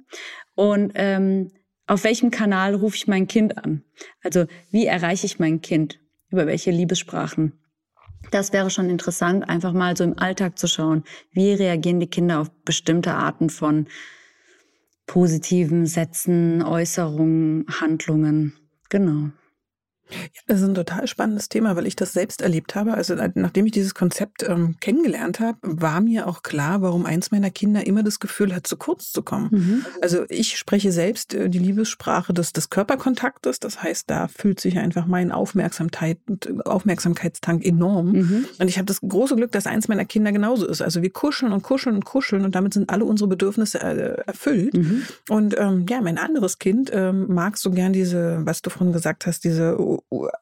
Und 0.55 0.93
ähm, 0.95 1.53
auf 1.87 2.05
welchem 2.05 2.31
Kanal 2.31 2.74
rufe 2.74 2.97
ich 2.97 3.07
mein 3.07 3.27
Kind 3.29 3.57
an? 3.57 3.85
Also 4.22 4.47
wie 4.70 4.87
erreiche 4.87 5.27
ich 5.27 5.39
mein 5.39 5.61
Kind? 5.61 6.01
Über 6.31 6.47
welche 6.47 6.72
Liebessprachen? 6.72 7.53
Das 8.31 8.53
wäre 8.53 8.70
schon 8.70 8.91
interessant, 8.91 9.49
einfach 9.49 9.72
mal 9.72 9.97
so 9.97 10.05
im 10.05 10.18
Alltag 10.18 10.59
zu 10.59 10.66
schauen, 10.66 11.05
wie 11.33 11.53
reagieren 11.53 12.01
die 12.01 12.11
Kinder 12.11 12.41
auf 12.41 12.51
bestimmte 12.64 13.14
Arten 13.14 13.51
von 13.51 13.87
positiven 15.07 15.87
Sätzen, 15.87 16.62
Äußerungen, 16.62 17.66
Handlungen. 17.81 18.55
Genau. 18.89 19.31
Ja, 20.11 20.40
das 20.46 20.61
ist 20.61 20.68
ein 20.68 20.74
total 20.74 21.07
spannendes 21.07 21.48
Thema, 21.48 21.76
weil 21.76 21.86
ich 21.86 21.96
das 21.96 22.12
selbst 22.12 22.40
erlebt 22.40 22.74
habe. 22.74 22.94
Also 22.94 23.14
äh, 23.14 23.30
nachdem 23.34 23.66
ich 23.66 23.72
dieses 23.72 23.94
Konzept 23.94 24.44
ähm, 24.48 24.76
kennengelernt 24.80 25.40
habe, 25.40 25.59
war 25.62 26.00
mir 26.00 26.26
auch 26.26 26.42
klar, 26.42 26.82
warum 26.82 27.07
eins 27.07 27.30
meiner 27.30 27.50
Kinder 27.50 27.86
immer 27.86 28.02
das 28.02 28.20
Gefühl 28.20 28.54
hat, 28.54 28.66
zu 28.66 28.76
kurz 28.76 29.11
zu 29.11 29.22
kommen. 29.22 29.48
Mhm. 29.50 29.86
Also 30.00 30.24
ich 30.28 30.57
spreche 30.57 30.92
selbst 30.92 31.34
äh, 31.34 31.48
die 31.48 31.59
Liebessprache 31.59 32.32
des, 32.32 32.52
des 32.52 32.70
Körperkontaktes. 32.70 33.59
Das 33.61 33.82
heißt, 33.82 34.09
da 34.09 34.28
fühlt 34.28 34.61
sich 34.61 34.78
einfach 34.78 35.07
mein 35.07 35.32
Aufmerksamkeit, 35.32 36.18
Aufmerksamkeitstank 36.64 37.64
enorm. 37.64 38.12
Mhm. 38.12 38.46
Und 38.59 38.68
ich 38.68 38.78
habe 38.78 38.86
das 38.86 39.00
große 39.00 39.36
Glück, 39.36 39.52
dass 39.52 39.66
eins 39.66 39.88
meiner 39.88 40.04
Kinder 40.04 40.32
genauso 40.32 40.66
ist. 40.66 40.82
Also 40.82 41.02
wir 41.02 41.11
kuscheln 41.11 41.52
und 41.52 41.62
kuscheln 41.62 41.96
und 41.96 42.04
kuscheln 42.04 42.44
und 42.44 42.54
damit 42.54 42.74
sind 42.74 42.90
alle 42.90 43.04
unsere 43.04 43.28
Bedürfnisse 43.28 43.80
äh, 43.80 44.22
erfüllt. 44.26 44.74
Mhm. 44.74 45.02
Und 45.28 45.59
ähm, 45.59 45.86
ja, 45.88 46.00
mein 46.00 46.18
anderes 46.18 46.59
Kind 46.59 46.90
ähm, 46.92 47.26
mag 47.28 47.59
so 47.59 47.70
gern 47.70 47.92
diese, 47.92 48.40
was 48.44 48.62
du 48.62 48.70
vorhin 48.70 48.92
gesagt 48.92 49.26
hast, 49.26 49.44
diese 49.44 49.76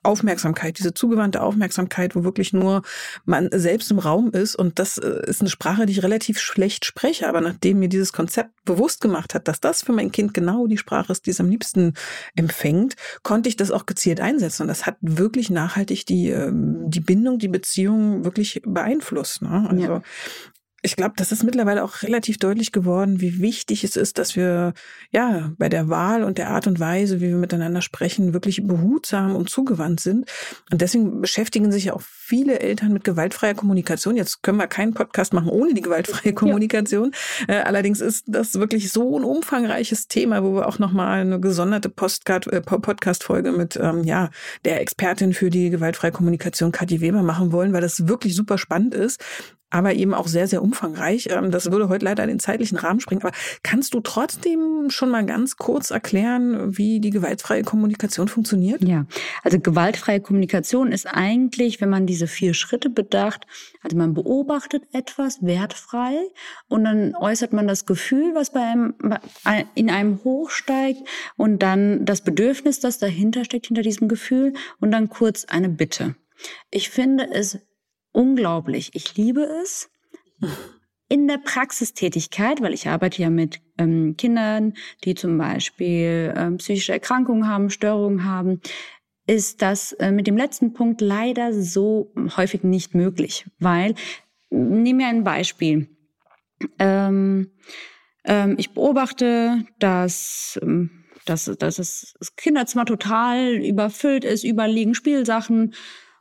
Aufmerksamkeit, 0.02 0.78
diese 0.78 0.94
zugewandte 0.94 1.42
Aufmerksamkeit, 1.42 2.14
wo 2.14 2.24
wirklich 2.24 2.52
nur 2.52 2.82
man 3.24 3.48
selbst 3.52 3.90
im 3.90 3.98
Raum 3.98 4.30
ist. 4.30 4.57
Und 4.57 4.78
das 4.78 4.98
äh, 4.98 5.22
ist 5.26 5.40
eine 5.40 5.50
Sprache, 5.50 5.86
die 5.86 5.92
ich 5.92 6.02
relativ 6.02 6.38
schlecht 6.38 6.84
spreche. 6.84 7.28
Aber 7.28 7.40
nachdem 7.40 7.78
mir 7.78 7.88
dieses 7.88 8.12
Konzept 8.12 8.50
bewusst 8.64 9.00
gemacht 9.00 9.34
hat, 9.34 9.48
dass 9.48 9.61
das 9.61 9.82
für 9.82 9.92
mein 9.92 10.12
Kind 10.12 10.34
genau 10.34 10.66
die 10.66 10.78
Sprache 10.78 11.12
ist, 11.12 11.26
die 11.26 11.30
es 11.30 11.40
am 11.40 11.48
liebsten 11.48 11.94
empfängt, 12.34 12.94
konnte 13.22 13.48
ich 13.48 13.57
das 13.57 13.70
auch 13.70 13.86
gezielt 13.86 14.20
einsetzen. 14.20 14.62
Und 14.62 14.68
das 14.68 14.86
hat 14.86 14.96
wirklich 15.00 15.50
nachhaltig 15.50 16.07
die, 16.07 16.30
ähm, 16.30 16.84
die 16.88 17.00
Bindung, 17.00 17.38
die 17.38 17.48
Beziehung 17.48 18.24
wirklich 18.24 18.62
beeinflusst. 18.64 19.42
Ne? 19.42 19.66
Also 19.68 19.82
ja 19.84 20.02
ich 20.85 20.97
glaube, 20.97 21.14
das 21.16 21.32
ist 21.32 21.43
mittlerweile 21.45 21.82
auch 21.82 22.03
relativ 22.03 22.37
deutlich 22.37 22.70
geworden, 22.70 23.22
wie 23.22 23.41
wichtig 23.41 23.85
es 23.85 23.97
ist, 23.97 24.18
dass 24.18 24.37
wir 24.37 24.74
ja 25.11 25.51
bei 25.57 25.70
der 25.70 25.89
Wahl 25.89 26.22
und 26.22 26.37
der 26.37 26.51
Art 26.51 26.66
und 26.66 26.78
Weise, 26.78 27.22
wie 27.22 27.28
wir 27.28 27.37
miteinander 27.37 27.80
sprechen, 27.80 28.35
wirklich 28.35 28.66
behutsam 28.66 29.35
und 29.35 29.49
zugewandt 29.49 30.01
sind. 30.01 30.30
Und 30.70 30.82
deswegen 30.82 31.22
beschäftigen 31.22 31.72
sich 31.72 31.87
ja 31.87 31.95
auch 31.95 32.03
viele 32.03 32.61
Eltern 32.61 32.93
mit 32.93 33.03
gewaltfreier 33.03 33.55
Kommunikation. 33.55 34.14
Jetzt 34.14 34.43
können 34.43 34.59
wir 34.59 34.66
keinen 34.66 34.93
Podcast 34.93 35.32
machen 35.32 35.49
ohne 35.49 35.72
die 35.72 35.80
gewaltfreie 35.80 36.35
Kommunikation. 36.35 37.12
Ja. 37.49 37.55
Äh, 37.55 37.62
allerdings 37.62 38.03
ist 38.03 38.26
das 38.26 38.53
wirklich 38.57 38.93
so 38.93 39.18
ein 39.18 39.24
umfangreiches 39.24 40.07
Thema, 40.09 40.45
wo 40.45 40.55
wir 40.55 40.68
auch 40.68 40.78
nochmal 40.78 41.22
eine 41.22 41.41
gesonderte 41.41 41.89
äh, 41.89 42.61
Podcast-Folge 42.61 43.53
mit 43.53 43.76
ähm, 43.76 44.05
ja 44.05 44.28
der 44.66 44.82
Expertin 44.82 45.32
für 45.32 45.49
die 45.49 45.70
gewaltfreie 45.70 46.12
Kommunikation, 46.12 46.72
Kathi 46.72 47.01
Weber, 47.01 47.22
machen 47.22 47.53
wollen, 47.53 47.72
weil 47.72 47.80
das 47.80 48.07
wirklich 48.07 48.37
super 48.37 48.59
spannend 48.59 48.95
ist 48.95 49.18
aber 49.74 49.92
eben 49.94 50.14
auch 50.14 50.28
sehr, 50.28 50.46
sehr 50.46 50.62
umfangreich. 50.62 51.26
Ähm, 51.30 51.50
das 51.50 51.72
würde 51.72 51.88
heute 51.88 52.04
leider 52.04 52.24
den 52.28 52.38
zeitlichen 52.38 52.78
Rahmen 52.78 53.00
springen. 53.00 53.20
Aber 53.22 53.34
kannst 53.64 53.92
du 53.92 54.00
trotzdem 54.00 54.88
schon 54.88 55.10
mal 55.10 55.26
ganz 55.26 55.56
kurz 55.56 55.90
erklären, 55.90 56.78
wie 56.78 57.00
die 57.00 57.10
gewaltfreie 57.10 57.64
Kommunikation 57.64 58.28
funktioniert? 58.28 58.84
Ja, 58.84 59.06
also 59.42 59.58
gewaltfreie 59.58 60.20
Kommunikation 60.20 60.92
ist 60.92 61.06
eigentlich, 61.06 61.80
wenn 61.80 61.88
man 61.88 62.06
diese 62.06 62.28
vier 62.28 62.54
Schritte 62.54 62.88
bedacht, 62.88 63.48
also 63.82 63.96
man 63.96 64.14
beobachtet 64.14 64.84
etwas 64.92 65.42
wertfrei 65.42 66.20
und 66.68 66.84
dann 66.84 67.16
äußert 67.16 67.52
man 67.52 67.66
das 67.66 67.84
Gefühl, 67.84 68.32
was 68.36 68.52
bei 68.52 68.60
einem, 68.60 68.94
in 69.74 69.90
einem 69.90 70.22
hochsteigt 70.22 71.00
und 71.36 71.64
dann 71.64 72.04
das 72.04 72.20
Bedürfnis, 72.20 72.78
das 72.78 72.98
dahinter 72.98 73.44
steckt, 73.44 73.66
hinter 73.66 73.82
diesem 73.82 74.06
Gefühl 74.06 74.52
und 74.80 74.92
dann 74.92 75.08
kurz 75.08 75.44
eine 75.46 75.68
Bitte. 75.68 76.14
Ich 76.70 76.90
finde 76.90 77.28
es 77.32 77.58
unglaublich. 78.14 78.90
Ich 78.94 79.16
liebe 79.16 79.42
es. 79.62 79.90
In 81.08 81.28
der 81.28 81.38
Praxistätigkeit, 81.38 82.62
weil 82.62 82.72
ich 82.72 82.88
arbeite 82.88 83.20
ja 83.20 83.28
mit 83.28 83.60
ähm, 83.76 84.16
Kindern, 84.16 84.74
die 85.04 85.14
zum 85.14 85.36
Beispiel 85.36 86.32
ähm, 86.36 86.56
psychische 86.56 86.92
Erkrankungen 86.92 87.46
haben, 87.46 87.68
Störungen 87.68 88.24
haben, 88.24 88.60
ist 89.26 89.62
das 89.62 89.92
äh, 89.92 90.10
mit 90.10 90.26
dem 90.26 90.36
letzten 90.36 90.72
Punkt 90.72 91.00
leider 91.00 91.52
so 91.52 92.12
häufig 92.36 92.62
nicht 92.62 92.94
möglich, 92.94 93.46
weil, 93.58 93.94
nehmen 94.50 94.98
wir 94.98 95.08
ein 95.08 95.24
Beispiel. 95.24 95.88
Ähm, 96.78 97.50
ähm, 98.24 98.54
ich 98.58 98.70
beobachte, 98.70 99.64
dass, 99.78 100.58
ähm, 100.62 101.04
dass, 101.26 101.44
dass 101.44 101.76
das 101.76 102.36
Kinderzimmer 102.36 102.86
total 102.86 103.54
überfüllt 103.56 104.24
ist, 104.24 104.44
überliegen 104.44 104.94
Spielsachen, 104.94 105.74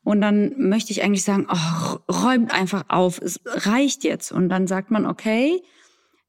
und 0.04 0.22
dann 0.22 0.54
möchte 0.58 0.92
ich 0.92 1.04
eigentlich 1.04 1.24
sagen, 1.24 1.48
oh, 1.50 1.98
räumt 2.12 2.54
einfach 2.54 2.86
auf, 2.90 3.22
es 3.22 3.40
reicht 3.46 4.04
jetzt. 4.04 4.32
Und 4.32 4.50
dann 4.50 4.68
sagt 4.68 4.92
man, 4.92 5.06
okay, 5.06 5.62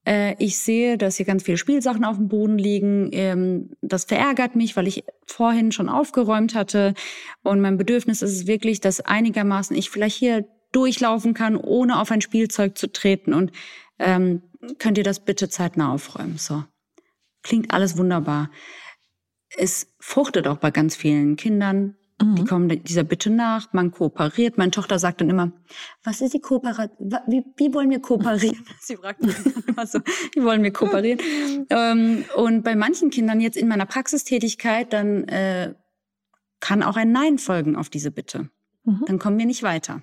äh, 0.07 0.37
ich 0.39 0.59
sehe, 0.59 0.97
dass 0.97 1.17
hier 1.17 1.27
ganz 1.27 1.43
viele 1.43 1.59
Spielsachen 1.59 2.05
auf 2.05 2.17
dem 2.17 2.29
Boden 2.29 2.57
liegen. 2.57 3.11
Ähm, 3.13 3.71
das 3.83 4.05
verärgert 4.05 4.55
mich, 4.55 4.77
weil 4.77 4.87
ich 4.87 5.05
vorhin 5.27 5.73
schon 5.73 5.89
aufgeräumt 5.89 6.55
hatte. 6.55 6.95
Und 7.43 7.61
mein 7.61 7.77
Bedürfnis 7.77 8.23
ist 8.23 8.33
es 8.33 8.47
wirklich, 8.47 8.81
dass 8.81 9.01
einigermaßen 9.01 9.77
ich 9.77 9.91
vielleicht 9.91 10.17
hier 10.17 10.47
durchlaufen 10.71 11.35
kann, 11.35 11.57
ohne 11.57 12.01
auf 12.01 12.13
ein 12.13 12.21
Spielzeug 12.21 12.79
zu 12.79 12.93
treten. 12.93 13.35
Und 13.35 13.51
ähm, 13.99 14.43
könnt 14.79 14.99
ihr 14.99 15.05
das 15.05 15.25
bitte 15.25 15.49
zeitnah 15.49 15.93
aufräumen? 15.93 16.39
So. 16.39 16.63
Klingt 17.43 17.73
alles 17.73 17.99
wunderbar. 17.99 18.51
Es 19.57 19.89
fruchtet 19.99 20.47
auch 20.47 20.59
bei 20.59 20.71
ganz 20.71 20.95
vielen 20.95 21.37
Kindern 21.37 21.97
Mhm. 22.23 22.37
Die 22.37 22.45
kommen 22.45 22.85
dieser 22.85 23.03
Bitte 23.03 23.31
nach, 23.31 23.73
man 23.73 23.91
kooperiert. 23.91 24.57
Meine 24.57 24.71
Tochter 24.71 24.99
sagt 24.99 25.21
dann 25.21 25.31
immer, 25.31 25.53
was 26.05 26.21
ist 26.21 26.35
die 26.35 26.41
Kooperation? 26.41 27.11
Wie, 27.27 27.45
wie 27.57 27.75
wollen 27.75 27.91
wir 27.91 28.01
kooperieren? 28.01 28.65
Sie 28.81 28.97
fragt 28.97 29.23
mich 29.23 29.35
immer 29.67 29.87
so, 29.87 29.99
wie 30.35 30.45
wollen 30.45 30.63
wir 30.63 30.73
kooperieren? 30.73 31.19
ähm, 31.71 32.25
und 32.37 32.63
bei 32.63 32.77
manchen 32.77 33.11
Kindern 33.11 33.41
jetzt 33.41 33.57
in 33.57 33.69
meiner 33.69 33.87
Praxistätigkeit, 33.87 34.93
dann 34.93 35.25
äh, 35.25 35.75
kann 36.61 36.83
auch 36.83 36.97
ein 36.97 37.11
Nein 37.11 37.39
folgen 37.39 37.77
auf 37.77 37.91
diese 37.91 38.11
Bitte. 38.11 38.49
Mhm. 38.85 39.05
Dann 39.07 39.19
kommen 39.19 39.39
wir 39.39 39.47
nicht 39.47 39.63
weiter. 39.63 40.03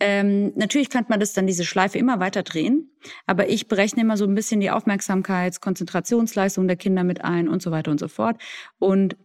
Ähm, 0.00 0.52
natürlich 0.56 0.90
könnte 0.90 1.10
man 1.10 1.20
das 1.20 1.32
dann 1.32 1.46
diese 1.46 1.64
Schleife 1.64 1.98
immer 1.98 2.18
weiter 2.18 2.42
drehen, 2.42 2.90
aber 3.26 3.48
ich 3.48 3.68
berechne 3.68 4.02
immer 4.02 4.16
so 4.16 4.24
ein 4.24 4.34
bisschen 4.34 4.60
die 4.60 4.72
Aufmerksamkeits-, 4.72 5.60
Konzentrationsleistung 5.60 6.66
der 6.66 6.76
Kinder 6.76 7.04
mit 7.04 7.24
ein 7.24 7.48
und 7.48 7.62
so 7.62 7.70
weiter 7.70 7.92
und 7.92 8.00
so 8.00 8.08
fort. 8.08 8.40
Und 8.80 9.16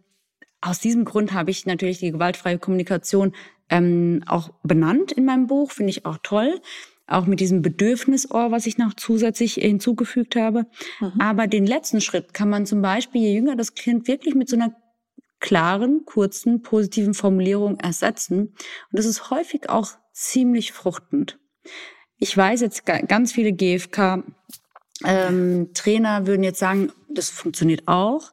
aus 0.60 0.78
diesem 0.78 1.04
Grund 1.04 1.32
habe 1.32 1.50
ich 1.50 1.66
natürlich 1.66 1.98
die 1.98 2.12
gewaltfreie 2.12 2.58
Kommunikation 2.58 3.34
ähm, 3.68 4.22
auch 4.26 4.50
benannt 4.62 5.12
in 5.12 5.24
meinem 5.24 5.46
Buch, 5.46 5.70
finde 5.70 5.90
ich 5.90 6.04
auch 6.04 6.18
toll. 6.22 6.60
Auch 7.06 7.26
mit 7.26 7.40
diesem 7.40 7.60
Bedürfnisohr, 7.60 8.52
was 8.52 8.66
ich 8.66 8.78
noch 8.78 8.94
zusätzlich 8.94 9.54
hinzugefügt 9.54 10.36
habe. 10.36 10.66
Mhm. 11.00 11.20
Aber 11.20 11.46
den 11.48 11.66
letzten 11.66 12.00
Schritt 12.00 12.34
kann 12.34 12.48
man 12.48 12.66
zum 12.66 12.82
Beispiel, 12.82 13.22
je 13.22 13.34
jünger 13.34 13.56
das 13.56 13.74
Kind 13.74 14.06
wirklich 14.06 14.34
mit 14.34 14.48
so 14.48 14.56
einer 14.56 14.76
klaren, 15.40 16.04
kurzen, 16.04 16.62
positiven 16.62 17.14
Formulierung 17.14 17.80
ersetzen. 17.80 18.48
Und 18.48 18.54
das 18.92 19.06
ist 19.06 19.30
häufig 19.30 19.68
auch 19.68 19.92
ziemlich 20.12 20.70
fruchtend. 20.72 21.38
Ich 22.18 22.36
weiß 22.36 22.60
jetzt, 22.60 22.84
ganz 22.84 23.32
viele 23.32 23.52
GFK 23.52 24.22
ähm, 25.04 25.70
Trainer 25.72 26.26
würden 26.26 26.44
jetzt 26.44 26.58
sagen, 26.58 26.92
das 27.08 27.30
funktioniert 27.30 27.88
auch 27.88 28.32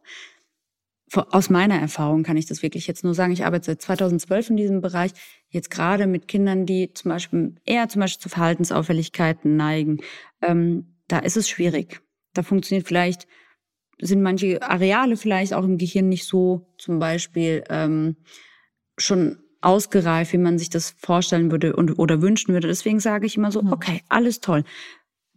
aus 1.13 1.49
meiner 1.49 1.79
Erfahrung 1.79 2.23
kann 2.23 2.37
ich 2.37 2.47
das 2.47 2.61
wirklich 2.61 2.87
jetzt 2.87 3.03
nur 3.03 3.13
sagen. 3.13 3.31
Ich 3.31 3.45
arbeite 3.45 3.65
seit 3.65 3.81
2012 3.81 4.49
in 4.51 4.57
diesem 4.57 4.81
Bereich. 4.81 5.11
Jetzt 5.49 5.71
gerade 5.71 6.05
mit 6.05 6.27
Kindern, 6.27 6.65
die 6.65 6.93
zum 6.93 7.09
Beispiel 7.09 7.55
eher 7.65 7.87
zum 7.87 8.01
Beispiel 8.01 8.21
zu 8.21 8.29
Verhaltensauffälligkeiten 8.29 9.55
neigen. 9.55 9.99
Ähm, 10.41 10.97
da 11.07 11.19
ist 11.19 11.37
es 11.37 11.47
schwierig. 11.47 12.01
Da 12.33 12.43
funktioniert 12.43 12.87
vielleicht, 12.87 13.27
sind 13.99 14.21
manche 14.21 14.61
Areale 14.61 15.15
vielleicht 15.15 15.53
auch 15.53 15.63
im 15.63 15.77
Gehirn 15.77 16.09
nicht 16.09 16.25
so 16.25 16.67
zum 16.77 16.99
Beispiel 16.99 17.63
ähm, 17.69 18.17
schon 18.97 19.39
ausgereift, 19.61 20.33
wie 20.33 20.37
man 20.37 20.59
sich 20.59 20.69
das 20.69 20.91
vorstellen 20.97 21.51
würde 21.51 21.75
und, 21.75 21.97
oder 21.97 22.21
wünschen 22.21 22.53
würde. 22.53 22.67
Deswegen 22.67 22.99
sage 22.99 23.25
ich 23.25 23.37
immer 23.37 23.51
so, 23.51 23.61
mhm. 23.61 23.71
okay, 23.71 24.01
alles 24.09 24.41
toll 24.41 24.63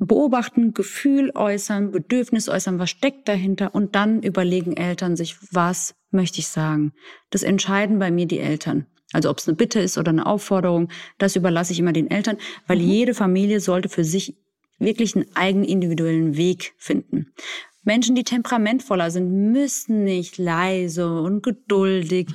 beobachten, 0.06 0.74
Gefühl 0.74 1.32
äußern, 1.34 1.90
Bedürfnis 1.90 2.48
äußern, 2.48 2.78
was 2.78 2.90
steckt 2.90 3.28
dahinter 3.28 3.74
und 3.74 3.94
dann 3.94 4.22
überlegen 4.22 4.76
Eltern 4.76 5.16
sich, 5.16 5.36
was 5.52 5.94
möchte 6.10 6.40
ich 6.40 6.48
sagen. 6.48 6.92
Das 7.30 7.42
entscheiden 7.42 7.98
bei 7.98 8.10
mir 8.10 8.26
die 8.26 8.40
Eltern. 8.40 8.86
Also 9.12 9.28
ob 9.30 9.38
es 9.38 9.48
eine 9.48 9.56
Bitte 9.56 9.80
ist 9.80 9.98
oder 9.98 10.10
eine 10.10 10.26
Aufforderung, 10.26 10.88
das 11.18 11.36
überlasse 11.36 11.72
ich 11.72 11.80
immer 11.80 11.92
den 11.92 12.10
Eltern, 12.10 12.36
weil 12.66 12.78
mhm. 12.78 12.84
jede 12.84 13.14
Familie 13.14 13.60
sollte 13.60 13.88
für 13.88 14.04
sich 14.04 14.36
wirklich 14.78 15.14
einen 15.14 15.26
eigenen 15.34 15.68
individuellen 15.68 16.36
Weg 16.36 16.72
finden. 16.78 17.32
Menschen, 17.82 18.14
die 18.14 18.24
temperamentvoller 18.24 19.10
sind, 19.10 19.52
müssen 19.52 20.04
nicht 20.04 20.38
leise 20.38 21.20
und 21.20 21.42
geduldig 21.42 22.28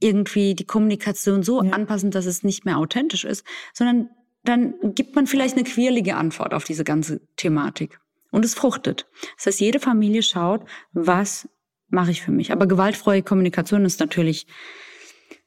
irgendwie 0.00 0.54
die 0.54 0.64
Kommunikation 0.64 1.42
so 1.42 1.62
ja. 1.62 1.72
anpassen, 1.72 2.10
dass 2.10 2.26
es 2.26 2.42
nicht 2.42 2.64
mehr 2.64 2.78
authentisch 2.78 3.24
ist, 3.24 3.44
sondern 3.72 4.10
dann 4.44 4.74
gibt 4.94 5.14
man 5.14 5.26
vielleicht 5.26 5.56
eine 5.56 5.64
quirlige 5.64 6.16
Antwort 6.16 6.54
auf 6.54 6.64
diese 6.64 6.84
ganze 6.84 7.20
Thematik. 7.36 8.00
Und 8.30 8.44
es 8.44 8.54
fruchtet. 8.54 9.06
Das 9.36 9.46
heißt, 9.46 9.60
jede 9.60 9.78
Familie 9.78 10.22
schaut, 10.22 10.64
was 10.92 11.48
mache 11.88 12.10
ich 12.10 12.22
für 12.22 12.32
mich. 12.32 12.50
Aber 12.50 12.66
gewaltfreie 12.66 13.22
Kommunikation 13.22 13.84
ist 13.84 14.00
natürlich, 14.00 14.46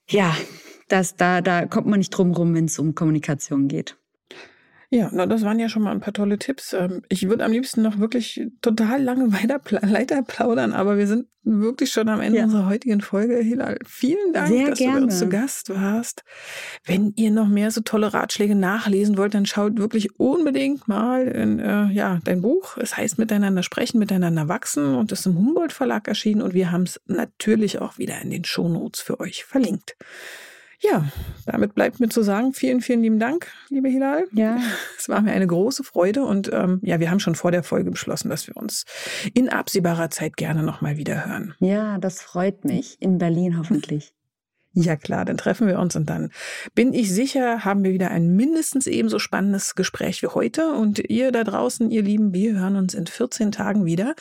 ja, 0.08 0.36
das, 0.88 1.16
da, 1.16 1.42
da 1.42 1.66
kommt 1.66 1.88
man 1.88 2.00
nicht 2.00 2.12
drum 2.12 2.32
rum, 2.32 2.54
wenn 2.54 2.66
es 2.66 2.78
um 2.78 2.94
Kommunikation 2.94 3.68
geht. 3.68 3.98
Ja, 4.96 5.10
na, 5.12 5.26
das 5.26 5.42
waren 5.42 5.60
ja 5.60 5.68
schon 5.68 5.84
mal 5.84 5.92
ein 5.92 6.00
paar 6.00 6.14
tolle 6.14 6.40
Tipps. 6.40 6.72
Ähm, 6.72 7.02
ich 7.10 7.28
würde 7.28 7.44
am 7.44 7.52
liebsten 7.52 7.82
noch 7.82 8.00
wirklich 8.00 8.48
total 8.62 9.04
lange 9.04 9.34
weiter, 9.34 9.60
weiter 9.92 10.24
plaudern, 10.24 10.72
aber 10.72 10.98
wir 10.98 11.06
sind 11.06 11.28
wirklich 11.44 11.92
schon 11.92 12.08
am 12.08 12.22
Ende 12.22 12.40
ja. 12.40 12.46
unserer 12.46 12.68
heutigen 12.68 13.02
Folge. 13.02 13.36
Hilal, 13.40 13.78
vielen 13.86 14.32
Dank, 14.32 14.48
Sehr 14.48 14.70
dass 14.70 14.80
gerne. 14.80 14.94
du 14.94 15.00
bei 15.00 15.04
uns 15.04 15.20
zu 15.20 15.28
Gast 15.28 15.70
warst. 15.70 16.24
Wenn 16.86 17.12
ihr 17.18 17.30
noch 17.30 17.50
mehr 17.50 17.72
so 17.72 17.82
tolle 17.82 18.14
Ratschläge 18.14 18.56
nachlesen 18.56 19.18
wollt, 19.18 19.34
dann 19.34 19.46
schaut 19.46 19.78
wirklich 19.78 20.18
unbedingt 20.18 20.88
mal 20.88 21.28
in 21.28 21.60
äh, 21.60 21.88
ja, 21.92 22.22
dein 22.24 22.42
Buch. 22.42 22.78
Es 22.78 22.96
heißt 22.96 23.20
Miteinander 23.20 23.64
sprechen, 23.64 24.00
miteinander 24.00 24.48
wachsen 24.48 24.96
und 24.96 25.12
ist 25.12 25.26
im 25.26 25.38
Humboldt 25.38 25.74
Verlag 25.74 26.08
erschienen 26.08 26.42
und 26.42 26.54
wir 26.54 26.72
haben 26.72 26.84
es 26.84 27.02
natürlich 27.06 27.80
auch 27.80 27.98
wieder 27.98 28.22
in 28.22 28.32
den 28.32 28.46
Shownotes 28.46 29.02
für 29.02 29.20
euch 29.20 29.44
verlinkt. 29.44 29.98
Ja, 30.80 31.06
damit 31.46 31.74
bleibt 31.76 32.00
mir 32.00 32.10
zu 32.10 32.22
sagen, 32.22 32.54
vielen, 32.54 32.82
vielen 32.82 33.02
lieben 33.02 33.20
Dank, 33.20 33.48
liebe 33.70 33.90
Hilal. 33.90 34.26
Ja. 34.32 34.58
Es 34.98 35.10
war 35.10 35.22
mir 35.22 35.34
eine 35.34 35.46
große 35.46 35.84
Freude 35.84 36.24
und 36.24 36.52
ähm, 36.52 36.80
ja, 36.82 37.00
wir 37.00 37.12
haben 37.12 37.20
schon 37.20 37.36
vor 37.36 37.52
der 37.52 37.64
Folge 37.64 37.92
beschlossen, 37.92 38.30
dass 38.30 38.48
wir 38.48 38.58
uns 38.58 38.86
in 39.34 39.50
absehbarer 39.50 40.10
Zeit 40.10 40.36
gerne 40.36 40.64
nochmal 40.64 40.98
wieder 40.98 41.26
hören. 41.26 41.54
Ja, 41.60 42.00
das 42.00 42.22
freut 42.22 42.66
mich. 42.66 42.98
In 43.00 43.18
Berlin 43.20 43.58
hoffentlich. 43.60 44.16
Ja 44.78 44.98
klar, 44.98 45.24
dann 45.24 45.38
treffen 45.38 45.68
wir 45.68 45.80
uns 45.80 45.96
und 45.96 46.10
dann 46.10 46.32
bin 46.74 46.94
ich 46.94 47.10
sicher, 47.10 47.64
haben 47.64 47.86
wir 47.86 47.94
wieder 47.94 48.12
ein 48.12 48.36
mindestens 48.36 48.88
ebenso 48.88 49.20
spannendes 49.20 49.76
Gespräch 49.76 50.22
wie 50.22 50.28
heute. 50.28 50.74
Und 50.74 51.00
ihr 51.00 51.32
da 51.32 51.46
draußen, 51.46 51.90
ihr 51.92 52.02
Lieben, 52.02 52.34
wir 52.34 52.60
hören 52.60 52.76
uns 52.76 52.94
in 52.94 53.08
14 53.08 53.54
Tagen 53.54 53.86
wieder. 53.86 54.16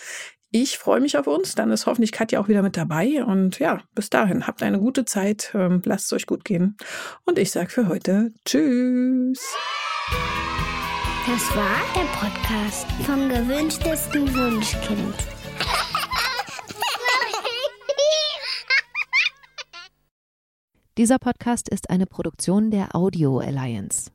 Ich 0.56 0.78
freue 0.78 1.00
mich 1.00 1.18
auf 1.18 1.26
uns. 1.26 1.56
Dann 1.56 1.72
ist 1.72 1.86
hoffentlich 1.86 2.12
Katja 2.12 2.38
auch 2.38 2.46
wieder 2.46 2.62
mit 2.62 2.76
dabei. 2.76 3.24
Und 3.24 3.58
ja, 3.58 3.80
bis 3.96 4.08
dahin, 4.08 4.46
habt 4.46 4.62
eine 4.62 4.78
gute 4.78 5.04
Zeit. 5.04 5.50
Ähm, 5.52 5.82
lasst 5.84 6.06
es 6.06 6.12
euch 6.12 6.26
gut 6.26 6.44
gehen. 6.44 6.76
Und 7.24 7.40
ich 7.40 7.50
sage 7.50 7.70
für 7.70 7.88
heute 7.88 8.30
Tschüss. 8.44 9.42
Das 11.26 11.56
war 11.56 11.80
der 11.96 12.04
Podcast 12.20 12.86
vom 13.04 13.28
gewünschtesten 13.28 14.32
Wunschkind. 14.32 15.16
Dieser 20.96 21.18
Podcast 21.18 21.68
ist 21.68 21.90
eine 21.90 22.06
Produktion 22.06 22.70
der 22.70 22.94
Audio 22.94 23.40
Alliance. 23.40 24.12